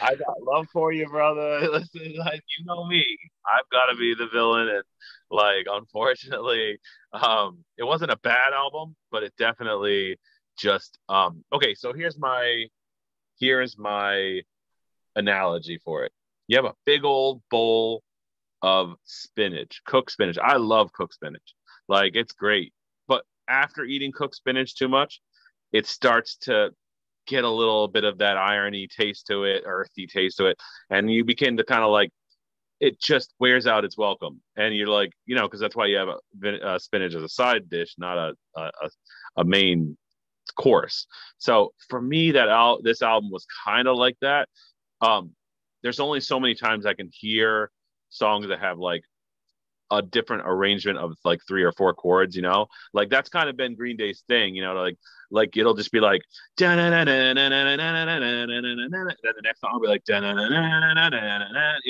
I 0.01 0.15
got 0.15 0.41
love 0.41 0.67
for 0.71 0.91
you, 0.91 1.07
brother. 1.07 1.59
Listen, 1.71 2.13
like 2.17 2.41
you 2.57 2.65
know 2.65 2.85
me, 2.85 3.05
I've 3.45 3.69
got 3.71 3.91
to 3.91 3.97
be 3.97 4.15
the 4.15 4.27
villain, 4.31 4.69
and 4.69 4.83
like 5.29 5.65
unfortunately, 5.69 6.79
um, 7.13 7.63
it 7.77 7.83
wasn't 7.83 8.11
a 8.11 8.17
bad 8.17 8.53
album, 8.53 8.95
but 9.11 9.23
it 9.23 9.33
definitely 9.37 10.17
just 10.57 10.97
um. 11.09 11.43
Okay, 11.51 11.73
so 11.73 11.93
here's 11.93 12.17
my 12.17 12.65
here's 13.39 13.77
my 13.77 14.41
analogy 15.15 15.79
for 15.83 16.05
it. 16.05 16.11
You 16.47 16.57
have 16.57 16.65
a 16.65 16.75
big 16.85 17.03
old 17.03 17.41
bowl 17.49 18.03
of 18.61 18.95
spinach, 19.03 19.81
cooked 19.85 20.11
spinach. 20.11 20.37
I 20.41 20.57
love 20.57 20.91
cooked 20.93 21.13
spinach. 21.13 21.53
Like 21.87 22.15
it's 22.15 22.33
great. 22.33 22.73
But 23.07 23.23
after 23.47 23.83
eating 23.83 24.11
cooked 24.11 24.35
spinach 24.35 24.75
too 24.75 24.87
much, 24.87 25.21
it 25.71 25.85
starts 25.85 26.37
to 26.41 26.71
get 27.27 27.43
a 27.43 27.49
little 27.49 27.87
bit 27.87 28.03
of 28.03 28.19
that 28.19 28.37
irony 28.37 28.87
taste 28.87 29.27
to 29.27 29.43
it, 29.43 29.63
earthy 29.65 30.07
taste 30.07 30.37
to 30.37 30.45
it, 30.47 30.57
and 30.89 31.11
you 31.11 31.25
begin 31.25 31.57
to 31.57 31.63
kind 31.63 31.83
of 31.83 31.91
like 31.91 32.11
it 32.79 32.99
just 32.99 33.33
wears 33.39 33.67
out 33.67 33.85
its 33.85 33.97
welcome, 33.97 34.41
and 34.57 34.75
you're 34.75 34.87
like, 34.87 35.11
you 35.25 35.35
know, 35.35 35.43
because 35.43 35.59
that's 35.59 35.75
why 35.75 35.85
you 35.85 35.97
have 35.97 36.09
a, 36.09 36.75
a, 36.75 36.79
spinach 36.79 37.15
as 37.15 37.23
a 37.23 37.29
side 37.29 37.69
dish, 37.69 37.95
not 37.97 38.17
a 38.17 38.33
a, 38.55 38.89
a 39.37 39.43
main 39.43 39.97
course. 40.55 41.07
So 41.37 41.73
for 41.89 42.01
me, 42.01 42.31
that 42.31 42.49
al- 42.49 42.81
this 42.81 43.01
album 43.01 43.31
was 43.31 43.45
kind 43.65 43.87
of 43.87 43.97
like 43.97 44.17
that. 44.21 44.49
Um, 45.01 45.31
there's 45.85 45.99
only 45.99 46.19
so 46.19 46.39
many 46.39 46.55
times 46.55 46.87
I 46.87 46.95
can 46.95 47.11
hear 47.13 47.69
songs 48.09 48.47
that 48.47 48.59
have 48.59 48.79
like 48.79 49.03
a 49.91 50.01
different 50.01 50.41
arrangement 50.43 50.97
of 50.97 51.13
like 51.23 51.41
three 51.47 51.61
or 51.61 51.71
four 51.73 51.93
chords, 51.93 52.35
you 52.35 52.41
know, 52.41 52.65
like 52.91 53.11
that's 53.11 53.29
kind 53.29 53.49
of 53.49 53.55
been 53.55 53.75
Green 53.75 53.95
Day's 53.95 54.23
thing, 54.27 54.55
you 54.55 54.63
know, 54.63 54.73
like 54.73 54.97
like 55.29 55.55
it'll 55.55 55.75
just 55.75 55.91
be 55.91 55.99
like 55.99 56.23
then 56.57 56.77
the 59.35 59.41
next 59.43 59.61
song 59.61 59.73
will 59.73 59.81
be 59.81 59.87
like 59.87 60.01
you 60.07 60.19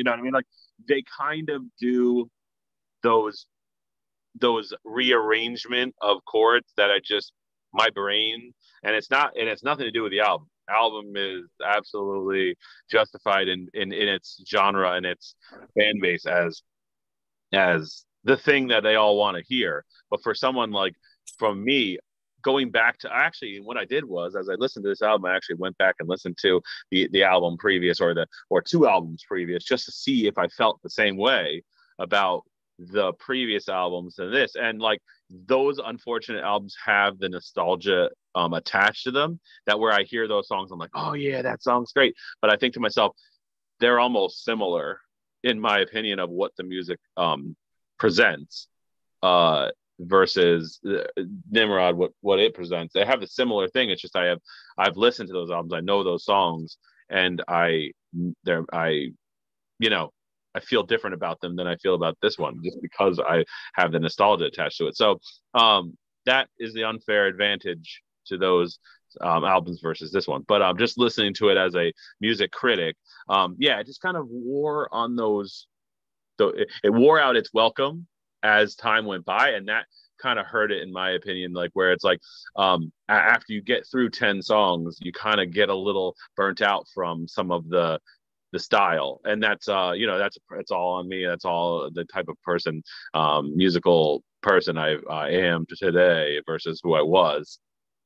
know 0.04 0.12
what 0.12 0.20
I 0.20 0.22
mean? 0.22 0.34
Like 0.34 0.48
they 0.90 1.02
kind 1.18 1.50
of 1.50 1.62
do 1.80 2.30
those 3.02 3.46
those 4.38 4.74
rearrangement 4.84 5.96
of 6.02 6.18
chords 6.26 6.68
that 6.76 6.92
I 6.92 7.00
just 7.02 7.32
my 7.72 7.90
brain 7.92 8.54
and 8.84 8.94
it's 8.94 9.10
not 9.10 9.38
and 9.40 9.48
it's 9.48 9.64
nothing 9.64 9.86
to 9.86 9.92
do 9.92 10.04
with 10.04 10.12
the 10.12 10.20
album. 10.20 10.48
Album 10.70 11.14
is 11.16 11.46
absolutely 11.66 12.56
justified 12.90 13.48
in 13.48 13.68
in, 13.74 13.94
in 13.94 14.08
its 14.08 14.42
genre 14.48 14.94
and 14.94 15.06
its 15.06 15.36
fan 15.78 16.00
base 16.02 16.26
as 16.26 16.62
as 17.54 18.06
the 18.24 18.38
thing 18.38 18.68
that 18.70 18.84
they 18.84 18.96
all 18.96 19.18
want 19.18 19.38
to 19.38 19.44
hear. 19.48 19.86
But 20.10 20.24
for 20.24 20.34
someone 20.34 20.72
like 20.72 20.96
from 21.38 21.64
me, 21.64 22.00
going 22.42 22.72
back 22.72 22.98
to 23.00 23.14
actually 23.14 23.60
what 23.60 23.78
I 23.78 23.86
did 23.86 24.06
was 24.06 24.36
as 24.36 24.50
I 24.50 24.54
listened 24.56 24.84
to 24.86 24.90
this 24.90 25.02
album, 25.02 25.26
I 25.26 25.36
actually 25.36 25.58
went 25.58 25.78
back 25.78 25.96
and 26.00 26.10
listened 26.10 26.38
to 26.42 26.62
the 26.92 27.08
the 27.12 27.24
album 27.24 27.58
previous 27.58 28.00
or 28.02 28.14
the 28.14 28.28
or 28.50 28.62
two 28.62 28.88
albums 28.88 29.24
previous 29.28 29.64
just 29.64 29.86
to 29.86 29.92
see 29.92 30.28
if 30.28 30.38
I 30.38 30.48
felt 30.50 30.82
the 30.84 30.90
same 30.90 31.18
way. 31.18 31.64
about 32.00 32.44
the 32.78 33.14
previous 33.14 33.70
albums 33.70 34.16
than 34.16 34.32
this 34.32 34.56
and 34.56 34.82
like 34.82 35.00
those 35.30 35.80
unfortunate 35.80 36.44
albums 36.44 36.76
have 36.84 37.18
the 37.20 37.30
nostalgia 37.30 38.10
um 38.36 38.54
attached 38.54 39.04
to 39.04 39.12
them 39.12 39.40
that 39.66 39.80
where 39.80 39.92
i 39.92 40.04
hear 40.04 40.28
those 40.28 40.48
songs 40.48 40.72
i'm 40.72 40.80
like 40.80 40.92
oh 40.94 41.14
yeah 41.14 41.42
that 41.42 41.64
song's 41.64 41.92
great. 41.92 42.16
But 42.42 42.52
i 42.52 42.56
think 42.56 42.74
to 42.76 42.80
myself 42.80 43.16
they're 43.80 44.00
almost 44.00 44.44
similar 44.44 45.00
in 45.44 45.60
my 45.60 45.80
opinion 45.80 46.20
of 46.20 46.30
what 46.30 46.52
the 46.58 46.64
music 46.64 47.00
um 47.18 47.56
presents 47.98 48.68
uh 49.24 49.70
versus 50.00 50.80
uh, 50.88 51.04
Nimrod 51.50 51.96
what 51.96 52.12
what 52.22 52.40
it 52.40 52.54
presents. 52.54 52.94
They 52.94 53.06
have 53.06 53.22
a 53.22 53.28
similar 53.28 53.68
thing. 53.68 53.90
It's 53.90 54.02
just 54.02 54.16
I 54.16 54.26
have 54.26 54.40
I've 54.78 54.98
listened 54.98 55.28
to 55.28 55.34
those 55.34 55.52
albums. 55.52 55.74
I 55.74 55.80
know 55.80 56.04
those 56.04 56.26
songs 56.26 56.78
and 57.10 57.42
I 57.48 57.92
they're 58.44 58.66
I 58.74 59.12
you 59.80 59.90
know 59.90 60.12
I 60.54 60.62
feel 60.62 60.84
different 60.84 61.16
about 61.16 61.42
them 61.42 61.56
than 61.56 61.68
I 61.68 61.76
feel 61.78 61.96
about 61.96 62.18
this 62.22 62.38
one 62.38 62.62
just 62.64 62.82
because 62.82 63.20
I 63.20 63.44
have 63.74 63.92
the 63.92 64.00
nostalgia 64.00 64.46
attached 64.46 64.78
to 64.78 64.88
it. 64.88 64.96
So 64.96 65.20
um, 65.54 65.98
that 66.26 66.48
is 66.60 66.74
the 66.74 66.86
unfair 66.86 67.28
advantage 67.28 68.02
to 68.28 68.38
those 68.38 68.80
um, 69.22 69.44
albums 69.44 69.80
versus 69.82 70.12
this 70.12 70.28
one. 70.28 70.44
But 70.48 70.62
um, 70.62 70.78
just 70.78 70.98
listening 70.98 71.34
to 71.36 71.50
it 71.50 71.58
as 71.58 71.76
a 71.76 71.94
music 72.20 72.52
critic. 72.52 72.96
Um, 73.30 73.56
yeah, 73.60 73.80
it 73.80 73.88
just 73.88 74.02
kind 74.02 74.18
of 74.18 74.28
wore 74.30 74.94
on 74.94 75.16
those. 75.16 75.68
So 76.40 76.50
it, 76.50 76.70
it 76.84 76.90
wore 76.90 77.20
out 77.20 77.36
its 77.36 77.54
welcome 77.54 78.08
as 78.44 78.76
time 78.76 79.06
went 79.06 79.26
by, 79.26 79.52
and 79.52 79.68
that 79.70 79.86
kind 80.22 80.40
of 80.40 80.46
hurt 80.46 80.72
it 80.72 80.82
in 80.82 80.92
my 80.92 81.12
opinion 81.12 81.54
like 81.54 81.72
where 81.74 81.92
it's 81.92 82.04
like 82.04 82.20
um 82.56 82.92
after 83.10 83.54
you 83.54 83.62
get 83.62 83.86
through 83.86 84.10
10 84.10 84.42
songs 84.42 84.98
you 85.02 85.12
kind 85.12 85.42
of 85.42 85.52
get 85.52 85.70
a 85.70 85.76
little 85.76 86.16
burnt 86.36 86.62
out 86.62 86.86
from 86.94 87.28
some 87.28 87.52
of 87.52 87.68
the 87.70 88.00
the 88.54 88.60
style 88.60 89.20
and 89.26 89.44
that's 89.44 89.68
uh 89.68 89.92
you 89.94 90.08
know 90.08 90.18
that's 90.18 90.38
it's 90.58 90.72
all 90.72 90.94
on 90.94 91.08
me 91.08 91.26
that's 91.26 91.44
all 91.44 91.90
the 91.94 92.06
type 92.06 92.30
of 92.30 92.42
person 92.44 92.82
um 93.14 93.56
musical 93.56 94.24
person 94.42 94.78
i 94.78 94.96
i 95.10 95.30
am 95.30 95.66
today 95.78 96.40
versus 96.46 96.80
who 96.82 96.94
i 96.94 97.02
was 97.02 97.60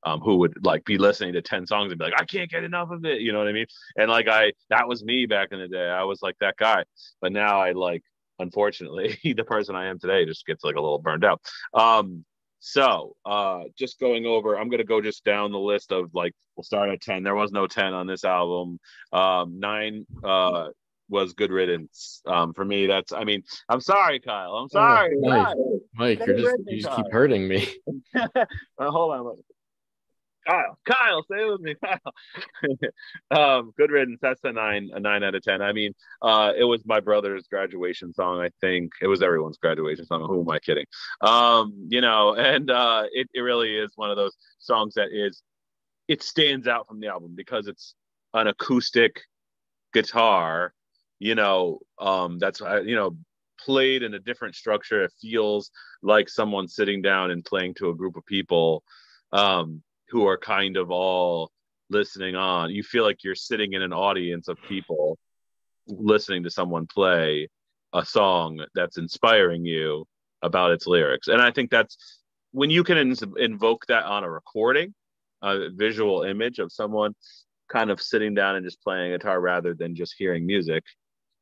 um 0.06 0.20
who 0.22 0.38
would 0.38 0.54
like 0.66 0.84
be 0.86 0.98
listening 0.98 1.34
to 1.34 1.42
10 1.42 1.68
songs 1.68 1.92
and 1.92 2.00
be 2.00 2.06
like 2.06 2.20
i 2.20 2.26
can't 2.26 2.50
get 2.50 2.64
enough 2.64 2.90
of 2.92 3.04
it 3.06 3.22
you 3.22 3.32
know 3.32 3.40
what 3.40 3.48
i 3.48 3.52
mean 3.52 3.66
and 3.98 4.10
like 4.10 4.28
i 4.28 4.52
that 4.70 4.88
was 4.88 5.04
me 5.04 5.26
back 5.26 5.50
in 5.52 5.60
the 5.60 5.68
day 5.68 5.90
i 5.90 6.04
was 6.04 6.22
like 6.22 6.36
that 6.40 6.56
guy 6.58 6.84
but 7.22 7.32
now 7.32 7.60
i 7.60 7.72
like 7.72 8.04
unfortunately 8.40 9.18
the 9.24 9.44
person 9.44 9.76
i 9.76 9.88
am 9.88 10.00
today 10.00 10.26
just 10.26 10.46
gets 10.46 10.64
like 10.64 10.76
a 10.76 10.82
little 10.82 11.00
burned 11.00 11.26
out 11.26 11.42
um 11.74 12.24
so, 12.62 13.16
uh, 13.26 13.62
just 13.78 14.00
going 14.00 14.26
over, 14.26 14.58
I'm 14.58 14.70
gonna 14.70 14.84
go 14.84 15.02
just 15.02 15.24
down 15.24 15.52
the 15.52 15.60
list 15.60 15.92
of 15.92 16.14
like 16.14 16.34
we'll 16.56 16.64
start 16.64 16.90
at 16.90 17.02
10. 17.02 17.24
There 17.24 17.36
was 17.36 17.52
no 17.52 17.68
10 17.68 17.94
on 17.94 18.06
this 18.06 18.26
album. 18.26 18.80
Um, 19.14 19.60
nine 19.60 20.06
uh 20.24 20.68
was 21.10 21.34
good 21.34 21.52
riddance. 21.52 22.22
Um, 22.26 22.54
for 22.54 22.64
me, 22.64 22.86
that's 22.86 23.12
I 23.12 23.24
mean, 23.24 23.44
I'm 23.68 23.82
sorry, 23.82 24.20
Kyle. 24.20 24.56
I'm 24.56 24.66
oh, 24.66 24.68
sorry. 24.68 25.16
Oh, 25.18 25.30
Mike, 25.30 25.56
Mike 25.96 26.28
you're 26.28 26.38
just 26.38 26.58
you 26.68 26.82
just 26.82 26.96
keep 26.96 27.12
hurting 27.12 27.48
me. 27.48 27.68
hold 28.80 29.14
on. 29.14 29.38
Kyle, 30.50 30.80
Kyle, 30.86 31.24
stay 31.24 31.46
with 31.46 31.62
me, 31.62 31.76
Kyle. 31.84 32.14
um, 33.60 33.74
good 33.78 33.92
riddance. 33.92 34.20
That's 34.22 34.44
a 34.44 34.52
nine, 34.52 34.90
a 34.94 35.00
nine 35.00 35.24
out 35.24 35.36
of 35.36 35.44
ten. 35.44 35.62
I 35.62 35.74
mean, 35.74 35.94
uh, 36.22 36.54
it 36.58 36.64
was 36.64 36.86
my 36.86 37.00
brother's 37.00 37.48
graduation 37.48 38.14
song. 38.14 38.42
I 38.42 38.50
think 38.60 38.94
it 39.02 39.08
was 39.08 39.22
everyone's 39.22 39.58
graduation 39.58 40.06
song. 40.06 40.26
Who 40.28 40.42
am 40.42 40.50
I 40.50 40.60
kidding? 40.60 40.86
Um, 41.22 41.88
you 41.90 42.02
know, 42.02 42.34
and 42.34 42.72
uh, 42.72 43.04
it 43.12 43.30
it 43.34 43.42
really 43.42 43.76
is 43.76 43.92
one 43.96 44.10
of 44.10 44.18
those 44.18 44.36
songs 44.58 44.96
that 44.96 45.10
is, 45.12 45.42
it 46.08 46.24
stands 46.24 46.68
out 46.68 46.88
from 46.88 47.00
the 47.00 47.08
album 47.08 47.34
because 47.36 47.68
it's 47.68 47.94
an 48.34 48.48
acoustic 48.48 49.22
guitar. 49.94 50.74
You 51.20 51.36
know, 51.36 51.80
um, 52.00 52.40
that's 52.40 52.62
uh, 52.62 52.82
you 52.82 52.96
know 52.96 53.16
played 53.64 54.02
in 54.02 54.16
a 54.16 54.20
different 54.20 54.56
structure. 54.56 55.04
It 55.04 55.14
feels 55.22 55.70
like 56.02 56.28
someone 56.28 56.68
sitting 56.68 57.04
down 57.04 57.30
and 57.30 57.46
playing 57.46 57.76
to 57.76 57.90
a 57.90 57.96
group 57.96 58.16
of 58.16 58.26
people. 58.26 58.84
Um, 59.32 59.84
who 60.10 60.28
are 60.28 60.38
kind 60.38 60.78
of 60.78 60.92
all 60.92 61.52
listening 61.90 62.36
on. 62.36 62.72
You 62.72 62.84
feel 62.84 63.04
like 63.04 63.24
you're 63.24 63.36
sitting 63.36 63.74
in 63.74 63.82
an 63.82 63.94
audience 63.94 64.48
of 64.48 64.58
people 64.68 65.18
listening 65.88 66.44
to 66.44 66.50
someone 66.50 66.88
play 66.88 67.48
a 67.94 68.06
song 68.06 68.64
that's 68.76 68.98
inspiring 68.98 69.66
you 69.66 70.06
about 70.42 70.72
its 70.72 70.88
lyrics. 70.88 71.28
And 71.28 71.42
I 71.42 71.52
think 71.52 71.72
that's 71.72 71.98
when 72.52 72.70
you 72.70 72.84
can 72.84 72.98
in- 72.98 73.16
invoke 73.38 73.86
that 73.88 74.06
on 74.06 74.24
a 74.24 74.30
recording, 74.30 74.94
a 75.42 75.70
visual 75.76 76.24
image 76.24 76.60
of 76.60 76.72
someone 76.72 77.14
kind 77.70 77.92
of 77.92 78.02
sitting 78.02 78.34
down 78.34 78.56
and 78.56 78.66
just 78.66 78.82
playing 78.84 79.12
guitar 79.12 79.40
rather 79.40 79.74
than 79.74 79.96
just 79.96 80.16
hearing 80.18 80.46
music 80.46 80.84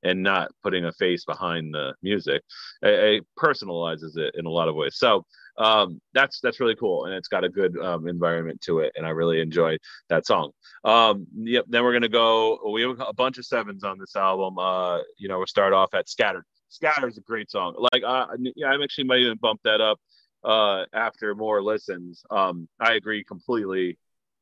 and 0.03 0.21
not 0.21 0.49
putting 0.63 0.85
a 0.85 0.91
face 0.93 1.25
behind 1.25 1.73
the 1.73 1.93
music. 2.01 2.41
It, 2.81 2.89
it 2.89 3.27
personalizes 3.37 4.17
it 4.17 4.35
in 4.37 4.45
a 4.45 4.49
lot 4.49 4.67
of 4.67 4.75
ways. 4.75 4.97
So 4.97 5.25
um, 5.57 5.99
that's 6.13 6.39
that's 6.39 6.59
really 6.59 6.75
cool, 6.75 7.05
and 7.05 7.13
it's 7.13 7.27
got 7.27 7.43
a 7.43 7.49
good 7.49 7.77
um, 7.79 8.07
environment 8.07 8.61
to 8.61 8.79
it, 8.79 8.93
and 8.95 9.05
I 9.05 9.09
really 9.09 9.41
enjoy 9.41 9.77
that 10.09 10.25
song. 10.25 10.51
Um, 10.83 11.25
yep. 11.35 11.65
Then 11.67 11.83
we're 11.83 11.93
gonna 11.93 12.09
go. 12.09 12.59
We 12.71 12.83
have 12.83 12.99
a 12.99 13.13
bunch 13.13 13.37
of 13.37 13.45
sevens 13.45 13.83
on 13.83 13.97
this 13.97 14.15
album. 14.15 14.59
Uh, 14.59 14.99
you 15.17 15.27
know, 15.27 15.37
we'll 15.37 15.47
start 15.47 15.73
off 15.73 15.93
at 15.93 16.09
"Scattered." 16.09 16.43
"Scattered" 16.69 17.09
is 17.09 17.17
a 17.17 17.21
great 17.21 17.49
song. 17.49 17.75
Like, 17.91 18.03
uh, 18.05 18.27
yeah, 18.55 18.67
I'm 18.67 18.83
actually 18.83 19.05
might 19.05 19.19
even 19.19 19.37
bump 19.37 19.61
that 19.63 19.81
up 19.81 19.99
uh, 20.43 20.85
after 20.93 21.33
more 21.33 21.63
listens. 21.63 22.23
Um, 22.29 22.67
I 22.79 22.93
agree 22.93 23.23
completely, 23.23 23.97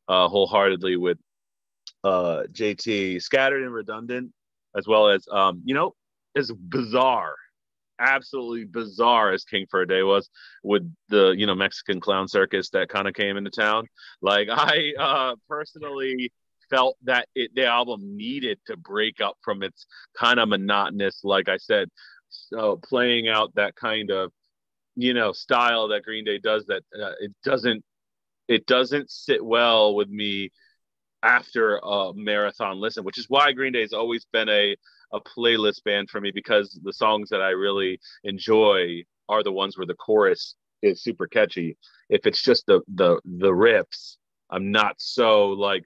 uh, 0.10 0.28
wholeheartedly 0.28 0.98
with 0.98 1.18
uh, 2.04 2.44
JT. 2.52 3.22
"Scattered" 3.22 3.64
and 3.64 3.74
"Redundant," 3.74 4.34
as 4.76 4.86
well 4.86 5.08
as 5.08 5.26
um, 5.32 5.62
you 5.64 5.76
know, 5.76 5.96
is 6.36 6.52
bizarre 6.52 7.36
absolutely 8.00 8.66
bizarre 8.66 9.32
as 9.32 9.44
King 9.44 9.66
for 9.70 9.82
a 9.82 9.88
Day 9.88 10.04
was 10.04 10.30
with 10.64 10.90
the 11.10 11.34
you 11.38 11.46
know 11.46 11.56
Mexican 11.56 12.00
clown 12.00 12.28
circus 12.28 12.70
that 12.72 12.90
kind 12.90 13.08
of 13.08 13.14
came 13.14 13.38
into 13.38 13.52
town. 13.52 13.88
Like 14.22 14.48
I 14.52 14.94
uh, 15.00 15.36
personally 15.48 16.32
felt 16.70 16.98
that 17.04 17.28
it, 17.36 17.52
the 17.56 17.66
album 17.66 18.18
needed 18.18 18.60
to 18.68 18.78
break 18.78 19.22
up 19.22 19.38
from 19.44 19.64
its 19.64 19.86
kind 20.18 20.40
of 20.40 20.50
monotonous, 20.50 21.22
like 21.24 21.50
I 21.50 21.58
said, 21.58 21.90
so 22.30 22.78
playing 22.78 23.28
out 23.28 23.54
that 23.56 23.76
kind 23.76 24.12
of 24.12 24.32
you 24.96 25.14
know 25.14 25.32
style 25.32 25.90
that 25.90 26.04
Green 26.04 26.26
Day 26.26 26.40
does. 26.40 26.66
That 26.66 26.84
uh, 27.00 27.14
it 27.20 27.34
doesn't 27.44 27.84
it 28.48 28.66
doesn't 28.66 29.10
sit 29.10 29.44
well 29.44 29.96
with 29.96 30.10
me 30.10 30.52
after 31.24 31.78
a 31.78 32.14
marathon 32.14 32.80
listen, 32.80 33.04
which 33.04 33.18
is 33.18 33.26
why 33.30 33.52
Green 33.52 33.74
Day 33.74 33.82
has 33.82 33.94
always 33.94 34.26
been 34.32 34.50
a 34.50 34.76
a 35.16 35.22
playlist 35.22 35.84
band 35.84 36.10
for 36.10 36.20
me 36.20 36.32
because 36.32 36.78
the 36.84 36.94
songs 36.94 37.30
that 37.30 37.42
I 37.42 37.50
really 37.50 38.00
enjoy 38.24 39.04
are 39.30 39.44
the 39.44 39.52
ones 39.52 39.78
where 39.78 39.88
the 39.88 39.96
chorus 39.96 40.56
is 40.82 41.02
super 41.02 41.26
catchy. 41.28 41.78
If 42.10 42.26
it's 42.28 42.44
just 42.44 42.66
the 42.68 42.82
the 42.94 43.20
the 43.24 43.52
riffs, 43.52 44.18
I'm 44.50 44.72
not 44.72 44.96
so 44.98 45.50
like 45.50 45.86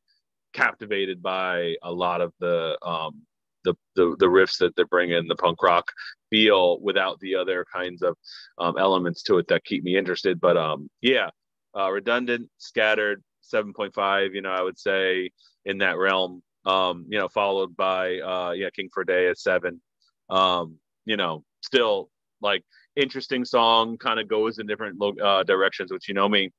captivated 0.53 1.21
by 1.21 1.75
a 1.83 1.91
lot 1.91 2.21
of 2.21 2.33
the 2.39 2.77
um 2.81 3.21
the 3.63 3.75
the, 3.95 4.15
the 4.19 4.25
riffs 4.25 4.57
that 4.57 4.75
they 4.75 4.83
bring 4.83 5.11
in 5.11 5.27
the 5.27 5.35
punk 5.35 5.61
rock 5.61 5.91
feel 6.29 6.79
without 6.81 7.19
the 7.19 7.35
other 7.35 7.65
kinds 7.71 8.01
of 8.01 8.15
um, 8.57 8.75
elements 8.77 9.21
to 9.23 9.37
it 9.37 9.47
that 9.47 9.63
keep 9.63 9.83
me 9.83 9.95
interested. 9.95 10.41
But 10.41 10.57
um 10.57 10.89
yeah, 11.01 11.29
uh, 11.77 11.91
redundant, 11.91 12.49
scattered, 12.57 13.23
7.5. 13.53 14.33
You 14.33 14.41
know, 14.41 14.51
I 14.51 14.61
would 14.61 14.79
say 14.79 15.31
in 15.65 15.79
that 15.79 15.97
realm 15.97 16.41
um, 16.69 17.05
you 17.09 17.17
know, 17.17 17.27
followed 17.27 17.75
by 17.75 18.19
uh, 18.19 18.51
yeah, 18.51 18.69
King 18.69 18.89
for 18.93 19.03
Day 19.03 19.27
at 19.27 19.37
seven. 19.37 19.81
Um, 20.29 20.77
you 21.05 21.17
know, 21.17 21.43
still 21.61 22.09
like 22.41 22.63
interesting 22.95 23.45
song, 23.45 23.97
kind 23.97 24.19
of 24.19 24.27
goes 24.27 24.59
in 24.59 24.67
different 24.67 25.01
uh, 25.21 25.43
directions, 25.43 25.91
which 25.91 26.07
you 26.07 26.13
know 26.13 26.29
me, 26.29 26.51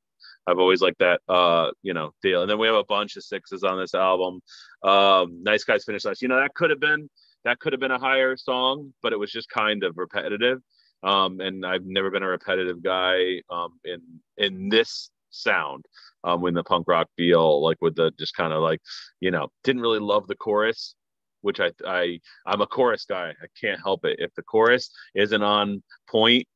I've 0.47 0.59
always 0.59 0.83
liked 0.83 0.99
that 0.99 1.21
uh, 1.29 1.71
you 1.83 1.95
know, 1.95 2.13
deal. 2.23 2.43
And 2.43 2.51
then 2.51 2.59
we 2.59 2.67
have 2.67 2.77
a 2.77 2.85
bunch 2.85 3.17
of 3.17 3.23
sixes 3.23 3.63
on 3.63 3.79
this 3.79 3.95
album. 3.95 4.41
Um, 4.83 5.43
nice 5.43 5.65
guys 5.65 5.85
finish 5.85 6.05
last. 6.05 6.23
You 6.23 6.29
know, 6.29 6.41
that 6.41 6.55
could 6.55 6.71
have 6.71 6.81
been 6.81 7.09
that 7.45 7.59
could 7.59 7.73
have 7.73 7.81
been 7.81 7.91
a 7.91 7.99
higher 7.99 8.37
song, 8.37 8.93
but 9.03 9.13
it 9.13 9.19
was 9.19 9.31
just 9.31 9.49
kind 9.49 9.85
of 9.85 9.97
repetitive. 9.97 10.59
Um, 11.03 11.41
and 11.41 11.65
I've 11.65 11.87
never 11.87 12.11
been 12.11 12.23
a 12.23 12.29
repetitive 12.29 12.83
guy 12.83 13.43
um, 13.51 13.79
in 13.85 14.01
in 14.37 14.69
this 14.69 15.11
sound 15.31 15.85
um, 16.25 16.41
when 16.41 16.55
the 16.55 16.65
punk 16.65 16.87
rock 16.89 17.09
feel 17.17 17.63
like 17.63 17.79
with 17.81 17.97
the 17.97 18.13
just 18.19 18.35
kind 18.37 18.53
of 18.53 18.63
like 18.63 18.81
you 19.21 19.31
know 19.31 19.49
didn't 19.65 19.83
really 19.83 19.99
love 19.99 20.27
the 20.27 20.37
chorus 20.37 20.95
which 21.43 21.61
I 21.61 21.71
I 21.87 22.21
I'm 22.47 22.61
a 22.61 22.67
chorus 22.67 23.07
guy. 23.09 23.31
I 23.31 23.47
can't 23.59 23.81
help 23.81 24.05
it. 24.05 24.17
If 24.19 24.35
the 24.35 24.43
chorus 24.43 24.91
isn't 25.15 25.43
on 25.43 25.83
point 26.09 26.47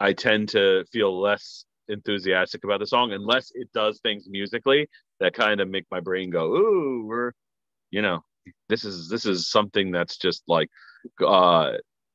I 0.00 0.12
tend 0.14 0.48
to 0.50 0.84
feel 0.92 1.20
less 1.20 1.64
enthusiastic 1.88 2.64
about 2.64 2.80
the 2.80 2.86
song 2.86 3.12
unless 3.12 3.50
it 3.54 3.70
does 3.72 4.00
things 4.00 4.28
musically 4.28 4.88
that 5.18 5.34
kind 5.34 5.60
of 5.60 5.68
make 5.68 5.84
my 5.90 5.98
brain 5.98 6.30
go 6.30 6.54
ooh 6.54 7.04
we're 7.04 7.32
you 7.90 8.00
know 8.00 8.22
this 8.68 8.84
is 8.84 9.08
this 9.08 9.26
is 9.26 9.50
something 9.50 9.90
that's 9.90 10.16
just 10.16 10.44
like 10.46 10.68
uh 11.26 11.72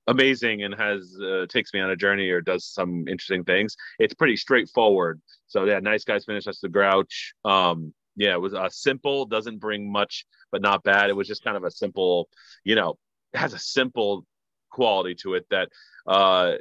amazing 0.07 0.63
and 0.63 0.73
has 0.75 1.17
uh, 1.21 1.45
takes 1.49 1.73
me 1.73 1.79
on 1.79 1.89
a 1.89 1.95
journey 1.95 2.29
or 2.29 2.41
does 2.41 2.65
some 2.65 3.07
interesting 3.07 3.43
things. 3.43 3.75
It's 3.99 4.13
pretty 4.13 4.37
straightforward. 4.37 5.21
So 5.47 5.65
yeah, 5.65 5.79
nice 5.79 6.03
guys 6.03 6.25
finish. 6.25 6.45
That's 6.45 6.59
the 6.59 6.69
Grouch. 6.69 7.33
Um, 7.43 7.93
yeah, 8.15 8.33
it 8.33 8.41
was 8.41 8.53
uh, 8.53 8.69
simple. 8.69 9.25
Doesn't 9.25 9.59
bring 9.59 9.91
much, 9.91 10.25
but 10.51 10.61
not 10.61 10.83
bad. 10.83 11.09
It 11.09 11.15
was 11.15 11.27
just 11.27 11.43
kind 11.43 11.57
of 11.57 11.63
a 11.63 11.71
simple, 11.71 12.29
you 12.63 12.75
know, 12.75 12.97
it 13.33 13.39
has 13.39 13.53
a 13.53 13.59
simple 13.59 14.25
quality 14.69 15.15
to 15.15 15.33
it 15.33 15.45
that 15.49 15.69
uh, 16.07 16.53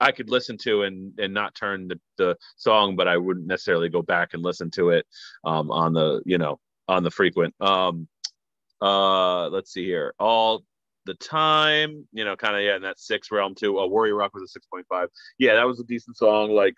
I 0.00 0.12
could 0.12 0.30
listen 0.30 0.56
to 0.58 0.82
and 0.82 1.18
and 1.18 1.34
not 1.34 1.54
turn 1.54 1.88
the, 1.88 2.00
the 2.18 2.36
song, 2.56 2.96
but 2.96 3.08
I 3.08 3.16
wouldn't 3.16 3.46
necessarily 3.46 3.88
go 3.88 4.02
back 4.02 4.34
and 4.34 4.42
listen 4.42 4.70
to 4.72 4.90
it 4.90 5.06
um, 5.44 5.70
on 5.70 5.92
the 5.92 6.22
you 6.24 6.38
know 6.38 6.58
on 6.88 7.02
the 7.02 7.10
frequent. 7.10 7.54
Um, 7.60 8.08
uh, 8.80 9.48
let's 9.48 9.72
see 9.72 9.84
here, 9.84 10.14
all 10.18 10.64
the 11.06 11.14
time, 11.14 12.06
you 12.12 12.24
know, 12.24 12.36
kind 12.36 12.56
of 12.56 12.62
yeah, 12.62 12.76
in 12.76 12.82
that 12.82 12.98
six 12.98 13.30
realm 13.30 13.54
too. 13.54 13.78
Uh, 13.78 13.86
Worry 13.86 14.12
Rock 14.12 14.34
was 14.34 14.42
a 14.42 14.48
six 14.48 14.66
point 14.66 14.86
five. 14.88 15.08
Yeah, 15.38 15.54
that 15.54 15.66
was 15.66 15.80
a 15.80 15.84
decent 15.84 16.16
song, 16.16 16.50
like, 16.50 16.74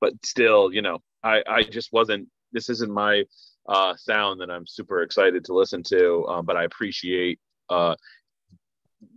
but 0.00 0.12
still, 0.24 0.72
you 0.72 0.82
know, 0.82 0.98
I 1.22 1.42
I 1.48 1.62
just 1.62 1.92
wasn't. 1.92 2.28
This 2.52 2.68
isn't 2.68 2.92
my 2.92 3.24
uh, 3.68 3.94
sound 3.96 4.40
that 4.40 4.50
I'm 4.50 4.66
super 4.66 5.02
excited 5.02 5.44
to 5.44 5.54
listen 5.54 5.82
to, 5.84 6.26
um, 6.28 6.46
but 6.46 6.56
I 6.56 6.64
appreciate 6.64 7.38
uh, 7.68 7.94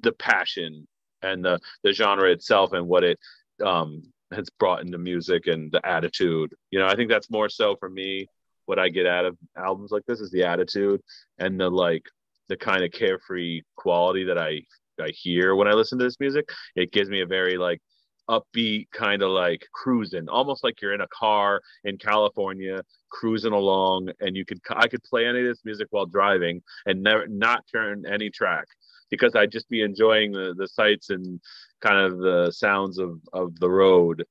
the 0.01 0.11
passion 0.13 0.87
and 1.21 1.43
the 1.43 1.59
the 1.83 1.93
genre 1.93 2.29
itself 2.31 2.73
and 2.73 2.87
what 2.87 3.03
it 3.03 3.19
um, 3.65 4.03
has 4.31 4.49
brought 4.59 4.81
into 4.81 4.97
music 4.97 5.47
and 5.47 5.71
the 5.71 5.85
attitude. 5.85 6.53
You 6.71 6.79
know, 6.79 6.87
I 6.87 6.95
think 6.95 7.09
that's 7.09 7.31
more 7.31 7.49
so 7.49 7.75
for 7.75 7.89
me. 7.89 8.27
What 8.65 8.79
I 8.79 8.89
get 8.89 9.05
out 9.05 9.25
of 9.25 9.37
albums 9.57 9.91
like 9.91 10.05
this 10.05 10.21
is 10.21 10.31
the 10.31 10.43
attitude 10.45 11.01
and 11.37 11.59
the 11.59 11.69
like, 11.69 12.05
the 12.49 12.57
kind 12.57 12.83
of 12.83 12.91
carefree 12.91 13.61
quality 13.75 14.23
that 14.25 14.37
I 14.37 14.61
I 15.01 15.09
hear 15.09 15.55
when 15.55 15.67
I 15.67 15.73
listen 15.73 15.97
to 15.99 16.05
this 16.05 16.19
music. 16.19 16.49
It 16.75 16.91
gives 16.91 17.09
me 17.09 17.21
a 17.21 17.25
very 17.25 17.57
like 17.57 17.81
upbeat 18.29 18.87
kind 18.91 19.21
of 19.21 19.31
like 19.31 19.65
cruising, 19.73 20.29
almost 20.29 20.63
like 20.63 20.81
you're 20.81 20.93
in 20.93 21.01
a 21.01 21.07
car 21.07 21.61
in 21.83 21.97
California 21.97 22.81
cruising 23.09 23.53
along, 23.53 24.09
and 24.19 24.35
you 24.35 24.45
could 24.45 24.59
I 24.71 24.87
could 24.87 25.03
play 25.03 25.25
any 25.25 25.41
of 25.41 25.45
this 25.45 25.65
music 25.65 25.87
while 25.91 26.05
driving 26.05 26.61
and 26.85 27.03
never 27.03 27.27
not 27.27 27.63
turn 27.71 28.05
any 28.05 28.29
track 28.29 28.65
because 29.09 29.35
I'd 29.35 29.51
just 29.51 29.69
be 29.69 29.81
enjoying 29.81 30.31
the 30.31 30.53
the 30.57 30.67
sights 30.67 31.09
and 31.09 31.39
kind 31.81 31.97
of 31.97 32.19
the 32.19 32.51
sounds 32.51 32.99
of 32.99 33.19
of 33.33 33.59
the 33.59 33.69
road 33.69 34.25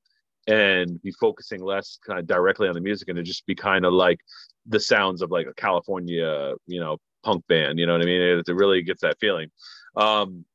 and 0.47 1.01
be 1.01 1.11
focusing 1.11 1.61
less 1.63 1.97
kind 2.05 2.19
of 2.19 2.27
directly 2.27 2.67
on 2.67 2.73
the 2.73 2.81
music 2.81 3.07
and 3.07 3.15
to 3.15 3.23
just 3.23 3.45
be 3.45 3.55
kind 3.55 3.85
of 3.85 3.93
like 3.93 4.19
the 4.65 4.79
sounds 4.79 5.21
of 5.21 5.31
like 5.31 5.47
a 5.47 5.53
California, 5.53 6.53
you 6.67 6.81
know, 6.81 6.97
punk 7.23 7.45
band. 7.47 7.79
You 7.79 7.85
know 7.85 7.93
what 7.93 8.01
I 8.01 8.05
mean? 8.05 8.21
It, 8.21 8.47
it 8.47 8.53
really 8.55 8.81
gets 8.81 9.01
that 9.01 9.19
feeling. 9.19 9.49
Um, 9.95 10.45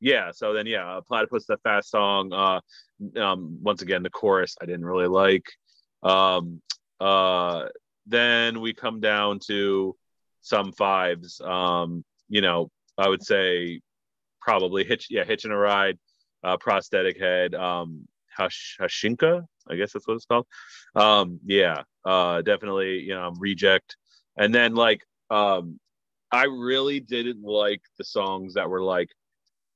yeah. 0.00 0.30
So 0.32 0.52
then, 0.52 0.66
yeah, 0.66 1.00
Platypus, 1.06 1.46
the 1.46 1.56
fast 1.58 1.90
song. 1.90 2.32
Uh, 2.32 2.60
um, 3.20 3.58
once 3.62 3.82
again, 3.82 4.02
the 4.02 4.10
chorus 4.10 4.56
I 4.60 4.66
didn't 4.66 4.86
really 4.86 5.08
like. 5.08 5.46
Um, 6.02 6.62
uh, 7.00 7.66
then 8.06 8.60
we 8.60 8.72
come 8.72 9.00
down 9.00 9.38
to 9.46 9.96
some 10.40 10.72
fives. 10.72 11.40
Um, 11.40 12.04
you 12.28 12.40
know, 12.40 12.70
I 12.96 13.08
would 13.08 13.22
say 13.22 13.80
probably 14.40 14.84
hitch, 14.84 15.08
yeah, 15.10 15.24
hitching 15.24 15.50
a 15.50 15.56
ride, 15.56 15.98
uh, 16.42 16.56
prosthetic 16.56 17.18
head, 17.18 17.54
um, 17.54 18.06
Hush, 18.36 18.76
Haushinka, 18.80 19.44
I 19.68 19.74
guess 19.74 19.92
that's 19.92 20.06
what 20.06 20.14
it's 20.14 20.24
called. 20.24 20.46
Um, 20.94 21.40
yeah, 21.44 21.82
uh, 22.04 22.40
definitely, 22.42 23.00
you 23.00 23.14
know, 23.14 23.32
reject. 23.38 23.96
And 24.36 24.54
then 24.54 24.74
like, 24.74 25.02
um, 25.30 25.80
I 26.30 26.44
really 26.44 27.00
didn't 27.00 27.42
like 27.42 27.82
the 27.96 28.04
songs 28.04 28.54
that 28.54 28.68
were 28.68 28.82
like 28.82 29.08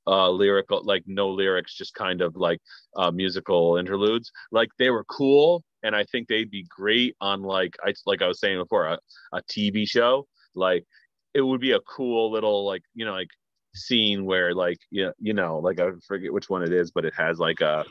uh 0.05 0.29
lyrical 0.29 0.83
like 0.83 1.03
no 1.07 1.29
lyrics 1.29 1.73
just 1.75 1.93
kind 1.93 2.21
of 2.21 2.35
like 2.35 2.59
uh 2.95 3.11
musical 3.11 3.77
interludes. 3.77 4.31
Like 4.51 4.69
they 4.77 4.89
were 4.89 5.05
cool 5.05 5.63
and 5.83 5.95
i 5.95 6.03
think 6.05 6.27
they'd 6.27 6.49
be 6.49 6.65
great 6.69 7.15
on 7.21 7.41
like 7.41 7.75
i 7.85 7.93
like 8.05 8.21
i 8.21 8.27
was 8.27 8.39
saying 8.39 8.57
before 8.57 8.85
a, 8.87 8.99
a 9.33 9.41
tv 9.43 9.87
show. 9.87 10.27
Like 10.55 10.85
it 11.33 11.41
would 11.41 11.61
be 11.61 11.71
a 11.71 11.79
cool 11.81 12.31
little 12.31 12.65
like 12.65 12.83
you 12.93 13.05
know 13.05 13.13
like 13.13 13.29
scene 13.75 14.25
where 14.25 14.53
like 14.53 14.77
you 14.91 15.05
know, 15.05 15.13
you 15.19 15.33
know 15.33 15.57
like 15.59 15.79
i 15.79 15.89
forget 16.07 16.31
which 16.31 16.49
one 16.49 16.61
it 16.61 16.71
is 16.71 16.91
but 16.91 17.05
it 17.05 17.13
has 17.15 17.39
like 17.39 17.61
a 17.61 17.83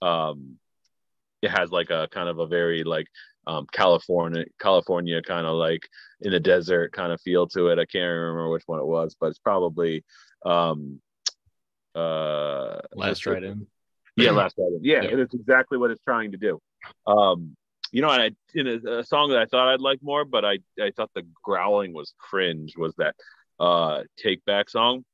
um 0.00 0.56
it 1.42 1.50
has 1.50 1.72
like 1.72 1.90
a 1.90 2.08
kind 2.12 2.28
of 2.28 2.38
a 2.38 2.46
very 2.46 2.84
like 2.84 3.06
um 3.46 3.66
california 3.72 4.44
california 4.60 5.20
kind 5.22 5.46
of 5.46 5.54
like 5.54 5.88
in 6.20 6.30
the 6.30 6.40
desert 6.40 6.92
kind 6.92 7.12
of 7.12 7.20
feel 7.20 7.46
to 7.48 7.68
it. 7.68 7.78
I 7.78 7.84
can't 7.84 8.08
remember 8.08 8.50
which 8.50 8.62
one 8.66 8.78
it 8.78 8.86
was 8.86 9.16
but 9.18 9.26
it's 9.26 9.38
probably 9.38 10.04
um 10.44 11.00
uh 11.94 12.78
last 12.94 13.26
ride 13.26 13.44
in 13.44 13.66
yeah 14.16 14.30
last 14.30 14.56
ride 14.58 14.72
in 14.72 14.80
yeah, 14.82 15.02
and 15.02 15.20
it's 15.20 15.34
exactly 15.34 15.78
what 15.78 15.90
it's 15.90 16.02
trying 16.02 16.32
to 16.32 16.38
do. 16.38 16.60
Um 17.06 17.56
you 17.90 18.00
know 18.00 18.10
and 18.10 18.22
i 18.22 18.30
in 18.54 18.66
a, 18.66 18.98
a, 19.00 19.04
song 19.04 19.28
that 19.28 19.38
i 19.38 19.44
thought 19.46 19.68
i'd 19.74 19.80
like 19.80 19.98
more 20.02 20.24
but 20.24 20.44
i 20.44 20.58
i 20.80 20.90
thought 20.96 21.10
the 21.14 21.26
growling 21.44 21.92
was 21.92 22.14
cringe 22.18 22.74
was 22.76 22.94
that 22.96 23.14
uh 23.60 24.02
take 24.16 24.44
back 24.44 24.70
song. 24.70 25.04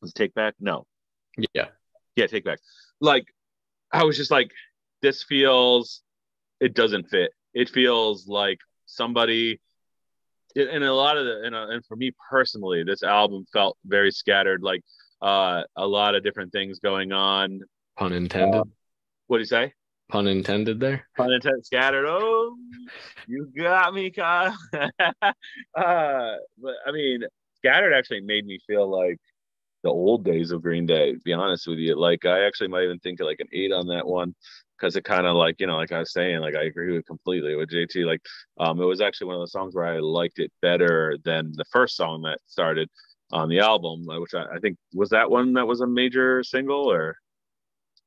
Was 0.00 0.12
take 0.12 0.32
back? 0.34 0.54
No. 0.58 0.86
Yeah. 1.54 1.66
Yeah 2.16 2.26
take 2.26 2.44
back. 2.44 2.60
Like 3.00 3.26
i 3.92 4.04
was 4.04 4.16
just 4.16 4.30
like 4.30 4.50
this 5.02 5.22
feels 5.22 6.02
it 6.60 6.74
doesn't 6.74 7.08
fit 7.08 7.32
it 7.54 7.68
feels 7.70 8.26
like 8.26 8.58
somebody 8.86 9.60
and 10.56 10.82
a 10.82 10.94
lot 10.94 11.16
of 11.16 11.26
the 11.26 11.42
and, 11.44 11.54
and 11.54 11.84
for 11.86 11.96
me 11.96 12.10
personally 12.30 12.82
this 12.82 13.02
album 13.02 13.44
felt 13.52 13.76
very 13.84 14.10
scattered 14.10 14.62
like 14.62 14.82
uh, 15.20 15.62
a 15.76 15.86
lot 15.86 16.14
of 16.14 16.22
different 16.22 16.52
things 16.52 16.78
going 16.78 17.12
on. 17.12 17.60
Pun 17.96 18.12
intended. 18.12 18.60
Uh, 18.60 18.64
what 19.26 19.38
do 19.38 19.40
you 19.40 19.46
say? 19.46 19.72
Pun 20.08 20.26
intended 20.26 20.80
there. 20.80 21.06
Pun 21.16 21.32
intended. 21.32 21.66
Scattered. 21.66 22.06
Oh, 22.06 22.56
you 23.26 23.50
got 23.56 23.92
me, 23.92 24.10
Kyle. 24.10 24.56
uh, 24.72 24.92
but 25.74 26.74
I 26.86 26.92
mean, 26.92 27.22
scattered 27.56 27.92
actually 27.92 28.20
made 28.20 28.46
me 28.46 28.58
feel 28.66 28.88
like 28.88 29.18
the 29.82 29.90
old 29.90 30.24
days 30.24 30.50
of 30.50 30.62
Green 30.62 30.86
Day. 30.86 31.12
To 31.12 31.20
be 31.24 31.32
honest 31.32 31.66
with 31.66 31.78
you, 31.78 31.98
like 31.98 32.24
I 32.24 32.46
actually 32.46 32.68
might 32.68 32.84
even 32.84 33.00
think 33.00 33.20
of 33.20 33.26
like 33.26 33.40
an 33.40 33.48
eight 33.52 33.72
on 33.72 33.88
that 33.88 34.06
one 34.06 34.34
because 34.78 34.96
it 34.96 35.04
kind 35.04 35.26
of 35.26 35.36
like 35.36 35.56
you 35.58 35.66
know, 35.66 35.76
like 35.76 35.92
I 35.92 36.00
was 36.00 36.12
saying, 36.12 36.40
like 36.40 36.54
I 36.54 36.64
agree 36.64 36.94
with 36.94 37.06
completely 37.06 37.54
with 37.56 37.70
JT. 37.70 38.06
Like, 38.06 38.20
um, 38.58 38.80
it 38.80 38.84
was 38.84 39.00
actually 39.00 39.28
one 39.28 39.36
of 39.36 39.42
the 39.42 39.48
songs 39.48 39.74
where 39.74 39.86
I 39.86 39.98
liked 39.98 40.38
it 40.38 40.52
better 40.62 41.16
than 41.24 41.52
the 41.56 41.64
first 41.70 41.96
song 41.96 42.22
that 42.22 42.38
started 42.46 42.88
on 43.32 43.48
the 43.48 43.60
album, 43.60 44.08
uh, 44.08 44.20
which 44.20 44.34
I, 44.34 44.44
I, 44.44 44.58
think 44.58 44.78
was 44.94 45.10
that 45.10 45.30
one 45.30 45.52
that 45.54 45.66
was 45.66 45.80
a 45.80 45.86
major 45.86 46.42
single 46.42 46.90
or 46.90 47.16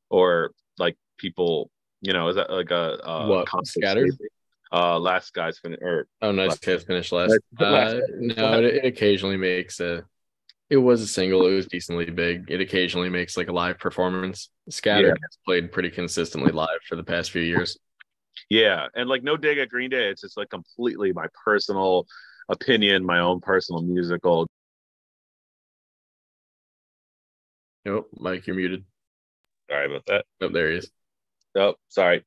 or 0.09 0.51
like 0.77 0.97
people, 1.17 1.69
you 2.01 2.13
know, 2.13 2.27
is 2.27 2.35
that 2.35 2.49
like 2.49 2.71
a, 2.71 2.99
a 3.03 3.27
what 3.27 3.67
scattered? 3.67 4.11
Uh, 4.73 4.97
last 4.97 5.33
guy's 5.33 5.59
finished 5.59 5.81
or 5.81 6.07
oh, 6.21 6.31
nice 6.31 6.57
guys 6.57 6.83
finished 6.83 7.11
last. 7.11 7.37
Uh, 7.59 7.99
no, 8.15 8.59
it, 8.59 8.65
it 8.65 8.85
occasionally 8.85 9.37
makes 9.37 9.79
a. 9.79 10.03
It 10.71 10.77
was 10.77 11.01
a 11.01 11.07
single. 11.07 11.45
It 11.45 11.53
was 11.53 11.67
decently 11.67 12.05
big. 12.05 12.45
It 12.49 12.61
occasionally 12.61 13.09
makes 13.09 13.37
like 13.37 13.49
a 13.49 13.53
live 13.53 13.77
performance. 13.77 14.49
Scattered 14.69 15.17
yeah. 15.19 15.27
has 15.27 15.37
played 15.45 15.71
pretty 15.71 15.91
consistently 15.91 16.51
live 16.51 16.79
for 16.87 16.95
the 16.95 17.03
past 17.03 17.29
few 17.29 17.43
years. 17.43 17.77
Yeah, 18.49 18.87
and 18.95 19.07
like 19.07 19.21
no 19.21 19.37
dig 19.37 19.59
at 19.59 19.69
Green 19.69 19.89
Day. 19.89 20.09
It's 20.09 20.21
just 20.21 20.37
like 20.37 20.49
completely 20.49 21.13
my 21.13 21.27
personal 21.45 22.07
opinion, 22.49 23.05
my 23.05 23.19
own 23.19 23.41
personal 23.41 23.83
musical 23.83 24.47
Nope, 27.85 28.09
Mike, 28.17 28.45
you're 28.45 28.55
muted. 28.55 28.85
Sorry 29.69 29.87
about 29.87 30.05
that. 30.05 30.25
Oh, 30.39 30.49
there 30.49 30.69
he 30.69 30.77
is. 30.77 30.91
Oh, 31.57 31.75
sorry. 31.89 32.23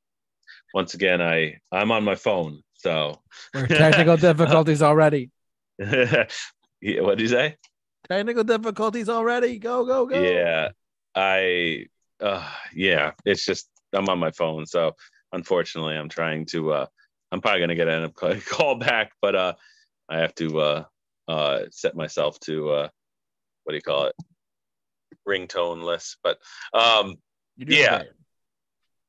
Once 0.73 0.93
again, 0.93 1.21
I 1.21 1.59
I'm 1.71 1.91
on 1.91 2.03
my 2.03 2.15
phone, 2.15 2.61
so 2.73 3.21
technical 3.53 4.17
difficulties 4.17 4.81
already. 4.81 5.31
yeah, 5.79 6.25
what 6.81 7.17
did 7.17 7.21
you 7.21 7.27
say? 7.27 7.55
Technical 8.09 8.43
difficulties 8.43 9.09
already. 9.09 9.59
Go 9.59 9.85
go 9.85 10.05
go. 10.05 10.21
Yeah, 10.21 10.69
I. 11.13 11.87
Uh, 12.19 12.47
yeah, 12.73 13.11
it's 13.25 13.45
just 13.45 13.67
I'm 13.93 14.07
on 14.07 14.19
my 14.19 14.31
phone, 14.31 14.65
so 14.65 14.93
unfortunately, 15.31 15.95
I'm 15.95 16.09
trying 16.09 16.45
to. 16.47 16.71
uh 16.73 16.85
I'm 17.31 17.41
probably 17.41 17.59
gonna 17.61 17.75
get 17.75 17.87
a 17.87 18.11
call 18.45 18.75
back, 18.75 19.11
but 19.21 19.35
uh, 19.35 19.53
I 20.07 20.19
have 20.19 20.35
to 20.35 20.59
uh 20.59 20.83
uh 21.27 21.61
set 21.71 21.95
myself 21.95 22.39
to 22.41 22.69
uh 22.69 22.89
what 23.63 23.71
do 23.71 23.75
you 23.75 23.81
call 23.81 24.05
it 24.05 24.15
ringtone 25.27 25.83
list. 25.83 26.17
But 26.23 26.39
um, 26.73 27.15
yeah. 27.57 27.97
Great. 27.97 28.09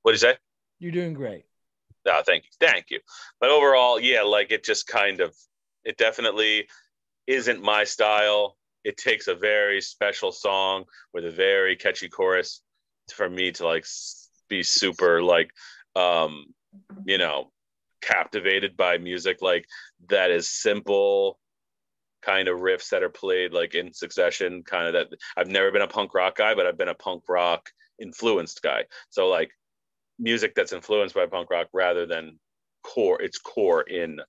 What 0.02 0.12
do 0.12 0.14
you 0.14 0.18
say? 0.18 0.36
You're 0.78 0.92
doing 0.92 1.14
great. 1.14 1.44
No, 2.04 2.22
thank 2.24 2.44
you, 2.44 2.50
thank 2.60 2.90
you. 2.90 3.00
But 3.40 3.50
overall, 3.50 3.98
yeah, 3.98 4.22
like 4.22 4.52
it 4.52 4.64
just 4.64 4.86
kind 4.86 5.20
of, 5.20 5.34
it 5.84 5.96
definitely 5.96 6.68
isn't 7.26 7.62
my 7.62 7.84
style. 7.84 8.56
It 8.86 8.96
takes 8.96 9.28
a 9.28 9.34
very 9.34 9.80
special 9.80 10.32
song 10.32 10.84
with 11.12 11.24
a 11.24 11.30
very 11.30 11.76
catchy 11.76 12.08
chorus 12.08 12.62
for 13.12 13.28
me 13.28 13.52
to 13.52 13.66
like 13.66 13.86
be 14.48 14.62
super 14.62 15.22
like, 15.22 15.50
um, 15.94 16.46
you 17.04 17.18
know, 17.18 17.50
captivated 18.02 18.76
by 18.76 18.98
music 18.98 19.38
like 19.42 19.64
that 20.08 20.30
is 20.30 20.48
simple 20.48 21.38
kind 22.22 22.48
of 22.48 22.60
riffs 22.60 22.90
that 22.90 23.02
are 23.02 23.08
played 23.08 23.52
like 23.52 23.74
in 23.74 23.92
succession 23.92 24.62
kind 24.62 24.86
of 24.88 24.92
that 24.92 25.18
i've 25.36 25.48
never 25.48 25.70
been 25.70 25.82
a 25.82 25.86
punk 25.86 26.12
rock 26.14 26.36
guy 26.36 26.54
but 26.54 26.66
i've 26.66 26.78
been 26.78 26.88
a 26.88 26.94
punk 26.94 27.22
rock 27.28 27.68
influenced 27.98 28.62
guy. 28.62 28.84
So 29.10 29.28
like 29.28 29.50
music 30.18 30.54
that's 30.54 30.72
influenced 30.72 31.14
by 31.14 31.26
punk 31.26 31.50
rock 31.50 31.68
rather 31.72 32.06
than 32.06 32.38
core 32.82 33.20
its 33.20 33.38
core 33.38 33.82
in 33.82 34.20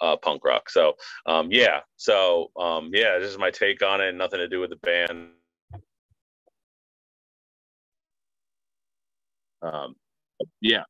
uh, 0.00 0.16
punk 0.16 0.44
rock 0.44 0.70
so 0.70 0.94
um, 1.26 1.48
yeah 1.50 1.80
so 1.96 2.50
um, 2.58 2.90
yeah 2.92 3.18
this 3.18 3.30
is 3.30 3.38
my 3.38 3.50
take 3.50 3.82
on 3.82 4.00
it 4.00 4.14
nothing 4.14 4.38
to 4.38 4.48
do 4.48 4.60
with 4.60 4.70
the 4.70 4.76
band 4.76 5.30
Um, 9.62 9.94
yeah, 10.60 10.84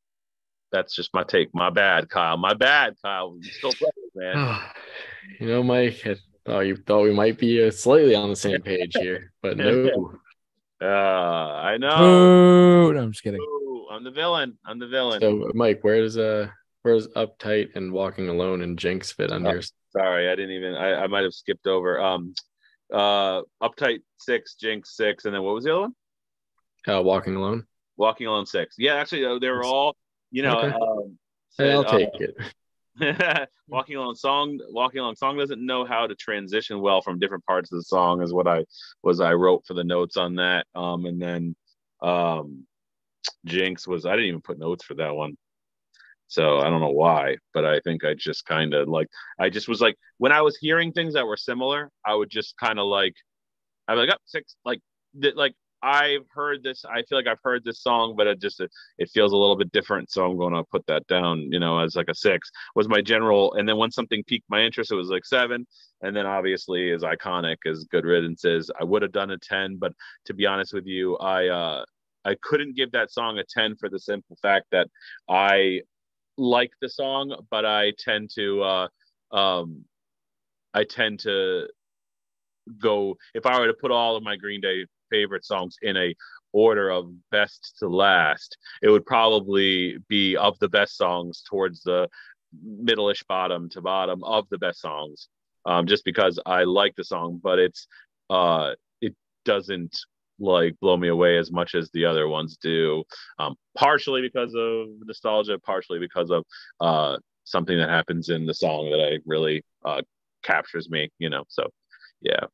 that's 0.71 0.95
just 0.95 1.13
my 1.13 1.23
take. 1.23 1.53
My 1.53 1.69
bad, 1.69 2.09
Kyle. 2.09 2.37
My 2.37 2.53
bad, 2.53 2.95
Kyle. 3.03 3.37
You 3.39 3.51
Still 3.51 3.73
man. 4.15 4.59
you 5.39 5.47
know, 5.47 5.63
Mike, 5.63 6.01
I 6.05 6.15
thought 6.45 6.61
you 6.61 6.75
thought 6.75 7.03
we 7.03 7.13
might 7.13 7.37
be 7.37 7.65
uh, 7.65 7.71
slightly 7.71 8.15
on 8.15 8.29
the 8.29 8.35
same 8.35 8.61
page 8.63 8.95
here, 8.95 9.31
but 9.41 9.57
no. 9.57 10.13
uh, 10.81 10.85
I 10.85 11.77
know. 11.77 11.97
Boo! 11.97 12.93
No, 12.93 13.01
I'm 13.01 13.11
just 13.11 13.23
kidding. 13.23 13.41
Ooh, 13.41 13.87
I'm 13.91 14.03
the 14.03 14.11
villain. 14.11 14.57
I'm 14.65 14.79
the 14.79 14.87
villain. 14.87 15.21
So, 15.21 15.51
Mike, 15.53 15.79
where's 15.81 16.17
uh, 16.17 16.47
where's 16.83 17.07
uptight 17.09 17.75
and 17.75 17.91
walking 17.91 18.29
alone 18.29 18.61
and 18.61 18.77
Jinx 18.77 19.11
fit 19.11 19.31
under? 19.31 19.57
Oh, 19.57 19.61
sorry, 19.91 20.29
I 20.29 20.35
didn't 20.35 20.51
even. 20.51 20.75
I, 20.75 21.03
I 21.03 21.07
might 21.07 21.23
have 21.23 21.33
skipped 21.33 21.67
over. 21.67 21.99
Um, 21.99 22.33
uh, 22.93 23.41
uptight 23.61 23.99
six, 24.17 24.55
Jinx 24.55 24.95
six, 24.95 25.25
and 25.25 25.33
then 25.33 25.43
what 25.43 25.55
was 25.55 25.63
the 25.63 25.71
other 25.71 25.81
one? 25.81 25.95
Uh, 26.87 27.01
walking 27.01 27.35
alone. 27.35 27.65
Walking 27.97 28.27
alone 28.27 28.45
six. 28.45 28.75
Yeah, 28.77 28.95
actually, 28.95 29.25
uh, 29.25 29.39
they 29.39 29.49
were 29.49 29.63
all. 29.63 29.95
You 30.31 30.43
know, 30.43 30.59
Okay. 30.59 30.73
um, 30.73 31.17
Hey, 31.57 31.73
I'll 31.73 31.83
take 31.83 32.09
uh, 32.15 32.19
it. 32.19 32.35
walking 33.67 33.95
along 33.95 34.15
song 34.15 34.59
walking 34.69 34.99
along 34.99 35.15
song 35.15 35.37
doesn't 35.37 35.65
know 35.65 35.85
how 35.85 36.05
to 36.05 36.15
transition 36.15 36.81
well 36.81 37.01
from 37.01 37.19
different 37.19 37.45
parts 37.45 37.71
of 37.71 37.77
the 37.77 37.83
song 37.83 38.21
is 38.21 38.33
what 38.33 38.47
i 38.47 38.63
was 39.01 39.21
i 39.21 39.33
wrote 39.33 39.63
for 39.65 39.73
the 39.73 39.83
notes 39.83 40.17
on 40.17 40.35
that 40.35 40.65
um 40.75 41.05
and 41.05 41.21
then 41.21 41.55
um 42.01 42.65
jinx 43.45 43.87
was 43.87 44.05
i 44.05 44.11
didn't 44.11 44.25
even 44.25 44.41
put 44.41 44.59
notes 44.59 44.83
for 44.83 44.95
that 44.95 45.15
one 45.15 45.37
so 46.31 46.59
i 46.59 46.69
don't 46.69 46.79
know 46.79 46.89
why 46.89 47.35
but 47.53 47.65
i 47.65 47.79
think 47.81 48.05
i 48.05 48.13
just 48.17 48.45
kind 48.45 48.73
of 48.73 48.87
like 48.87 49.07
i 49.37 49.49
just 49.49 49.67
was 49.67 49.81
like 49.81 49.97
when 50.17 50.31
i 50.31 50.41
was 50.41 50.57
hearing 50.57 50.91
things 50.91 51.13
that 51.13 51.27
were 51.27 51.35
similar 51.35 51.91
i 52.05 52.15
would 52.15 52.29
just 52.29 52.55
kind 52.57 52.79
of 52.79 52.87
like 52.87 53.13
I'm 53.87 53.97
like 53.97 54.09
up 54.09 54.21
six 54.25 54.55
like 54.63 54.79
th- 55.21 55.35
like 55.35 55.53
i've 55.83 56.25
heard 56.33 56.63
this 56.63 56.85
i 56.85 57.01
feel 57.03 57.17
like 57.17 57.27
i've 57.27 57.43
heard 57.43 57.63
this 57.65 57.81
song 57.81 58.15
but 58.15 58.27
it 58.27 58.39
just 58.39 58.61
it 58.61 59.09
feels 59.09 59.33
a 59.33 59.35
little 59.35 59.57
bit 59.57 59.71
different 59.73 60.09
so 60.09 60.23
i'm 60.23 60.37
going 60.37 60.53
to 60.53 60.63
put 60.71 60.85
that 60.85 61.05
down 61.07 61.39
you 61.51 61.59
know 61.59 61.79
as 61.79 61.95
like 61.95 62.07
a 62.07 62.15
six 62.15 62.49
was 62.75 62.87
my 62.87 63.01
general 63.01 63.53
and 63.55 63.67
then 63.67 63.77
when 63.77 63.91
something 63.91 64.23
piqued 64.25 64.49
my 64.49 64.61
interest 64.61 64.91
it 64.91 64.95
was 64.95 65.09
like 65.09 65.25
seven 65.25 65.65
and 66.01 66.15
then 66.15 66.25
obviously 66.25 66.91
as 66.91 67.01
iconic 67.01 67.57
as 67.65 67.83
good 67.85 68.05
riddance 68.05 68.45
is 68.45 68.71
i 68.79 68.83
would 68.83 69.01
have 69.01 69.11
done 69.11 69.31
a 69.31 69.37
10 69.37 69.77
but 69.77 69.91
to 70.25 70.33
be 70.33 70.45
honest 70.45 70.71
with 70.71 70.85
you 70.85 71.17
i 71.17 71.47
uh 71.47 71.83
i 72.23 72.35
couldn't 72.43 72.75
give 72.75 72.91
that 72.91 73.11
song 73.11 73.39
a 73.39 73.43
10 73.43 73.75
for 73.75 73.89
the 73.89 73.99
simple 73.99 74.37
fact 74.41 74.67
that 74.71 74.87
i 75.27 75.81
like 76.37 76.71
the 76.81 76.89
song 76.89 77.35
but 77.49 77.65
i 77.65 77.91
tend 77.99 78.29
to 78.29 78.61
uh 78.61 78.87
um 79.31 79.83
i 80.73 80.83
tend 80.83 81.19
to 81.19 81.67
go 82.79 83.15
if 83.33 83.45
i 83.45 83.59
were 83.59 83.67
to 83.67 83.73
put 83.73 83.91
all 83.91 84.15
of 84.15 84.23
my 84.23 84.35
green 84.35 84.61
day 84.61 84.85
favorite 85.09 85.45
songs 85.45 85.75
in 85.81 85.97
a 85.97 86.15
order 86.53 86.89
of 86.89 87.11
best 87.29 87.75
to 87.79 87.87
last, 87.87 88.57
it 88.81 88.89
would 88.89 89.05
probably 89.05 89.97
be 90.07 90.35
of 90.37 90.57
the 90.59 90.69
best 90.69 90.97
songs 90.97 91.43
towards 91.47 91.81
the 91.83 92.09
middle-ish 92.63 93.23
bottom 93.23 93.69
to 93.69 93.81
bottom 93.81 94.23
of 94.23 94.47
the 94.49 94.57
best 94.57 94.81
songs. 94.81 95.27
Um, 95.65 95.85
just 95.85 96.03
because 96.03 96.39
I 96.45 96.63
like 96.63 96.95
the 96.95 97.03
song, 97.03 97.39
but 97.41 97.59
it's 97.59 97.87
uh, 98.29 98.71
it 98.99 99.15
doesn't 99.45 99.95
like 100.41 100.79
blow 100.79 100.97
me 100.97 101.07
away 101.07 101.37
as 101.37 101.51
much 101.51 101.75
as 101.75 101.89
the 101.91 102.05
other 102.05 102.27
ones 102.27 102.57
do. 102.61 103.03
Um, 103.39 103.55
partially 103.77 104.21
because 104.21 104.53
of 104.55 104.87
nostalgia, 105.05 105.59
partially 105.59 105.99
because 105.99 106.31
of 106.31 106.43
uh, 106.79 107.17
something 107.43 107.77
that 107.77 107.89
happens 107.89 108.29
in 108.29 108.45
the 108.45 108.53
song 108.53 108.89
that 108.91 109.01
I 109.01 109.19
really 109.25 109.63
uh, 109.85 110.01
captures 110.43 110.89
me. 110.89 111.09
You 111.19 111.29
know, 111.29 111.43
so 111.47 111.67
yeah. 112.21 112.45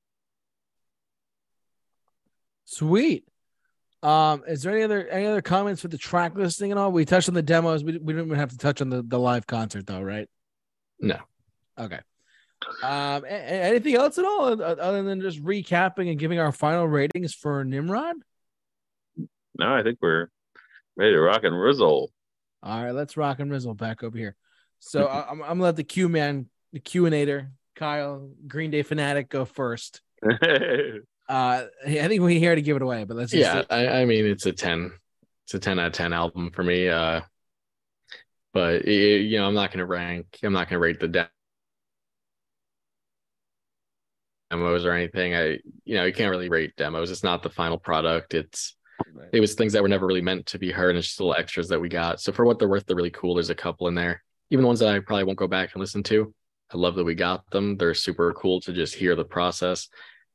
Sweet. 2.65 3.23
Um, 4.03 4.43
is 4.47 4.61
there 4.61 4.73
any 4.73 4.83
other 4.83 5.07
any 5.07 5.25
other 5.25 5.41
comments 5.41 5.81
for 5.81 5.87
the 5.87 5.97
track 5.97 6.35
listing 6.35 6.71
and 6.71 6.79
all? 6.79 6.91
We 6.91 7.05
touched 7.05 7.29
on 7.29 7.35
the 7.35 7.41
demos. 7.41 7.83
We, 7.83 7.97
we 7.97 8.13
didn't 8.13 8.27
even 8.27 8.37
have 8.37 8.51
to 8.51 8.57
touch 8.57 8.81
on 8.81 8.89
the, 8.89 9.01
the 9.01 9.17
live 9.17 9.47
concert 9.47 9.87
though, 9.87 10.01
right? 10.01 10.27
No. 10.99 11.17
Okay. 11.79 11.99
Um, 12.83 13.23
a- 13.23 13.27
a- 13.27 13.63
anything 13.69 13.95
else 13.95 14.17
at 14.17 14.25
all 14.25 14.61
other 14.61 15.03
than 15.03 15.21
just 15.21 15.43
recapping 15.43 16.09
and 16.09 16.19
giving 16.19 16.39
our 16.39 16.51
final 16.51 16.87
ratings 16.87 17.33
for 17.33 17.63
Nimrod? 17.63 18.15
No, 19.59 19.73
I 19.73 19.83
think 19.83 19.99
we're 20.01 20.27
ready 20.95 21.13
to 21.13 21.19
rock 21.21 21.43
and 21.43 21.55
rizzle. 21.55 22.09
All 22.63 22.83
right, 22.83 22.91
let's 22.91 23.15
rock 23.17 23.39
and 23.39 23.51
rizzle 23.51 23.75
back 23.75 24.03
over 24.03 24.17
here. 24.17 24.35
So 24.79 25.05
I- 25.07 25.29
I'm, 25.29 25.41
I'm 25.41 25.47
gonna 25.49 25.63
let 25.63 25.75
the 25.75 25.83
Q 25.83 26.09
man, 26.09 26.47
the 26.73 26.79
Q-inator, 26.79 27.49
Kyle, 27.75 28.29
Green 28.47 28.71
Day 28.71 28.83
fanatic, 28.83 29.29
go 29.29 29.45
first. 29.45 30.01
Uh, 31.29 31.65
I 31.85 32.07
think 32.07 32.21
we're 32.21 32.39
here 32.39 32.55
to 32.55 32.61
give 32.61 32.77
it 32.77 32.81
away, 32.81 33.03
but 33.03 33.17
let's 33.17 33.33
just 33.33 33.41
Yeah, 33.43 33.63
I, 33.69 34.01
I 34.01 34.05
mean 34.05 34.25
it's 34.25 34.45
a 34.45 34.53
10. 34.53 34.93
It's 35.43 35.53
a 35.55 35.59
10 35.59 35.77
out 35.77 35.87
of 35.87 35.91
10 35.91 36.13
album 36.13 36.51
for 36.51 36.63
me. 36.63 36.87
Uh 36.87 37.19
but 38.53 38.85
it, 38.85 39.23
you 39.23 39.37
know, 39.37 39.45
I'm 39.45 39.53
not 39.53 39.73
gonna 39.73 39.85
rank, 39.85 40.39
I'm 40.41 40.53
not 40.53 40.69
gonna 40.69 40.79
rate 40.79 41.01
the 41.01 41.09
de- 41.09 41.29
demos 44.49 44.85
or 44.85 44.91
anything. 44.91 45.35
I 45.35 45.59
you 45.85 45.95
know, 45.95 46.05
you 46.05 46.13
can't 46.13 46.31
really 46.31 46.49
rate 46.49 46.75
demos. 46.77 47.11
It's 47.11 47.23
not 47.23 47.43
the 47.43 47.49
final 47.49 47.77
product. 47.77 48.33
It's 48.33 48.75
it 49.31 49.39
was 49.39 49.53
things 49.53 49.73
that 49.73 49.81
were 49.81 49.89
never 49.89 50.07
really 50.07 50.21
meant 50.21 50.45
to 50.47 50.59
be 50.59 50.71
heard 50.71 50.89
and 50.91 50.99
it's 50.99 51.07
just 51.07 51.19
little 51.19 51.35
extras 51.35 51.67
that 51.69 51.79
we 51.79 51.89
got. 51.89 52.19
So 52.19 52.31
for 52.31 52.45
what 52.45 52.59
they're 52.59 52.67
worth, 52.67 52.85
they're 52.85 52.95
really 52.95 53.11
cool. 53.11 53.35
There's 53.35 53.49
a 53.49 53.55
couple 53.55 53.87
in 53.87 53.95
there. 53.95 54.23
Even 54.49 54.63
the 54.63 54.67
ones 54.67 54.79
that 54.79 54.89
I 54.89 54.99
probably 54.99 55.25
won't 55.25 55.37
go 55.37 55.47
back 55.47 55.73
and 55.73 55.79
listen 55.79 56.03
to. 56.03 56.33
I 56.73 56.77
love 56.77 56.95
that 56.95 57.03
we 57.03 57.15
got 57.15 57.49
them. 57.51 57.77
They're 57.77 57.93
super 57.93 58.33
cool 58.33 58.59
to 58.61 58.73
just 58.73 58.95
hear 58.95 59.15
the 59.15 59.23
process, 59.23 59.87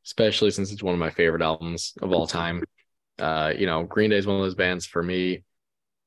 especially 0.06 0.50
since 0.50 0.72
it's 0.72 0.82
one 0.82 0.94
of 0.94 1.00
my 1.00 1.10
favorite 1.10 1.42
albums 1.42 1.94
of 2.00 2.12
all 2.12 2.26
time. 2.26 2.62
Uh, 3.18 3.52
you 3.56 3.66
know, 3.66 3.84
Green 3.84 4.10
Day 4.10 4.16
is 4.16 4.26
one 4.26 4.36
of 4.36 4.42
those 4.42 4.54
bands 4.54 4.86
for 4.86 5.02
me 5.02 5.44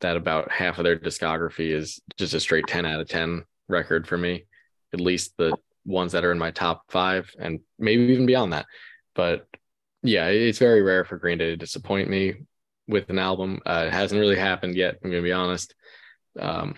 that 0.01 0.17
about 0.17 0.51
half 0.51 0.77
of 0.77 0.83
their 0.83 0.97
discography 0.97 1.71
is 1.71 1.99
just 2.17 2.33
a 2.33 2.39
straight 2.39 2.67
10 2.67 2.85
out 2.85 2.99
of 2.99 3.07
10 3.07 3.43
record 3.67 4.07
for 4.07 4.17
me. 4.17 4.45
At 4.93 5.01
least 5.01 5.33
the 5.37 5.55
ones 5.85 6.11
that 6.13 6.25
are 6.25 6.31
in 6.31 6.39
my 6.39 6.51
top 6.51 6.83
five 6.89 7.29
and 7.39 7.59
maybe 7.77 8.03
even 8.03 8.25
beyond 8.25 8.53
that. 8.53 8.65
But 9.13 9.47
yeah, 10.03 10.27
it's 10.27 10.59
very 10.59 10.81
rare 10.81 11.05
for 11.05 11.17
Green 11.17 11.37
Day 11.37 11.47
to 11.47 11.57
disappoint 11.57 12.09
me 12.09 12.35
with 12.87 13.09
an 13.09 13.19
album. 13.19 13.59
Uh, 13.65 13.85
it 13.87 13.93
hasn't 13.93 14.19
really 14.19 14.37
happened 14.37 14.75
yet. 14.75 14.97
I'm 15.03 15.09
gonna 15.09 15.23
be 15.23 15.31
honest. 15.31 15.73
Um, 16.39 16.75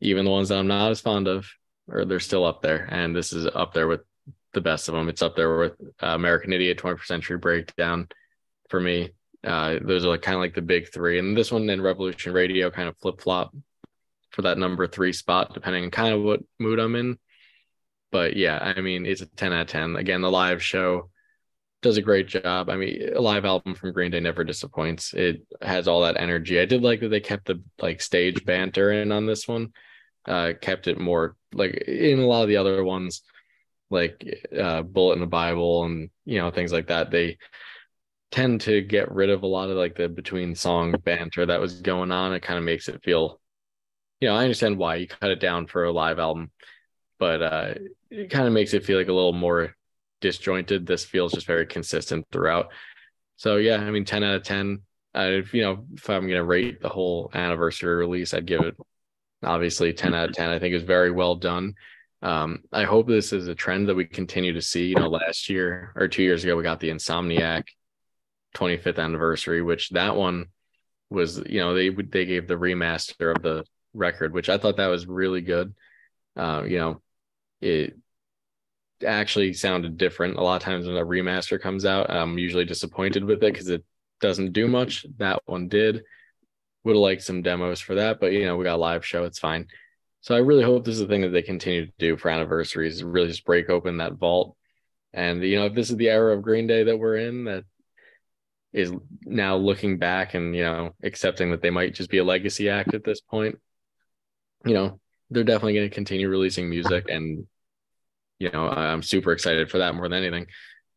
even 0.00 0.24
the 0.24 0.30
ones 0.30 0.48
that 0.48 0.58
I'm 0.58 0.68
not 0.68 0.90
as 0.90 1.00
fond 1.00 1.26
of, 1.26 1.46
or 1.88 2.04
they're 2.04 2.20
still 2.20 2.44
up 2.44 2.62
there, 2.62 2.86
and 2.90 3.14
this 3.14 3.32
is 3.32 3.46
up 3.46 3.74
there 3.74 3.88
with 3.88 4.00
the 4.54 4.60
best 4.60 4.88
of 4.88 4.94
them. 4.94 5.08
It's 5.08 5.22
up 5.22 5.36
there 5.36 5.58
with 5.58 5.72
uh, 6.02 6.08
American 6.08 6.52
Idiot, 6.52 6.78
21st 6.78 7.04
Century 7.04 7.38
Breakdown, 7.38 8.08
for 8.68 8.80
me. 8.80 9.10
Uh, 9.44 9.78
those 9.80 10.04
are 10.04 10.08
like 10.08 10.22
kind 10.22 10.34
of 10.34 10.40
like 10.40 10.54
the 10.54 10.62
big 10.62 10.92
three, 10.92 11.18
and 11.18 11.36
this 11.36 11.52
one 11.52 11.68
and 11.68 11.82
Revolution 11.82 12.32
Radio 12.32 12.70
kind 12.70 12.88
of 12.88 12.96
flip 12.98 13.20
flop 13.20 13.54
for 14.30 14.42
that 14.42 14.58
number 14.58 14.86
three 14.86 15.12
spot, 15.12 15.54
depending 15.54 15.84
on 15.84 15.90
kind 15.90 16.14
of 16.14 16.22
what 16.22 16.40
mood 16.58 16.78
I'm 16.78 16.96
in. 16.96 17.18
But 18.10 18.36
yeah, 18.36 18.58
I 18.58 18.80
mean, 18.80 19.06
it's 19.06 19.20
a 19.20 19.26
10 19.26 19.52
out 19.52 19.62
of 19.62 19.66
10. 19.68 19.96
Again, 19.96 20.22
the 20.22 20.30
live 20.30 20.62
show 20.62 21.10
does 21.82 21.96
a 21.96 22.02
great 22.02 22.26
job. 22.26 22.68
I 22.68 22.76
mean, 22.76 23.12
a 23.14 23.20
live 23.20 23.44
album 23.44 23.74
from 23.74 23.92
Green 23.92 24.10
Day 24.10 24.20
never 24.20 24.44
disappoints. 24.44 25.14
It 25.14 25.42
has 25.62 25.86
all 25.86 26.02
that 26.02 26.20
energy. 26.20 26.58
I 26.58 26.64
did 26.64 26.82
like 26.82 27.00
that 27.00 27.08
they 27.08 27.20
kept 27.20 27.46
the 27.46 27.62
like 27.80 28.00
stage 28.00 28.44
banter 28.44 28.90
in 28.92 29.12
on 29.12 29.26
this 29.26 29.46
one. 29.46 29.72
Uh, 30.26 30.52
kept 30.60 30.88
it 30.88 30.98
more 30.98 31.36
like 31.54 31.72
in 31.86 32.18
a 32.18 32.26
lot 32.26 32.42
of 32.42 32.48
the 32.48 32.56
other 32.56 32.84
ones, 32.84 33.22
like 33.90 34.22
uh, 34.58 34.82
Bullet 34.82 35.14
in 35.14 35.20
the 35.20 35.26
Bible 35.26 35.84
and 35.84 36.10
you 36.24 36.38
know 36.38 36.50
things 36.50 36.72
like 36.72 36.88
that. 36.88 37.10
They 37.10 37.38
tend 38.30 38.60
to 38.62 38.82
get 38.82 39.10
rid 39.10 39.30
of 39.30 39.42
a 39.42 39.46
lot 39.46 39.70
of 39.70 39.76
like 39.76 39.96
the 39.96 40.08
between 40.08 40.54
song 40.54 40.94
banter 41.04 41.46
that 41.46 41.60
was 41.60 41.80
going 41.80 42.12
on. 42.12 42.32
It 42.34 42.42
kind 42.42 42.58
of 42.58 42.64
makes 42.64 42.88
it 42.88 43.02
feel, 43.02 43.40
you 44.20 44.28
know, 44.28 44.34
I 44.34 44.42
understand 44.42 44.78
why 44.78 44.96
you 44.96 45.06
cut 45.06 45.30
it 45.30 45.40
down 45.40 45.66
for 45.66 45.84
a 45.84 45.92
live 45.92 46.18
album, 46.18 46.50
but 47.18 47.42
uh, 47.42 47.74
it 48.10 48.30
kind 48.30 48.46
of 48.46 48.52
makes 48.52 48.74
it 48.74 48.84
feel 48.84 48.98
like 48.98 49.08
a 49.08 49.12
little 49.12 49.32
more 49.32 49.74
disjointed. 50.20 50.86
This 50.86 51.04
feels 51.04 51.32
just 51.32 51.46
very 51.46 51.66
consistent 51.66 52.26
throughout. 52.32 52.68
So 53.36 53.56
yeah, 53.56 53.76
I 53.76 53.90
mean, 53.90 54.04
ten 54.04 54.24
out 54.24 54.36
of 54.36 54.42
ten. 54.42 54.82
Uh, 55.14 55.30
if 55.30 55.54
you 55.54 55.62
know, 55.62 55.84
if 55.94 56.08
I'm 56.10 56.26
gonna 56.26 56.44
rate 56.44 56.80
the 56.80 56.88
whole 56.88 57.30
anniversary 57.34 57.94
release, 57.94 58.34
I'd 58.34 58.46
give 58.46 58.62
it 58.62 58.76
obviously 59.42 59.92
ten 59.92 60.14
out 60.14 60.30
of 60.30 60.34
ten. 60.34 60.50
I 60.50 60.58
think 60.58 60.74
it's 60.74 60.84
very 60.84 61.10
well 61.10 61.36
done. 61.36 61.74
Um, 62.20 62.64
I 62.72 62.84
hope 62.84 63.06
this 63.06 63.32
is 63.32 63.46
a 63.46 63.54
trend 63.54 63.88
that 63.88 63.94
we 63.94 64.04
continue 64.04 64.52
to 64.54 64.62
see. 64.62 64.86
You 64.86 64.96
know, 64.96 65.08
last 65.08 65.48
year 65.48 65.92
or 65.94 66.08
two 66.08 66.22
years 66.22 66.44
ago, 66.44 66.56
we 66.56 66.62
got 66.62 66.80
the 66.80 66.90
Insomniac 66.90 67.64
25th 68.56 68.98
anniversary, 68.98 69.62
which 69.62 69.90
that 69.90 70.16
one 70.16 70.46
was, 71.10 71.38
you 71.46 71.60
know, 71.60 71.74
they 71.74 71.90
they 71.90 72.26
gave 72.26 72.48
the 72.48 72.54
remaster 72.54 73.34
of 73.34 73.42
the 73.42 73.64
record, 73.94 74.32
which 74.32 74.48
I 74.48 74.58
thought 74.58 74.76
that 74.76 74.88
was 74.88 75.06
really 75.06 75.40
good. 75.40 75.74
Uh, 76.36 76.64
you 76.66 76.78
know, 76.78 77.02
it 77.60 77.96
actually 79.06 79.52
sounded 79.52 79.96
different. 79.96 80.36
A 80.36 80.42
lot 80.42 80.56
of 80.56 80.62
times 80.62 80.86
when 80.86 80.96
a 80.96 81.04
remaster 81.04 81.60
comes 81.60 81.84
out, 81.84 82.10
I'm 82.10 82.38
usually 82.38 82.64
disappointed 82.64 83.24
with 83.24 83.42
it 83.42 83.52
because 83.52 83.68
it 83.68 83.84
doesn't 84.20 84.52
do 84.52 84.68
much. 84.68 85.06
That 85.18 85.42
one 85.46 85.68
did. 85.68 86.02
Would 86.84 86.94
have 86.94 87.00
liked 87.00 87.22
some 87.22 87.42
demos 87.42 87.80
for 87.80 87.96
that, 87.96 88.20
but 88.20 88.32
you 88.32 88.44
know, 88.44 88.56
we 88.56 88.64
got 88.64 88.76
a 88.76 88.76
live 88.76 89.04
show, 89.04 89.24
it's 89.24 89.38
fine. 89.38 89.66
So 90.20 90.34
I 90.34 90.38
really 90.38 90.62
hope 90.62 90.84
this 90.84 90.94
is 90.94 91.00
the 91.00 91.06
thing 91.06 91.22
that 91.22 91.30
they 91.30 91.42
continue 91.42 91.86
to 91.86 91.92
do 91.98 92.16
for 92.16 92.28
anniversaries, 92.28 93.04
really 93.04 93.28
just 93.28 93.44
break 93.44 93.70
open 93.70 93.98
that 93.98 94.14
vault. 94.14 94.56
And 95.12 95.42
you 95.42 95.56
know, 95.56 95.66
if 95.66 95.74
this 95.74 95.90
is 95.90 95.96
the 95.96 96.08
era 96.08 96.36
of 96.36 96.42
Green 96.42 96.66
Day 96.66 96.84
that 96.84 96.98
we're 96.98 97.16
in, 97.16 97.44
that 97.44 97.64
is 98.72 98.92
now 99.24 99.56
looking 99.56 99.98
back 99.98 100.34
and 100.34 100.54
you 100.54 100.62
know 100.62 100.94
accepting 101.02 101.50
that 101.50 101.62
they 101.62 101.70
might 101.70 101.94
just 101.94 102.10
be 102.10 102.18
a 102.18 102.24
legacy 102.24 102.68
act 102.68 102.94
at 102.94 103.04
this 103.04 103.20
point 103.20 103.58
you 104.64 104.74
know 104.74 105.00
they're 105.30 105.44
definitely 105.44 105.74
going 105.74 105.88
to 105.88 105.94
continue 105.94 106.28
releasing 106.28 106.68
music 106.70 107.06
and 107.08 107.46
you 108.38 108.50
know 108.50 108.68
i'm 108.68 109.02
super 109.02 109.32
excited 109.32 109.70
for 109.70 109.78
that 109.78 109.94
more 109.94 110.08
than 110.08 110.22
anything. 110.22 110.46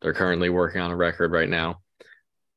They're 0.00 0.12
currently 0.12 0.50
working 0.50 0.80
on 0.80 0.90
a 0.90 0.96
record 0.96 1.30
right 1.30 1.48
now. 1.48 1.80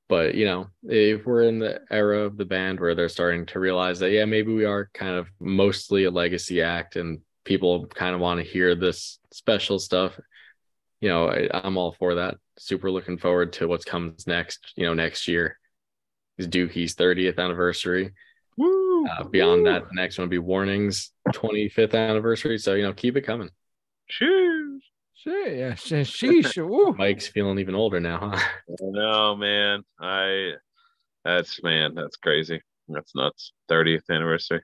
But 0.08 0.36
you 0.36 0.46
know 0.46 0.68
if 0.84 1.26
we're 1.26 1.44
in 1.44 1.60
the 1.60 1.82
era 1.90 2.20
of 2.20 2.38
the 2.38 2.46
band 2.46 2.80
where 2.80 2.94
they're 2.94 3.10
starting 3.10 3.46
to 3.48 3.60
realize 3.60 4.00
that 4.00 4.12
yeah 4.12 4.26
maybe 4.26 4.54
we 4.54 4.66
are 4.66 4.90
kind 4.94 5.16
of 5.16 5.28
mostly 5.40 6.04
a 6.04 6.12
legacy 6.12 6.62
act 6.62 6.96
and 6.96 7.22
people 7.44 7.88
kind 7.88 8.14
of 8.14 8.22
want 8.22 8.40
to 8.40 8.46
hear 8.46 8.76
this 8.76 9.20
special 9.32 9.80
stuff 9.80 10.20
you 11.02 11.10
know 11.10 11.30
I, 11.30 11.50
i'm 11.64 11.78
all 11.78 11.92
for 11.94 12.16
that. 12.16 12.38
Super 12.58 12.92
looking 12.92 13.18
forward 13.18 13.54
to 13.54 13.68
what 13.68 13.86
comes 13.86 14.28
next 14.28 14.74
you 14.76 14.86
know 14.86 14.94
next 14.94 15.28
year. 15.28 15.58
Is 16.38 16.48
dookie's 16.48 16.96
30th 16.96 17.40
anniversary. 17.40 18.12
Woo, 18.58 18.85
uh, 19.10 19.24
beyond 19.24 19.64
woo. 19.64 19.72
that 19.72 19.84
the 19.88 19.94
next 19.94 20.18
one 20.18 20.26
will 20.26 20.32
be 20.32 20.38
warnings 20.40 21.12
25th 21.34 21.94
anniversary 21.94 22.58
so 22.58 22.74
you 22.74 22.84
know 22.84 22.94
keep 22.94 23.16
it 23.18 23.22
coming 23.22 23.50
Shoes. 24.08 24.84
Sure, 25.16 25.48
yeah, 25.48 25.74
sh- 25.76 25.94
sheesh. 26.06 26.58
Woo. 26.70 26.94
mike's 26.98 27.28
feeling 27.28 27.58
even 27.60 27.74
older 27.76 28.00
now 28.00 28.32
huh 28.32 28.40
No, 28.82 29.36
man. 29.36 29.84
I 30.00 30.52
that's 31.24 31.64
man, 31.64 31.96
that's 31.96 32.18
crazy. 32.18 32.62
That's 32.88 33.16
nuts. 33.16 33.52
30th 33.72 34.04
anniversary. 34.12 34.62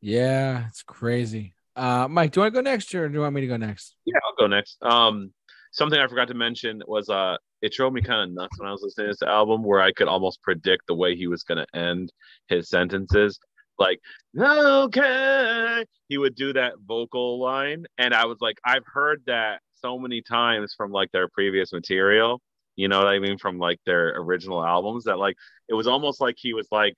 Yeah, 0.00 0.66
it's 0.66 0.82
crazy. 0.82 1.54
Uh, 1.76 2.08
Mike, 2.08 2.32
do 2.32 2.40
you 2.40 2.42
want 2.42 2.54
to 2.54 2.58
go 2.60 2.62
next, 2.62 2.92
or 2.94 3.08
do 3.08 3.14
you 3.14 3.20
want 3.20 3.34
me 3.34 3.40
to 3.42 3.46
go 3.46 3.56
next? 3.56 3.94
Yeah, 4.04 4.18
I'll 4.26 4.34
go 4.34 4.46
next. 4.48 4.76
Um, 4.82 5.32
something 5.70 5.98
I 5.98 6.08
forgot 6.08 6.28
to 6.28 6.34
mention 6.34 6.82
was 6.86 7.08
uh, 7.08 7.36
it 7.62 7.72
drove 7.72 7.92
me 7.92 8.02
kind 8.02 8.28
of 8.28 8.34
nuts 8.34 8.58
when 8.58 8.68
I 8.68 8.72
was 8.72 8.82
listening 8.82 9.06
to 9.06 9.12
this 9.12 9.22
album, 9.22 9.62
where 9.62 9.80
I 9.80 9.92
could 9.92 10.08
almost 10.08 10.42
predict 10.42 10.86
the 10.88 10.94
way 10.94 11.16
he 11.16 11.28
was 11.28 11.44
going 11.44 11.58
to 11.64 11.78
end 11.78 12.12
his 12.48 12.68
sentences. 12.68 13.38
Like, 13.78 14.00
okay, 14.38 15.84
he 16.08 16.18
would 16.18 16.34
do 16.34 16.52
that 16.52 16.74
vocal 16.86 17.40
line, 17.40 17.86
and 17.98 18.12
I 18.12 18.26
was 18.26 18.38
like, 18.40 18.58
I've 18.64 18.84
heard 18.86 19.22
that 19.26 19.60
so 19.74 19.98
many 19.98 20.22
times 20.22 20.74
from 20.76 20.92
like 20.92 21.10
their 21.12 21.28
previous 21.28 21.72
material. 21.72 22.40
You 22.76 22.88
know 22.88 22.98
what 22.98 23.08
I 23.08 23.18
mean? 23.18 23.38
From 23.38 23.58
like 23.58 23.78
their 23.86 24.14
original 24.16 24.64
albums, 24.64 25.04
that 25.04 25.18
like 25.18 25.36
it 25.68 25.74
was 25.74 25.86
almost 25.86 26.20
like 26.20 26.36
he 26.38 26.54
was 26.54 26.68
like 26.70 26.94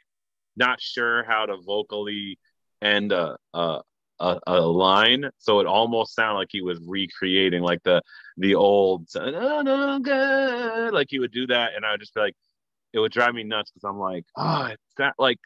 not 0.56 0.80
sure 0.80 1.24
how 1.24 1.46
to 1.46 1.56
vocally 1.58 2.38
end 2.82 3.12
a 3.12 3.36
a, 3.52 3.80
a, 4.20 4.38
a 4.46 4.60
line, 4.60 5.30
so 5.38 5.60
it 5.60 5.66
almost 5.66 6.14
sounded 6.14 6.38
like 6.38 6.48
he 6.50 6.62
was 6.62 6.78
recreating 6.86 7.62
like 7.62 7.82
the 7.82 8.02
the 8.36 8.54
old 8.54 9.08
"Oh 9.16 9.62
no 9.62 9.98
good," 10.00 10.92
like 10.92 11.08
he 11.10 11.18
would 11.18 11.32
do 11.32 11.46
that, 11.48 11.74
and 11.74 11.84
I 11.84 11.92
would 11.92 12.00
just 12.00 12.14
be 12.14 12.20
like, 12.20 12.36
it 12.92 13.00
would 13.00 13.12
drive 13.12 13.34
me 13.34 13.44
nuts 13.44 13.70
because 13.70 13.88
I'm 13.88 13.98
like, 13.98 14.24
oh, 14.36 14.66
it's 14.66 14.94
that 14.98 15.14
like 15.18 15.38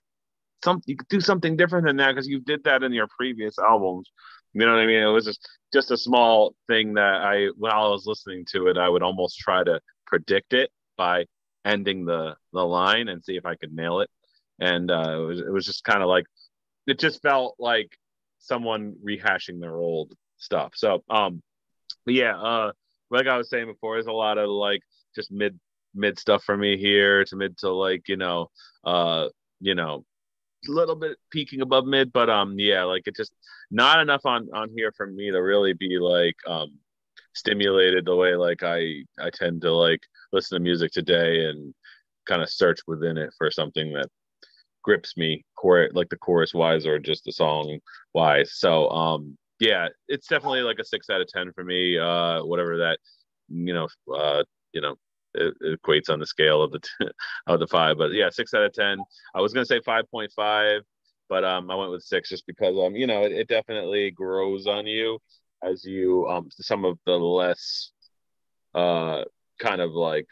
some 0.64 0.82
you 0.86 0.96
could 0.96 1.08
do 1.08 1.20
something 1.20 1.56
different 1.56 1.86
than 1.86 1.96
that 1.98 2.12
because 2.12 2.28
you 2.28 2.40
did 2.40 2.64
that 2.64 2.82
in 2.82 2.92
your 2.92 3.08
previous 3.16 3.58
albums. 3.58 4.10
You 4.54 4.66
know 4.66 4.72
what 4.72 4.80
I 4.80 4.86
mean? 4.86 5.02
It 5.02 5.06
was 5.06 5.24
just 5.24 5.48
just 5.72 5.90
a 5.90 5.96
small 5.96 6.54
thing 6.68 6.94
that 6.94 7.22
I 7.22 7.48
when 7.56 7.72
I 7.72 7.86
was 7.88 8.06
listening 8.06 8.44
to 8.52 8.68
it, 8.68 8.78
I 8.78 8.88
would 8.88 9.02
almost 9.02 9.38
try 9.38 9.62
to 9.64 9.80
predict 10.06 10.52
it 10.52 10.70
by 10.96 11.26
ending 11.64 12.04
the 12.04 12.36
the 12.52 12.64
line 12.64 13.08
and 13.08 13.22
see 13.24 13.36
if 13.36 13.46
I 13.46 13.56
could 13.56 13.72
nail 13.72 14.00
it. 14.00 14.10
And 14.60 14.90
uh, 14.90 15.20
it 15.20 15.26
was 15.26 15.40
it 15.40 15.52
was 15.52 15.66
just 15.66 15.84
kind 15.84 16.02
of 16.02 16.08
like 16.08 16.26
it 16.86 16.98
just 16.98 17.22
felt 17.22 17.54
like 17.58 17.90
someone 18.38 18.96
rehashing 19.04 19.60
their 19.60 19.76
old 19.76 20.14
stuff. 20.36 20.72
So 20.74 21.04
um 21.10 21.42
yeah, 22.06 22.36
uh 22.36 22.72
like 23.10 23.26
I 23.26 23.36
was 23.36 23.48
saying 23.48 23.66
before, 23.66 23.94
there's 23.94 24.06
a 24.06 24.12
lot 24.12 24.38
of 24.38 24.50
like 24.50 24.82
just 25.14 25.30
mid 25.30 25.58
mid 25.94 26.18
stuff 26.18 26.44
for 26.44 26.56
me 26.56 26.76
here 26.76 27.24
to 27.24 27.36
mid 27.36 27.56
to 27.58 27.70
like, 27.70 28.08
you 28.08 28.16
know, 28.16 28.50
uh, 28.84 29.28
you 29.60 29.74
know, 29.74 30.04
a 30.68 30.70
little 30.70 30.96
bit 30.96 31.16
peaking 31.30 31.60
above 31.60 31.86
mid, 31.86 32.12
but 32.12 32.28
um 32.28 32.58
yeah, 32.58 32.84
like 32.84 33.06
it 33.06 33.16
just 33.16 33.32
not 33.70 34.00
enough 34.00 34.22
on 34.24 34.48
on 34.52 34.70
here 34.74 34.92
for 34.96 35.06
me 35.06 35.30
to 35.30 35.38
really 35.38 35.72
be 35.72 35.98
like 35.98 36.36
um 36.46 36.78
stimulated 37.34 38.04
the 38.04 38.16
way 38.16 38.34
like 38.34 38.62
I 38.62 39.04
I 39.20 39.30
tend 39.32 39.62
to 39.62 39.72
like 39.72 40.00
listen 40.32 40.56
to 40.56 40.62
music 40.62 40.92
today 40.92 41.44
and 41.46 41.74
kind 42.26 42.42
of 42.42 42.50
search 42.50 42.80
within 42.86 43.16
it 43.16 43.30
for 43.38 43.50
something 43.50 43.92
that 43.92 44.08
grips 44.82 45.16
me 45.16 45.44
core 45.56 45.88
like 45.92 46.08
the 46.08 46.16
chorus 46.16 46.54
wise 46.54 46.86
or 46.86 46.98
just 46.98 47.24
the 47.24 47.32
song 47.32 47.78
wise. 48.14 48.54
So 48.54 48.88
um 48.90 49.36
yeah, 49.60 49.88
it's 50.06 50.28
definitely 50.28 50.60
like 50.62 50.78
a 50.78 50.84
six 50.84 51.10
out 51.10 51.20
of 51.20 51.28
ten 51.28 51.52
for 51.52 51.64
me. 51.64 51.98
Uh 51.98 52.44
whatever 52.44 52.78
that 52.78 52.98
you 53.48 53.74
know 53.74 53.88
uh 54.14 54.44
you 54.72 54.80
know 54.80 54.96
it, 55.34 55.54
it 55.60 55.80
equates 55.82 56.10
on 56.10 56.20
the 56.20 56.26
scale 56.26 56.62
of 56.62 56.72
the 56.72 56.80
t- 56.80 57.10
of 57.46 57.60
the 57.60 57.66
five. 57.66 57.98
But 57.98 58.12
yeah, 58.12 58.30
six 58.30 58.54
out 58.54 58.62
of 58.62 58.72
ten. 58.72 58.98
I 59.34 59.40
was 59.40 59.52
gonna 59.52 59.66
say 59.66 59.80
five 59.84 60.04
point 60.10 60.32
five, 60.34 60.82
but 61.28 61.44
um 61.44 61.70
I 61.70 61.74
went 61.74 61.90
with 61.90 62.02
six 62.02 62.28
just 62.28 62.46
because 62.46 62.76
um 62.78 62.94
you 62.94 63.06
know 63.06 63.22
it, 63.24 63.32
it 63.32 63.48
definitely 63.48 64.10
grows 64.10 64.66
on 64.66 64.86
you 64.86 65.18
as 65.62 65.84
you 65.84 66.26
um 66.28 66.48
some 66.50 66.84
of 66.84 66.98
the 67.04 67.12
less 67.12 67.90
uh 68.74 69.24
kind 69.58 69.80
of 69.80 69.90
like 69.92 70.26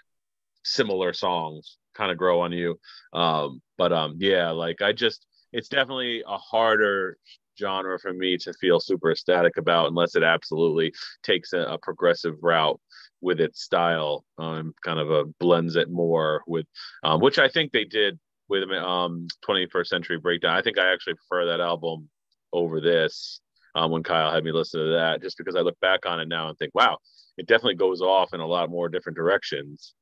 similar 0.65 1.13
songs 1.13 1.79
kind 1.95 2.11
of 2.13 2.19
grow 2.19 2.41
on 2.41 2.53
you. 2.53 2.79
Um 3.13 3.61
but 3.79 3.93
um 3.93 4.17
yeah, 4.19 4.51
like 4.51 4.83
I 4.83 4.93
just 4.93 5.27
it's 5.53 5.69
definitely 5.69 6.23
a 6.27 6.37
harder 6.37 7.19
genre 7.59 7.99
for 7.99 8.13
me 8.13 8.37
to 8.37 8.53
feel 8.55 8.81
super 8.81 9.11
ecstatic 9.11 9.57
about 9.57 9.89
unless 9.89 10.15
it 10.15 10.23
absolutely 10.23 10.93
takes 11.23 11.53
a, 11.53 11.61
a 11.61 11.79
progressive 11.79 12.37
route 12.43 12.81
with 13.23 13.41
its 13.41 13.63
style 13.63 14.25
um 14.39 14.75
kind 14.85 14.99
of 15.01 15.11
a 15.11 15.25
blends 15.41 15.75
it 15.75 15.91
more 15.91 16.43
with 16.47 16.67
um 17.03 17.19
which 17.21 17.39
i 17.39 17.49
think 17.49 17.73
they 17.73 17.85
did 17.85 18.19
with 18.49 18.71
um 18.71 19.27
21st 19.49 19.87
century 19.87 20.19
breakdown. 20.19 20.55
I 20.55 20.61
think 20.61 20.79
i 20.79 20.93
actually 20.93 21.15
prefer 21.15 21.47
that 21.47 21.61
album 21.61 22.11
over 22.53 22.79
this 22.81 23.41
um 23.75 23.91
when 23.91 24.03
kyle 24.03 24.31
had 24.31 24.45
me 24.45 24.53
listen 24.53 24.81
to 24.81 24.93
that 24.93 25.23
just 25.23 25.39
because 25.39 25.57
i 25.57 25.61
look 25.61 25.81
back 25.81 26.05
on 26.05 26.21
it 26.21 26.29
now 26.29 26.51
and 26.51 26.59
think 26.59 26.75
wow 26.75 26.99
it 27.39 27.47
definitely 27.47 27.75
goes 27.75 28.03
off 28.03 28.35
in 28.35 28.41
a 28.41 28.47
lot 28.47 28.71
more 28.71 28.91
different 28.91 29.17
directions 29.17 29.95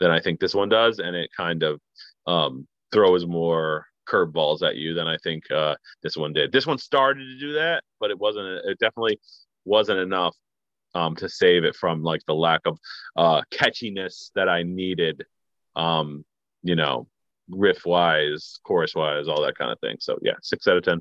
than 0.00 0.10
i 0.10 0.20
think 0.20 0.40
this 0.40 0.54
one 0.54 0.68
does. 0.68 0.98
And 0.98 1.14
it 1.14 1.30
kind 1.36 1.62
of 1.62 1.80
um 2.26 2.66
throws 2.92 3.26
more 3.26 3.86
curveballs 4.08 4.62
at 4.62 4.76
you 4.76 4.94
than 4.94 5.08
i 5.08 5.16
think 5.24 5.42
uh 5.50 5.74
this 6.02 6.16
one 6.16 6.32
did 6.32 6.52
this 6.52 6.66
one 6.66 6.78
started 6.78 7.24
to 7.24 7.38
do 7.38 7.54
that 7.54 7.82
but 7.98 8.10
it 8.10 8.18
wasn't 8.18 8.46
it 8.46 8.78
definitely 8.78 9.18
wasn't 9.64 9.98
enough 9.98 10.34
um, 10.96 11.14
to 11.16 11.28
save 11.28 11.64
it 11.64 11.76
from 11.76 12.02
like 12.02 12.24
the 12.26 12.34
lack 12.34 12.62
of 12.64 12.78
uh, 13.16 13.42
catchiness 13.52 14.30
that 14.34 14.48
I 14.48 14.62
needed, 14.62 15.24
um, 15.76 16.24
you 16.62 16.74
know, 16.74 17.06
riff 17.50 17.84
wise, 17.84 18.58
chorus 18.64 18.94
wise, 18.94 19.28
all 19.28 19.42
that 19.42 19.58
kind 19.58 19.70
of 19.70 19.78
thing. 19.80 19.96
So 20.00 20.18
yeah, 20.22 20.32
six 20.42 20.66
out 20.66 20.78
of 20.78 20.84
ten. 20.84 21.00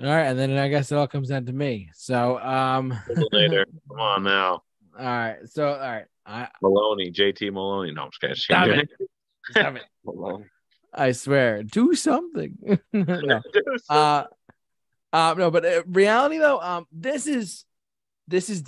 All 0.00 0.06
right, 0.06 0.24
and 0.24 0.38
then 0.38 0.56
I 0.56 0.68
guess 0.68 0.90
it 0.90 0.96
all 0.96 1.06
comes 1.06 1.28
down 1.28 1.44
to 1.44 1.52
me. 1.52 1.90
So, 1.92 2.38
um, 2.38 2.98
later, 3.32 3.66
come 3.88 4.00
on 4.00 4.22
now, 4.22 4.62
all 4.98 5.04
right. 5.04 5.36
So, 5.44 5.68
all 5.68 5.78
right, 5.78 6.06
I 6.24 6.48
Maloney, 6.62 7.12
JT 7.12 7.52
Maloney. 7.52 7.92
No, 7.92 8.04
I'm 8.04 8.10
just 8.10 8.48
kidding. 8.48 8.88
Stop 9.50 9.76
it. 9.76 9.82
I 10.92 11.12
swear, 11.12 11.62
do 11.62 11.94
something. 11.94 12.80
no. 12.92 13.40
Uh, 13.88 14.24
uh, 15.12 15.34
no, 15.36 15.50
but 15.50 15.64
uh, 15.64 15.82
reality 15.86 16.38
though, 16.38 16.60
um, 16.60 16.86
this 16.92 17.26
is, 17.26 17.64
this 18.28 18.48
is, 18.48 18.62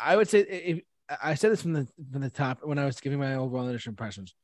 I 0.00 0.16
would 0.16 0.28
say, 0.28 0.40
if 0.40 0.80
I 1.22 1.34
said 1.34 1.52
this 1.52 1.62
from 1.62 1.72
the 1.72 1.86
from 2.10 2.22
the 2.22 2.30
top 2.30 2.60
when 2.64 2.78
I 2.78 2.84
was 2.84 3.00
giving 3.00 3.20
my 3.20 3.34
overall 3.34 3.68
initial 3.68 3.90
impressions, 3.90 4.34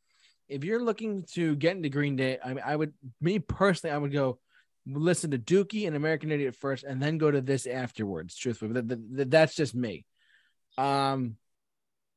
if 0.48 0.64
you're 0.64 0.82
looking 0.82 1.24
to 1.32 1.56
get 1.56 1.76
into 1.76 1.88
Green 1.88 2.16
Day, 2.16 2.38
I 2.44 2.48
mean, 2.48 2.62
I 2.64 2.76
would, 2.76 2.92
me 3.20 3.38
personally, 3.38 3.94
I 3.94 3.98
would 3.98 4.12
go 4.12 4.38
listen 4.86 5.30
to 5.30 5.38
Dookie 5.38 5.86
and 5.86 5.96
American 5.96 6.30
Idiot 6.30 6.54
first, 6.54 6.84
and 6.84 7.02
then 7.02 7.18
go 7.18 7.30
to 7.30 7.40
this 7.40 7.66
afterwards. 7.66 8.36
Truthfully, 8.36 8.72
but 8.72 8.88
th- 8.88 9.00
th- 9.16 9.28
that's 9.28 9.54
just 9.54 9.74
me. 9.74 10.04
Um, 10.78 11.36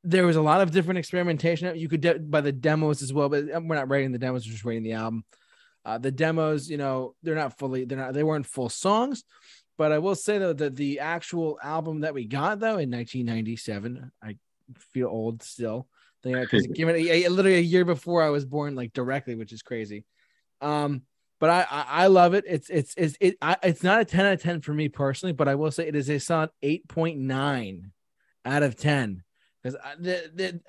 there 0.04 0.26
was 0.26 0.36
a 0.36 0.42
lot 0.42 0.60
of 0.60 0.70
different 0.70 0.98
experimentation. 0.98 1.74
You 1.76 1.88
could 1.88 2.02
de- 2.02 2.18
by 2.18 2.42
the 2.42 2.52
demos 2.52 3.02
as 3.02 3.12
well, 3.12 3.28
but 3.28 3.46
we're 3.46 3.74
not 3.74 3.90
rating 3.90 4.12
the 4.12 4.18
demos; 4.18 4.46
we're 4.46 4.52
just 4.52 4.64
rating 4.64 4.82
the 4.82 4.92
album. 4.92 5.24
Uh, 5.84 5.98
the 5.98 6.10
demos, 6.10 6.70
you 6.70 6.76
know, 6.76 7.14
they're 7.22 7.34
not 7.34 7.58
fully, 7.58 7.84
they're 7.84 7.98
not, 7.98 8.14
they 8.14 8.22
weren't 8.22 8.46
full 8.46 8.68
songs. 8.68 9.24
But 9.76 9.92
I 9.92 9.98
will 9.98 10.14
say 10.14 10.38
though 10.38 10.52
that 10.52 10.76
the 10.76 11.00
actual 11.00 11.58
album 11.62 12.00
that 12.00 12.14
we 12.14 12.26
got 12.26 12.60
though 12.60 12.78
in 12.78 12.90
1997, 12.90 14.12
I 14.22 14.36
feel 14.92 15.08
old 15.08 15.42
still. 15.42 15.88
Because 16.22 16.66
given 16.68 16.96
a, 16.96 17.24
a, 17.24 17.28
literally 17.28 17.58
a 17.58 17.60
year 17.60 17.84
before 17.84 18.22
I 18.22 18.30
was 18.30 18.46
born, 18.46 18.74
like 18.74 18.92
directly, 18.92 19.34
which 19.34 19.52
is 19.52 19.62
crazy. 19.62 20.04
Um, 20.62 21.02
but 21.38 21.50
I, 21.50 21.66
I, 21.70 21.84
I 21.88 22.06
love 22.06 22.32
it. 22.32 22.44
It's 22.46 22.70
it's 22.70 22.94
it's 22.96 23.16
it 23.20 23.36
I, 23.42 23.56
it's 23.62 23.82
not 23.82 24.00
a 24.00 24.04
10 24.06 24.24
out 24.24 24.32
of 24.34 24.42
10 24.42 24.60
for 24.62 24.72
me 24.72 24.88
personally, 24.88 25.32
but 25.32 25.48
I 25.48 25.56
will 25.56 25.70
say 25.70 25.86
it 25.86 25.96
is 25.96 26.08
a 26.08 26.18
solid 26.18 26.50
8.9 26.62 27.90
out 28.46 28.62
of 28.62 28.76
10 28.76 29.23
because 29.64 29.80
the, 29.98 30.60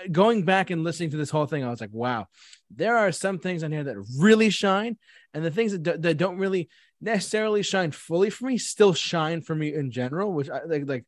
the 0.00 0.08
going 0.10 0.44
back 0.44 0.70
and 0.70 0.82
listening 0.82 1.10
to 1.10 1.16
this 1.16 1.30
whole 1.30 1.46
thing, 1.46 1.64
I 1.64 1.70
was 1.70 1.80
like, 1.80 1.92
wow, 1.92 2.26
there 2.74 2.96
are 2.96 3.12
some 3.12 3.38
things 3.38 3.62
on 3.62 3.70
here 3.70 3.84
that 3.84 3.96
really 4.18 4.50
shine, 4.50 4.98
and 5.32 5.44
the 5.44 5.52
things 5.52 5.72
that, 5.72 5.82
do, 5.84 5.96
that 5.96 6.16
don't 6.16 6.38
really 6.38 6.68
necessarily 7.00 7.62
shine 7.62 7.92
fully 7.92 8.28
for 8.28 8.46
me 8.46 8.58
still 8.58 8.92
shine 8.92 9.40
for 9.40 9.54
me 9.54 9.72
in 9.72 9.92
general. 9.92 10.32
Which 10.32 10.50
I 10.50 10.64
like, 10.64 10.88
like, 10.88 11.04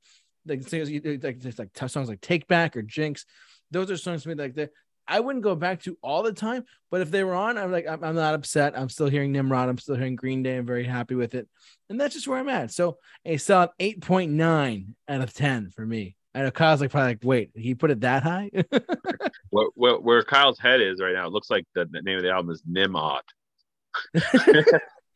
like 0.47 0.63
things 0.63 0.91
like 1.23 1.41
just 1.41 1.59
like 1.59 1.77
songs 1.89 2.09
like 2.09 2.21
Take 2.21 2.47
Back 2.47 2.77
or 2.77 2.83
Jinx. 2.83 3.27
Those 3.73 3.91
are 3.91 3.97
songs 3.97 4.23
to 4.23 4.29
me 4.29 4.37
like 4.37 4.55
that. 4.55 4.71
I 5.09 5.19
wouldn't 5.19 5.43
go 5.43 5.57
back 5.57 5.83
to 5.83 5.99
all 6.01 6.23
the 6.23 6.33
time, 6.33 6.65
but 6.89 7.01
if 7.01 7.11
they 7.11 7.25
were 7.25 7.35
on, 7.35 7.59
I'm 7.59 7.73
like, 7.73 7.89
I'm, 7.89 8.05
I'm 8.05 8.15
not 8.15 8.35
upset. 8.35 8.79
I'm 8.79 8.89
still 8.89 9.09
hearing 9.09 9.33
Nimrod. 9.33 9.69
I'm 9.69 9.79
still 9.79 9.97
hearing 9.97 10.15
Green 10.15 10.45
Day. 10.45 10.57
I'm 10.57 10.67
very 10.67 10.85
happy 10.85 11.17
with 11.17 11.35
it. 11.35 11.49
And 11.91 12.01
that's 12.01 12.15
just 12.15 12.29
where 12.29 12.39
I'm 12.39 12.49
at. 12.49 12.71
So 12.71 12.99
a 13.25 13.37
solid 13.37 13.71
8.9 13.81 14.87
out 15.09 15.21
of 15.21 15.35
10 15.35 15.71
for 15.71 15.85
me. 15.85 16.15
I 16.35 16.43
know 16.43 16.51
Kyle's 16.51 16.81
like 16.81 16.91
probably 16.91 17.11
like, 17.11 17.21
wait, 17.23 17.51
he 17.55 17.75
put 17.75 17.91
it 17.91 18.01
that 18.01 18.23
high? 18.23 18.51
where, 19.51 19.69
where, 19.75 19.97
where 19.99 20.23
Kyle's 20.23 20.59
head 20.59 20.81
is 20.81 21.01
right 21.01 21.13
now, 21.15 21.27
it 21.27 21.33
looks 21.33 21.51
like 21.51 21.67
the, 21.75 21.85
the 21.91 22.01
name 22.03 22.17
of 22.17 22.23
the 22.23 22.31
album 22.31 22.51
is 22.51 22.63
Nimrod. 22.67 23.23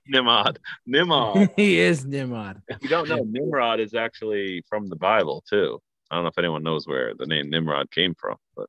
Nimrod. 0.09 0.59
Nimrod. 0.87 1.51
he 1.57 1.79
is 1.79 2.05
Nimrod. 2.05 2.61
If 2.69 2.83
you 2.83 2.89
don't 2.89 3.09
know, 3.09 3.25
Nimrod 3.27 3.81
is 3.81 3.95
actually 3.95 4.63
from 4.69 4.89
the 4.89 4.97
Bible 4.97 5.43
too. 5.49 5.81
I 6.11 6.15
don't 6.15 6.25
know 6.25 6.29
if 6.29 6.39
anyone 6.39 6.63
knows 6.63 6.87
where 6.87 7.15
the 7.19 7.27
name 7.27 7.51
Nimrod 7.51 7.91
came 7.91 8.15
from, 8.15 8.37
but 8.55 8.69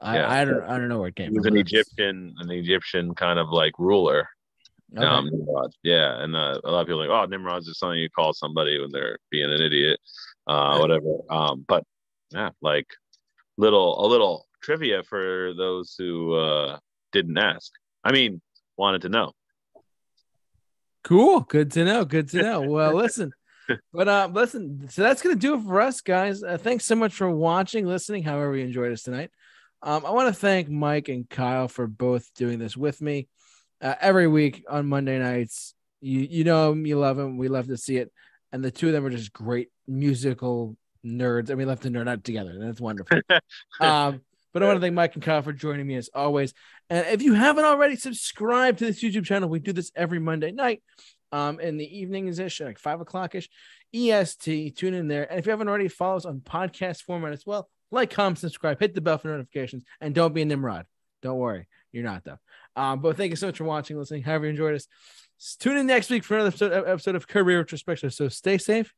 I, 0.00 0.16
Yeah. 0.18 0.30
I 0.30 0.44
don't 0.44 0.62
I 0.64 0.76
don't 0.78 0.88
know 0.88 0.98
where 0.98 1.08
it 1.08 1.16
came 1.16 1.30
he 1.32 1.38
was 1.38 1.46
from. 1.46 1.54
an 1.54 1.60
Egyptian, 1.60 2.34
an 2.38 2.50
Egyptian 2.50 3.14
kind 3.14 3.38
of 3.38 3.48
like 3.48 3.72
ruler. 3.78 4.28
Okay. 4.96 5.04
Um, 5.06 5.30
Nimrod. 5.30 5.72
Yeah, 5.82 6.22
and 6.22 6.34
uh, 6.36 6.60
a 6.64 6.70
lot 6.70 6.80
of 6.82 6.86
people 6.86 7.02
are 7.02 7.08
like, 7.08 7.24
oh, 7.24 7.26
Nimrod's 7.26 7.66
just 7.66 7.80
something 7.80 7.98
you 7.98 8.10
call 8.10 8.32
somebody 8.32 8.78
when 8.80 8.90
they're 8.90 9.18
being 9.30 9.50
an 9.50 9.60
idiot, 9.60 9.98
uh, 10.48 10.78
whatever. 10.78 11.18
Um, 11.30 11.64
but 11.66 11.84
yeah, 12.30 12.50
like 12.60 12.86
little 13.56 14.04
a 14.04 14.06
little 14.06 14.46
trivia 14.62 15.02
for 15.02 15.52
those 15.56 15.94
who 15.98 16.34
uh 16.34 16.78
didn't 17.12 17.38
ask. 17.38 17.72
I 18.04 18.12
mean, 18.12 18.40
wanted 18.76 19.02
to 19.02 19.08
know. 19.08 19.32
Cool. 21.04 21.40
Good 21.40 21.72
to 21.72 21.84
know. 21.84 22.04
Good 22.04 22.28
to 22.30 22.42
know. 22.42 22.60
Well, 22.62 22.94
listen, 23.04 23.32
but 23.92 24.08
uh, 24.08 24.28
listen. 24.32 24.88
So 24.90 25.02
that's 25.02 25.22
gonna 25.22 25.36
do 25.36 25.54
it 25.54 25.62
for 25.62 25.80
us, 25.80 26.00
guys. 26.00 26.42
Uh, 26.42 26.58
thanks 26.58 26.84
so 26.84 26.96
much 26.96 27.14
for 27.14 27.30
watching, 27.30 27.86
listening. 27.86 28.22
However, 28.22 28.56
you 28.56 28.64
enjoyed 28.64 28.92
us 28.92 29.02
tonight. 29.02 29.30
Um, 29.82 30.04
I 30.04 30.10
want 30.10 30.28
to 30.28 30.38
thank 30.38 30.68
Mike 30.68 31.08
and 31.08 31.28
Kyle 31.28 31.68
for 31.68 31.86
both 31.86 32.32
doing 32.34 32.58
this 32.58 32.76
with 32.76 33.00
me 33.00 33.28
uh, 33.80 33.94
every 34.00 34.26
week 34.26 34.64
on 34.68 34.86
Monday 34.88 35.18
nights. 35.18 35.74
You 36.00 36.20
you 36.20 36.44
know 36.44 36.72
'em, 36.72 36.84
you 36.84 36.98
love 36.98 37.16
them. 37.16 37.38
We 37.38 37.48
love 37.48 37.68
to 37.68 37.76
see 37.76 37.96
it, 37.96 38.12
and 38.52 38.64
the 38.64 38.70
two 38.70 38.88
of 38.88 38.92
them 38.92 39.04
are 39.04 39.10
just 39.10 39.32
great 39.32 39.68
musical 39.86 40.76
nerds, 41.04 41.48
and 41.48 41.58
we 41.58 41.64
left 41.64 41.82
to 41.82 41.90
nerd 41.90 42.08
out 42.08 42.24
together. 42.24 42.50
and 42.50 42.62
That's 42.62 42.80
wonderful. 42.80 43.20
um, 43.80 44.20
but 44.52 44.62
I 44.62 44.66
want 44.66 44.76
to 44.76 44.80
thank 44.80 44.94
Mike 44.94 45.14
and 45.14 45.22
Kyle 45.22 45.42
for 45.42 45.52
joining 45.52 45.86
me 45.86 45.96
as 45.96 46.08
always. 46.14 46.54
And 46.90 47.06
if 47.08 47.22
you 47.22 47.34
haven't 47.34 47.64
already, 47.64 47.96
subscribe 47.96 48.78
to 48.78 48.86
this 48.86 49.02
YouTube 49.02 49.24
channel. 49.24 49.48
We 49.48 49.60
do 49.60 49.72
this 49.72 49.92
every 49.94 50.18
Monday 50.18 50.52
night 50.52 50.82
um, 51.32 51.60
in 51.60 51.76
the 51.76 51.98
evenings 51.98 52.38
ish, 52.38 52.60
like 52.60 52.78
five 52.78 53.00
o'clock 53.00 53.34
ish, 53.34 53.48
EST. 53.94 54.76
Tune 54.76 54.94
in 54.94 55.08
there. 55.08 55.30
And 55.30 55.38
if 55.38 55.46
you 55.46 55.50
haven't 55.50 55.68
already, 55.68 55.88
follow 55.88 56.16
us 56.16 56.24
on 56.24 56.40
podcast 56.40 57.02
format 57.02 57.32
as 57.32 57.44
well. 57.46 57.68
Like, 57.90 58.10
comment, 58.10 58.38
subscribe, 58.38 58.80
hit 58.80 58.94
the 58.94 59.00
bell 59.00 59.18
for 59.18 59.28
notifications, 59.28 59.84
and 60.00 60.14
don't 60.14 60.34
be 60.34 60.42
a 60.42 60.44
Nimrod. 60.44 60.86
Don't 61.22 61.38
worry, 61.38 61.66
you're 61.90 62.04
not 62.04 62.22
though. 62.24 62.38
Um, 62.76 63.00
but 63.00 63.16
thank 63.16 63.30
you 63.30 63.36
so 63.36 63.46
much 63.46 63.58
for 63.58 63.64
watching, 63.64 63.98
listening. 63.98 64.22
However, 64.22 64.44
you 64.44 64.50
enjoyed 64.50 64.74
us. 64.74 64.86
Tune 65.58 65.76
in 65.76 65.86
next 65.86 66.10
week 66.10 66.24
for 66.24 66.36
another 66.36 66.86
episode, 66.86 67.14
of 67.14 67.28
Career 67.28 67.58
Retrospective. 67.58 68.12
So 68.12 68.28
stay 68.28 68.58
safe, 68.58 68.92